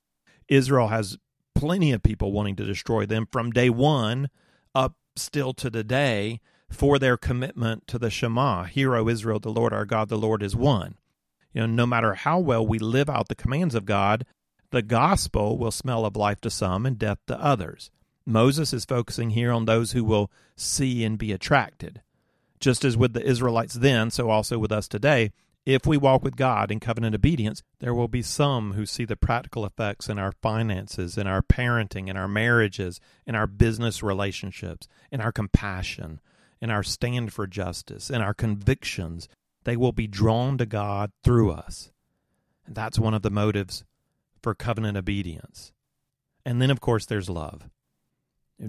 Israel 0.46 0.88
has 0.88 1.18
plenty 1.57 1.90
of 1.90 2.05
people 2.05 2.30
wanting 2.30 2.55
to 2.55 2.64
destroy 2.64 3.05
them 3.05 3.26
from 3.32 3.51
day 3.51 3.68
one 3.68 4.30
up 4.76 4.94
still 5.21 5.53
to 5.55 5.71
today 5.71 6.41
for 6.71 6.99
their 6.99 7.16
commitment 7.16 7.87
to 7.89 7.99
the 7.99 8.11
Shema. 8.11 8.64
Hear, 8.64 8.95
O 8.97 9.09
Israel, 9.09 9.41
the 9.41 9.51
Lord 9.51 9.73
our 9.73 9.85
God, 9.85 10.09
the 10.09 10.16
Lord 10.16 10.43
is 10.43 10.57
one. 10.57 10.97
You 11.53 11.62
know, 11.62 11.66
no 11.66 11.87
matter 11.87 12.14
how 12.14 12.39
well 12.39 12.66
we 12.66 12.79
live 12.79 13.11
out 13.11 13.29
the 13.29 13.35
commands 13.35 13.75
of 13.75 13.85
God, 13.85 14.25
the 14.71 14.83
gospel 14.83 15.59
will 15.59 15.73
smell 15.73 16.05
of 16.05 16.16
life 16.16 16.41
to 16.43 16.51
some 16.51 16.87
and 16.87 16.99
death 16.99 17.18
to 17.27 17.41
others. 17.41 17.91
Moses 18.25 18.73
is 18.73 18.85
focusing 18.85 19.31
here 19.31 19.51
on 19.51 19.64
those 19.64 19.93
who 19.93 20.05
will 20.05 20.31
see 20.57 21.05
and 21.05 21.18
be 21.18 21.33
attracted. 21.33 22.03
Just 22.61 22.85
as 22.85 22.97
with 22.97 23.14
the 23.14 23.25
Israelites 23.25 23.75
then, 23.75 24.11
so 24.11 24.31
also 24.31 24.59
with 24.59 24.71
us 24.71 24.87
today, 24.87 25.33
if 25.67 25.87
we 25.87 25.97
walk 25.97 26.23
with 26.23 26.37
God 26.37 26.71
in 26.71 26.81
covenant 26.81 27.15
obedience, 27.15 27.63
there 27.81 27.95
will 27.95 28.09
be 28.09 28.23
some 28.23 28.73
who 28.73 28.87
see 28.87 29.05
the 29.05 29.17
practical 29.17 29.67
effects 29.67 30.09
in 30.09 30.19
our 30.19 30.33
finances, 30.33 31.19
in 31.19 31.27
our 31.27 31.43
parenting, 31.43 32.09
in 32.09 32.17
our 32.17 32.29
marriages, 32.29 33.01
in 33.27 33.35
our 33.35 33.47
business 33.47 34.03
relationships, 34.03 34.89
in 35.11 35.21
our 35.21 35.33
compassion, 35.33 36.21
in 36.61 36.71
our 36.71 36.83
stand 36.83 37.33
for 37.33 37.47
justice, 37.47 38.11
in 38.11 38.23
our 38.23 38.35
convictions. 38.35 39.29
They 39.65 39.77
will 39.77 39.93
be 39.93 40.07
drawn 40.07 40.57
to 40.59 40.67
God 40.67 41.13
through 41.23 41.51
us. 41.51 41.93
And 42.67 42.75
that's 42.75 42.99
one 42.99 43.15
of 43.15 43.23
the 43.23 43.31
motives 43.31 43.85
for 44.43 44.55
covenant 44.55 44.97
obedience. 44.97 45.73
And 46.45 46.63
then, 46.63 46.71
of 46.71 46.81
course, 46.81 47.05
there's 47.05 47.29
love. 47.29 47.69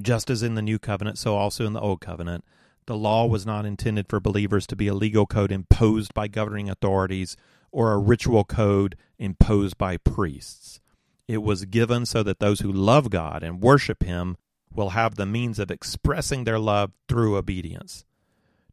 Just 0.02 0.30
as 0.30 0.44
in 0.44 0.56
the 0.56 0.62
new 0.62 0.80
covenant, 0.80 1.18
so 1.18 1.36
also 1.36 1.66
in 1.66 1.74
the 1.74 1.82
old 1.82 2.02
covenant, 2.02 2.44
the 2.92 2.98
law 2.98 3.26
was 3.26 3.46
not 3.46 3.66
intended 3.66 4.10
for 4.10 4.20
believers 4.20 4.68
to 4.68 4.76
be 4.76 4.90
a 4.90 4.94
legal 4.94 5.26
code 5.26 5.50
imposed 5.50 6.14
by 6.14 6.28
governing 6.28 6.70
authorities 6.70 7.38
or 7.72 7.94
a 7.94 7.98
ritual 7.98 8.44
code 8.44 8.98
imposed 9.18 9.78
by 9.78 9.96
priests. 9.96 10.82
It 11.26 11.38
was 11.38 11.64
given 11.64 12.06
so 12.06 12.22
that 12.22 12.40
those 12.40 12.60
who 12.60 12.70
love 12.70 13.10
God 13.10 13.44
and 13.44 13.62
worship 13.62 14.04
Him 14.04 14.36
will 14.74 14.90
have 14.90 15.16
the 15.16 15.26
means 15.26 15.58
of 15.58 15.72
expressing 15.72 16.44
their 16.44 16.60
love 16.60 16.92
through 17.08 17.38
obedience. 17.38 18.04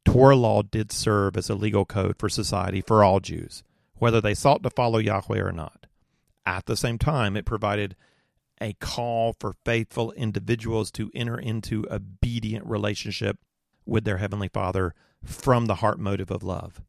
Torah 0.04 0.34
law 0.34 0.62
did 0.62 0.90
serve 0.90 1.36
as 1.36 1.48
a 1.48 1.54
legal 1.54 1.84
code 1.84 2.16
for 2.18 2.28
society 2.28 2.80
for 2.80 3.04
all 3.04 3.20
Jews, 3.20 3.62
whether 3.98 4.20
they 4.20 4.34
sought 4.34 4.64
to 4.64 4.70
follow 4.70 4.98
Yahweh 4.98 5.38
or 5.38 5.52
not. 5.52 5.86
At 6.44 6.66
the 6.66 6.76
same 6.76 6.98
time, 6.98 7.36
it 7.36 7.46
provided 7.46 7.94
a 8.60 8.72
call 8.80 9.36
for 9.38 9.54
faithful 9.64 10.10
individuals 10.10 10.90
to 10.90 11.08
enter 11.14 11.38
into 11.38 11.86
obedient 11.88 12.66
relationship 12.66 13.38
with 13.88 14.04
their 14.04 14.18
heavenly 14.18 14.48
Father 14.48 14.94
from 15.24 15.66
the 15.66 15.76
heart 15.76 15.98
motive 15.98 16.30
of 16.30 16.42
love. 16.42 16.82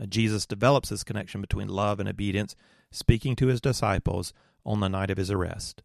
Uh, 0.00 0.06
Jesus 0.06 0.46
develops 0.46 0.90
this 0.90 1.04
connection 1.04 1.40
between 1.40 1.68
love 1.68 1.98
and 1.98 2.08
obedience, 2.08 2.54
speaking 2.90 3.34
to 3.36 3.48
his 3.48 3.60
disciples 3.60 4.32
on 4.64 4.80
the 4.80 4.88
night 4.88 5.10
of 5.10 5.18
his 5.18 5.30
arrest. 5.30 5.82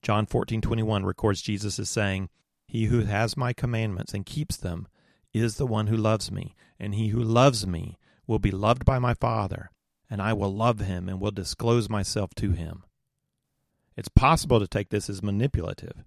John 0.00 0.26
14:21 0.26 1.04
records 1.04 1.42
Jesus 1.42 1.78
as 1.78 1.88
saying, 1.88 2.28
"He 2.66 2.86
who 2.86 3.00
has 3.00 3.36
my 3.36 3.52
commandments 3.52 4.14
and 4.14 4.26
keeps 4.26 4.56
them 4.56 4.88
is 5.32 5.56
the 5.56 5.66
one 5.66 5.86
who 5.86 5.96
loves 5.96 6.32
me, 6.32 6.54
and 6.78 6.94
he 6.94 7.08
who 7.08 7.22
loves 7.22 7.66
me 7.66 7.98
will 8.26 8.38
be 8.38 8.50
loved 8.50 8.84
by 8.84 8.98
my 8.98 9.14
Father, 9.14 9.70
and 10.10 10.20
I 10.20 10.32
will 10.32 10.52
love 10.54 10.80
him 10.80 11.08
and 11.08 11.20
will 11.20 11.30
disclose 11.30 11.88
myself 11.88 12.34
to 12.36 12.52
him. 12.52 12.84
It's 13.96 14.08
possible 14.08 14.58
to 14.58 14.66
take 14.66 14.88
this 14.88 15.08
as 15.08 15.22
manipulative. 15.22 16.04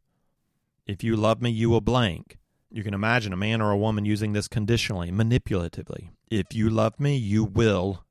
If 0.86 1.04
you 1.04 1.16
love 1.16 1.42
me, 1.42 1.50
you 1.50 1.70
will 1.70 1.82
blank. 1.82 2.38
You 2.70 2.84
can 2.84 2.94
imagine 2.94 3.32
a 3.32 3.38
man 3.38 3.62
or 3.62 3.72
a 3.72 3.78
woman 3.78 4.06
using 4.06 4.34
this 4.34 4.48
conditionally, 4.48 5.12
manipulatively. 5.12 6.10
If 6.30 6.54
you 6.54 6.70
love 6.70 7.00
me, 7.00 7.16
you 7.16 7.44
will. 7.44 8.04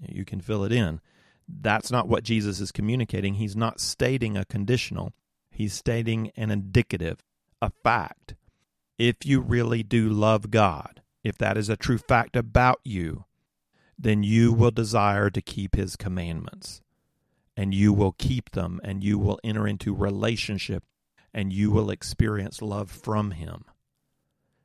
You 0.00 0.24
can 0.24 0.40
fill 0.40 0.64
it 0.64 0.72
in. 0.72 1.00
That's 1.48 1.90
not 1.90 2.08
what 2.08 2.24
Jesus 2.24 2.60
is 2.60 2.72
communicating. 2.72 3.34
He's 3.34 3.56
not 3.56 3.80
stating 3.80 4.36
a 4.36 4.44
conditional, 4.44 5.12
he's 5.50 5.74
stating 5.74 6.30
an 6.36 6.50
indicative, 6.50 7.22
a 7.60 7.70
fact. 7.82 8.34
If 8.98 9.24
you 9.24 9.40
really 9.40 9.82
do 9.82 10.08
love 10.08 10.50
God, 10.50 11.02
if 11.22 11.36
that 11.38 11.56
is 11.56 11.68
a 11.68 11.76
true 11.76 11.98
fact 11.98 12.36
about 12.36 12.80
you, 12.84 13.24
then 13.98 14.22
you 14.22 14.52
will 14.52 14.70
desire 14.70 15.30
to 15.30 15.42
keep 15.42 15.74
his 15.74 15.96
commandments. 15.96 16.80
And 17.56 17.72
you 17.72 17.92
will 17.92 18.12
keep 18.12 18.50
them, 18.50 18.80
and 18.82 19.04
you 19.04 19.18
will 19.18 19.38
enter 19.44 19.66
into 19.66 19.94
relationship, 19.94 20.82
and 21.34 21.52
you 21.52 21.72
will 21.72 21.90
experience 21.90 22.62
love 22.62 22.90
from 22.90 23.32
him. 23.32 23.64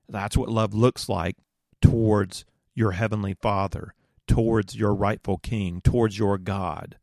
That's 0.08 0.38
what 0.38 0.50
love 0.50 0.74
looks 0.74 1.10
like 1.10 1.36
towards 1.82 2.46
your 2.76 2.92
heavenly 2.92 3.34
Father, 3.34 3.94
towards 4.28 4.76
your 4.76 4.94
rightful 4.94 5.40
King, 5.40 5.82
towards 5.82 6.18
your 6.18 6.38
God. 6.38 6.98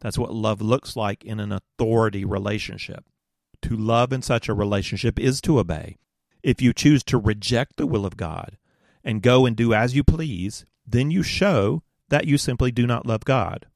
That's 0.00 0.18
what 0.18 0.34
love 0.34 0.60
looks 0.60 0.96
like 0.96 1.24
in 1.24 1.38
an 1.38 1.52
authority 1.52 2.24
relationship. 2.24 3.04
To 3.62 3.76
love 3.76 4.12
in 4.12 4.22
such 4.22 4.48
a 4.48 4.54
relationship 4.54 5.18
is 5.18 5.40
to 5.42 5.60
obey. 5.60 5.98
If 6.42 6.60
you 6.60 6.72
choose 6.72 7.04
to 7.04 7.18
reject 7.18 7.76
the 7.76 7.86
will 7.86 8.04
of 8.04 8.16
God 8.16 8.56
and 9.04 9.22
go 9.22 9.46
and 9.46 9.54
do 9.54 9.72
as 9.72 9.94
you 9.94 10.02
please, 10.02 10.64
then 10.84 11.10
you 11.10 11.22
show 11.22 11.82
that 12.08 12.26
you 12.26 12.36
simply 12.36 12.72
do 12.72 12.86
not 12.86 13.06
love 13.06 13.24
God. 13.24 13.66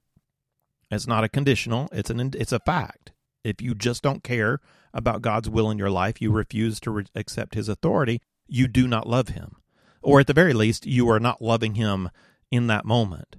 It's 0.91 1.07
not 1.07 1.25
a 1.25 1.29
conditional, 1.29 1.89
it's 1.93 2.11
an 2.11 2.33
it's 2.37 2.53
a 2.53 2.59
fact. 2.61 3.13
If 3.45 3.63
you 3.63 3.75
just 3.75 4.03
don't 4.03 4.25
care 4.25 4.61
about 4.95 5.23
God's 5.23 5.49
will 5.49 5.71
in 5.71 5.79
your 5.79 5.91
life, 5.91 6.21
you 6.21 6.31
refuse 6.33 6.81
to 6.81 6.91
re- 6.91 7.05
accept 7.15 7.55
his 7.55 7.69
authority, 7.69 8.21
you 8.47 8.69
do 8.69 8.87
not 8.87 9.09
love 9.09 9.29
him. 9.29 9.57
Or 10.03 10.21
at 10.21 10.27
the 10.27 10.33
very 10.33 10.53
least, 10.53 10.87
you 10.87 11.09
are 11.11 11.21
not 11.21 11.43
loving 11.43 11.75
him 11.75 12.11
in 12.51 12.67
that 12.69 12.85
moment. 12.85 13.37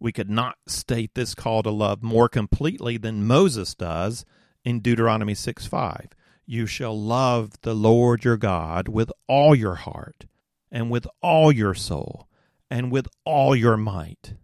We 0.00 0.12
could 0.12 0.28
not 0.28 0.56
state 0.66 1.14
this 1.14 1.34
call 1.34 1.62
to 1.62 1.70
love 1.70 2.02
more 2.02 2.28
completely 2.28 2.98
than 2.98 3.26
Moses 3.26 3.74
does 3.74 4.24
in 4.64 4.80
Deuteronomy 4.80 5.34
6 5.34 5.66
5. 5.66 6.08
You 6.46 6.66
shall 6.66 7.00
love 7.00 7.52
the 7.62 7.74
Lord 7.74 8.24
your 8.24 8.36
God 8.36 8.88
with 8.88 9.10
all 9.28 9.54
your 9.54 9.76
heart, 9.76 10.26
and 10.70 10.90
with 10.90 11.06
all 11.22 11.50
your 11.50 11.74
soul, 11.74 12.28
and 12.70 12.92
with 12.92 13.08
all 13.24 13.56
your 13.56 13.76
might. 13.76 14.34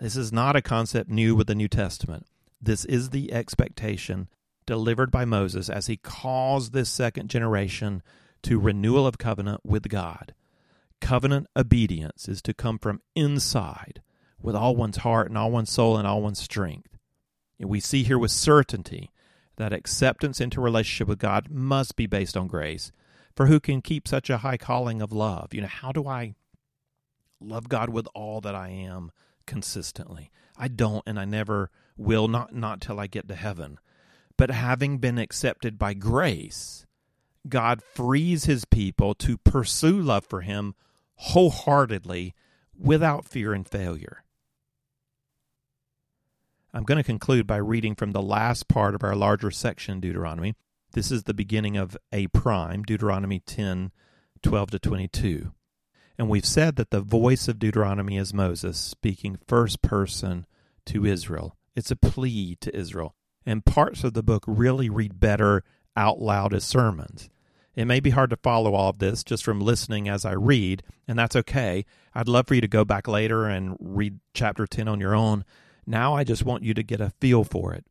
This 0.00 0.16
is 0.16 0.32
not 0.32 0.56
a 0.56 0.62
concept 0.62 1.10
new 1.10 1.34
with 1.34 1.48
the 1.48 1.54
New 1.54 1.68
Testament. 1.68 2.26
This 2.60 2.84
is 2.84 3.10
the 3.10 3.32
expectation 3.32 4.28
delivered 4.68 5.10
by 5.10 5.24
Moses 5.24 5.68
as 5.68 5.86
he 5.86 5.96
calls 5.96 6.70
this 6.70 6.88
second 6.88 7.28
generation 7.30 8.02
to 8.42 8.60
renewal 8.60 9.06
of 9.06 9.18
covenant 9.18 9.62
with 9.64 9.88
God. 9.88 10.34
Covenant 11.00 11.46
obedience 11.56 12.28
is 12.28 12.42
to 12.42 12.54
come 12.54 12.78
from 12.78 13.00
inside 13.16 14.02
with 14.40 14.54
all 14.54 14.76
one's 14.76 14.98
heart 14.98 15.28
and 15.28 15.38
all 15.38 15.50
one's 15.50 15.72
soul 15.72 15.96
and 15.96 16.06
all 16.06 16.20
one's 16.20 16.38
strength. 16.38 16.98
And 17.58 17.70
we 17.70 17.80
see 17.80 18.02
here 18.02 18.18
with 18.18 18.30
certainty 18.30 19.10
that 19.56 19.72
acceptance 19.72 20.40
into 20.40 20.60
relationship 20.60 21.08
with 21.08 21.18
God 21.18 21.48
must 21.50 21.96
be 21.96 22.06
based 22.06 22.36
on 22.36 22.46
grace. 22.46 22.92
For 23.34 23.46
who 23.46 23.58
can 23.58 23.80
keep 23.80 24.06
such 24.06 24.28
a 24.28 24.38
high 24.38 24.58
calling 24.58 25.00
of 25.00 25.12
love? 25.12 25.54
You 25.54 25.62
know, 25.62 25.66
how 25.66 25.92
do 25.92 26.06
I 26.06 26.34
love 27.40 27.70
God 27.70 27.88
with 27.88 28.06
all 28.14 28.42
that 28.42 28.54
I 28.54 28.68
am 28.68 29.12
consistently. 29.48 30.30
I 30.56 30.68
don't 30.68 31.02
and 31.06 31.18
I 31.18 31.24
never 31.24 31.70
will 31.96 32.28
not 32.28 32.54
not 32.54 32.80
till 32.80 33.00
I 33.00 33.08
get 33.08 33.26
to 33.28 33.34
heaven. 33.34 33.78
But 34.38 34.50
having 34.50 34.98
been 34.98 35.18
accepted 35.18 35.78
by 35.78 35.92
grace, 35.92 36.86
God 37.46 37.82
frees 37.82 38.44
his 38.44 38.64
people 38.64 39.14
to 39.16 39.36
pursue 39.36 40.00
love 40.00 40.24
for 40.24 40.40
him 40.40 40.74
wholeheartedly 41.16 42.34
without 42.78 43.26
fear 43.26 43.52
and 43.52 43.68
failure. 43.68 44.22
I'm 46.72 46.84
going 46.84 46.98
to 46.98 47.04
conclude 47.04 47.46
by 47.46 47.56
reading 47.56 47.96
from 47.96 48.12
the 48.12 48.22
last 48.22 48.68
part 48.68 48.94
of 48.94 49.02
our 49.02 49.16
larger 49.16 49.50
section 49.50 50.00
Deuteronomy. 50.00 50.54
This 50.92 51.10
is 51.10 51.24
the 51.24 51.34
beginning 51.34 51.76
of 51.76 51.96
A 52.12 52.28
prime, 52.28 52.84
Deuteronomy 52.84 53.40
10 53.40 53.90
12 54.40 54.70
to 54.70 54.78
22. 54.78 55.52
And 56.16 56.28
we've 56.28 56.44
said 56.44 56.76
that 56.76 56.90
the 56.90 57.00
voice 57.00 57.48
of 57.48 57.58
Deuteronomy 57.58 58.16
is 58.16 58.32
Moses 58.32 58.78
speaking 58.78 59.38
first 59.48 59.82
person 59.82 60.46
to 60.86 61.04
Israel. 61.04 61.56
It's 61.74 61.90
a 61.90 61.96
plea 61.96 62.56
to 62.60 62.76
Israel. 62.76 63.16
And 63.48 63.64
parts 63.64 64.04
of 64.04 64.12
the 64.12 64.22
book 64.22 64.44
really 64.46 64.90
read 64.90 65.20
better 65.20 65.64
out 65.96 66.20
loud 66.20 66.52
as 66.52 66.64
sermons. 66.64 67.30
It 67.74 67.86
may 67.86 67.98
be 67.98 68.10
hard 68.10 68.28
to 68.28 68.36
follow 68.36 68.74
all 68.74 68.90
of 68.90 68.98
this 68.98 69.24
just 69.24 69.42
from 69.42 69.58
listening 69.58 70.06
as 70.06 70.26
I 70.26 70.32
read, 70.32 70.82
and 71.06 71.18
that's 71.18 71.34
okay. 71.34 71.86
I'd 72.14 72.28
love 72.28 72.46
for 72.46 72.54
you 72.56 72.60
to 72.60 72.68
go 72.68 72.84
back 72.84 73.08
later 73.08 73.46
and 73.46 73.74
read 73.80 74.18
chapter 74.34 74.66
10 74.66 74.86
on 74.86 75.00
your 75.00 75.14
own. 75.14 75.46
Now 75.86 76.12
I 76.14 76.24
just 76.24 76.44
want 76.44 76.62
you 76.62 76.74
to 76.74 76.82
get 76.82 77.00
a 77.00 77.14
feel 77.20 77.42
for 77.42 77.72
it. 77.72 77.86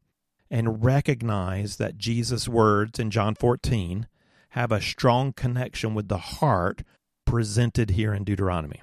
and 0.50 0.84
recognize 0.84 1.78
that 1.78 1.98
Jesus' 1.98 2.48
words 2.48 3.00
in 3.00 3.12
John 3.12 3.36
14 3.36 4.08
have 4.50 4.72
a 4.72 4.82
strong 4.82 5.34
connection 5.34 5.94
with 5.94 6.08
the 6.08 6.18
heart 6.18 6.84
presented 7.26 7.92
here 7.92 8.14
in 8.14 8.24
Deuteronomy. 8.24 8.82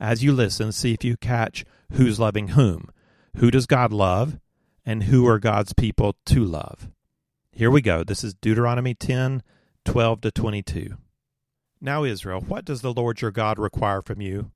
As 0.00 0.24
you 0.24 0.32
listen, 0.32 0.72
see 0.72 0.92
if 0.92 1.04
you 1.04 1.16
catch 1.16 1.64
who's 1.92 2.18
loving 2.18 2.48
whom. 2.48 2.90
Who 3.36 3.50
does 3.50 3.66
God 3.66 3.92
love, 3.92 4.38
and 4.84 5.04
who 5.04 5.26
are 5.26 5.38
God's 5.38 5.72
people 5.72 6.16
to 6.26 6.44
love? 6.44 6.88
Here 7.52 7.70
we 7.70 7.80
go. 7.80 8.04
This 8.04 8.24
is 8.24 8.34
Deuteronomy 8.34 8.94
10 8.94 9.42
12 9.84 10.20
to 10.22 10.30
22. 10.30 10.96
Now, 11.80 12.04
Israel, 12.04 12.40
what 12.40 12.64
does 12.64 12.80
the 12.80 12.92
Lord 12.92 13.20
your 13.20 13.30
God 13.30 13.58
require 13.58 14.00
from 14.00 14.20
you? 14.20 14.50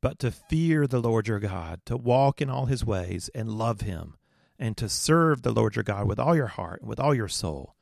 But 0.00 0.18
to 0.20 0.30
fear 0.30 0.86
the 0.86 1.00
Lord 1.00 1.28
your 1.28 1.40
God, 1.40 1.80
to 1.86 1.96
walk 1.96 2.40
in 2.40 2.48
all 2.48 2.66
his 2.66 2.84
ways 2.84 3.28
and 3.34 3.58
love 3.58 3.82
him, 3.82 4.14
and 4.58 4.76
to 4.76 4.88
serve 4.88 5.42
the 5.42 5.52
Lord 5.52 5.76
your 5.76 5.82
God 5.82 6.06
with 6.06 6.18
all 6.18 6.36
your 6.36 6.46
heart 6.46 6.80
and 6.80 6.88
with 6.88 7.00
all 7.00 7.14
your 7.14 7.28
soul, 7.28 7.74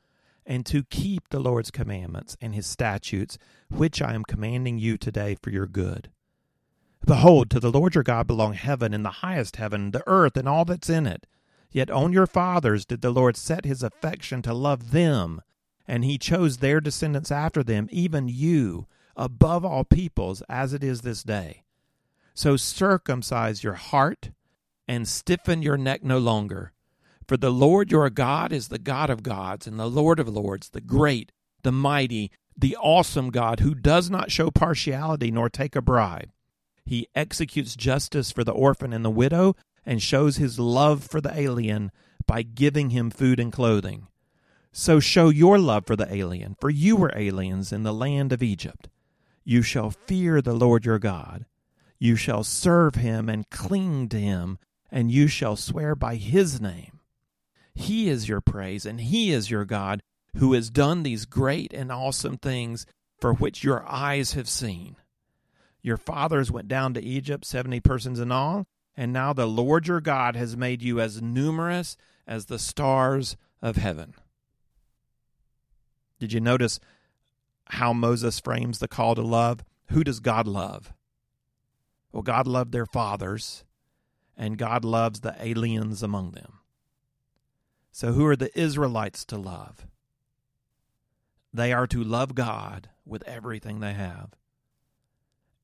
and 0.45 0.65
to 0.65 0.83
keep 0.83 1.29
the 1.29 1.39
Lord's 1.39 1.71
commandments 1.71 2.35
and 2.41 2.55
his 2.55 2.65
statutes, 2.65 3.37
which 3.69 4.01
I 4.01 4.13
am 4.13 4.23
commanding 4.23 4.79
you 4.79 4.97
today 4.97 5.37
for 5.41 5.51
your 5.51 5.67
good. 5.67 6.09
Behold, 7.05 7.49
to 7.51 7.59
the 7.59 7.71
Lord 7.71 7.95
your 7.95 8.03
God 8.03 8.27
belong 8.27 8.53
heaven 8.53 8.93
and 8.93 9.05
the 9.05 9.09
highest 9.09 9.55
heaven, 9.55 9.91
the 9.91 10.03
earth 10.07 10.35
and 10.35 10.49
all 10.49 10.65
that's 10.65 10.89
in 10.89 11.07
it. 11.07 11.25
Yet 11.71 11.91
on 11.91 12.11
your 12.11 12.27
fathers 12.27 12.85
did 12.85 13.01
the 13.01 13.11
Lord 13.11 13.37
set 13.37 13.65
his 13.65 13.83
affection 13.83 14.41
to 14.41 14.53
love 14.53 14.91
them, 14.91 15.41
and 15.87 16.03
he 16.03 16.17
chose 16.17 16.57
their 16.57 16.81
descendants 16.81 17.31
after 17.31 17.63
them, 17.63 17.87
even 17.91 18.27
you, 18.27 18.87
above 19.15 19.63
all 19.63 19.83
peoples, 19.83 20.41
as 20.49 20.73
it 20.73 20.83
is 20.83 21.01
this 21.01 21.23
day. 21.23 21.63
So 22.33 22.57
circumcise 22.57 23.63
your 23.63 23.73
heart 23.73 24.31
and 24.87 25.07
stiffen 25.07 25.61
your 25.61 25.77
neck 25.77 26.03
no 26.03 26.17
longer. 26.17 26.71
For 27.27 27.37
the 27.37 27.51
Lord 27.51 27.91
your 27.91 28.09
God 28.09 28.51
is 28.51 28.69
the 28.69 28.79
God 28.79 29.11
of 29.11 29.21
gods 29.21 29.67
and 29.67 29.79
the 29.79 29.89
Lord 29.89 30.19
of 30.19 30.27
lords, 30.27 30.69
the 30.69 30.81
great, 30.81 31.31
the 31.61 31.71
mighty, 31.71 32.31
the 32.57 32.75
awesome 32.77 33.29
God 33.29 33.59
who 33.59 33.75
does 33.75 34.09
not 34.09 34.31
show 34.31 34.49
partiality 34.49 35.29
nor 35.29 35.49
take 35.49 35.75
a 35.75 35.81
bribe. 35.81 36.31
He 36.85 37.07
executes 37.13 37.75
justice 37.75 38.31
for 38.31 38.43
the 38.43 38.51
orphan 38.51 38.93
and 38.93 39.05
the 39.05 39.11
widow 39.11 39.55
and 39.85 40.01
shows 40.01 40.37
his 40.37 40.59
love 40.59 41.03
for 41.03 41.21
the 41.21 41.37
alien 41.37 41.91
by 42.25 42.41
giving 42.41 42.91
him 42.91 43.09
food 43.09 43.39
and 43.39 43.51
clothing. 43.51 44.07
So 44.71 44.99
show 44.99 45.29
your 45.29 45.57
love 45.57 45.85
for 45.87 45.95
the 45.95 46.13
alien, 46.13 46.55
for 46.59 46.69
you 46.69 46.95
were 46.95 47.11
aliens 47.15 47.71
in 47.71 47.83
the 47.83 47.93
land 47.93 48.31
of 48.31 48.43
Egypt. 48.43 48.87
You 49.43 49.61
shall 49.61 49.89
fear 49.89 50.41
the 50.41 50.53
Lord 50.53 50.85
your 50.85 50.99
God. 50.99 51.45
You 51.97 52.15
shall 52.15 52.43
serve 52.43 52.95
him 52.95 53.29
and 53.29 53.49
cling 53.49 54.09
to 54.09 54.19
him, 54.19 54.59
and 54.91 55.11
you 55.11 55.27
shall 55.27 55.55
swear 55.55 55.95
by 55.95 56.15
his 56.15 56.61
name. 56.61 56.99
He 57.73 58.09
is 58.09 58.29
your 58.29 58.41
praise, 58.41 58.85
and 58.85 59.01
he 59.01 59.31
is 59.31 59.49
your 59.49 59.65
God, 59.65 60.03
who 60.37 60.53
has 60.53 60.69
done 60.69 61.03
these 61.03 61.25
great 61.25 61.73
and 61.73 61.91
awesome 61.91 62.37
things 62.37 62.85
for 63.19 63.33
which 63.33 63.63
your 63.63 63.87
eyes 63.87 64.33
have 64.33 64.47
seen. 64.47 64.95
Your 65.81 65.97
fathers 65.97 66.51
went 66.51 66.67
down 66.67 66.93
to 66.93 67.03
Egypt, 67.03 67.45
70 67.45 67.79
persons 67.79 68.19
in 68.19 68.31
all, 68.31 68.67
and 68.99 69.13
now 69.13 69.31
the 69.31 69.47
Lord 69.47 69.87
your 69.87 70.01
God 70.01 70.35
has 70.35 70.57
made 70.57 70.81
you 70.81 70.99
as 70.99 71.21
numerous 71.21 71.95
as 72.27 72.47
the 72.47 72.59
stars 72.59 73.37
of 73.61 73.77
heaven. 73.77 74.13
Did 76.19 76.33
you 76.33 76.41
notice 76.41 76.81
how 77.67 77.93
Moses 77.93 78.41
frames 78.41 78.79
the 78.79 78.89
call 78.89 79.15
to 79.15 79.21
love? 79.21 79.63
Who 79.91 80.03
does 80.03 80.19
God 80.19 80.47
love? 80.47 80.91
Well, 82.11 82.23
God 82.23 82.45
loved 82.45 82.73
their 82.73 82.85
fathers, 82.85 83.63
and 84.35 84.57
God 84.57 84.83
loves 84.83 85.21
the 85.21 85.35
aliens 85.39 86.03
among 86.03 86.31
them. 86.31 86.59
So, 87.93 88.11
who 88.11 88.25
are 88.25 88.35
the 88.35 88.51
Israelites 88.59 89.23
to 89.25 89.37
love? 89.37 89.87
They 91.53 91.71
are 91.71 91.87
to 91.87 92.03
love 92.03 92.35
God 92.35 92.89
with 93.05 93.23
everything 93.25 93.79
they 93.79 93.93
have 93.93 94.31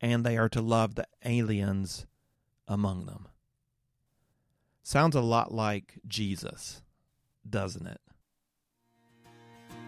and 0.01 0.25
they 0.25 0.37
are 0.37 0.49
to 0.49 0.61
love 0.61 0.95
the 0.95 1.07
aliens 1.23 2.05
among 2.67 3.05
them. 3.05 3.27
Sounds 4.83 5.15
a 5.15 5.21
lot 5.21 5.53
like 5.53 5.95
Jesus, 6.07 6.81
doesn't 7.49 7.87
it? 7.87 7.99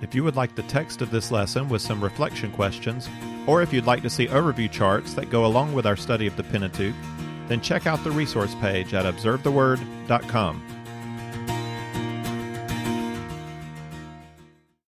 If 0.01 0.13
you 0.13 0.23
would 0.23 0.35
like 0.35 0.55
the 0.55 0.63
text 0.63 1.01
of 1.01 1.09
this 1.09 1.31
lesson 1.31 1.69
with 1.69 1.81
some 1.81 2.03
reflection 2.03 2.51
questions, 2.51 3.09
or 3.47 3.61
if 3.61 3.73
you'd 3.73 3.87
like 3.87 4.03
to 4.03 4.09
see 4.09 4.27
overview 4.27 4.71
charts 4.71 5.13
that 5.13 5.29
go 5.29 5.45
along 5.45 5.73
with 5.73 5.87
our 5.87 5.95
study 5.95 6.27
of 6.27 6.37
the 6.37 6.43
Pentateuch, 6.43 6.95
then 7.47 7.61
check 7.61 7.87
out 7.87 8.03
the 8.03 8.11
resource 8.11 8.53
page 8.55 8.93
at 8.93 9.05
observetheword.com. 9.05 10.76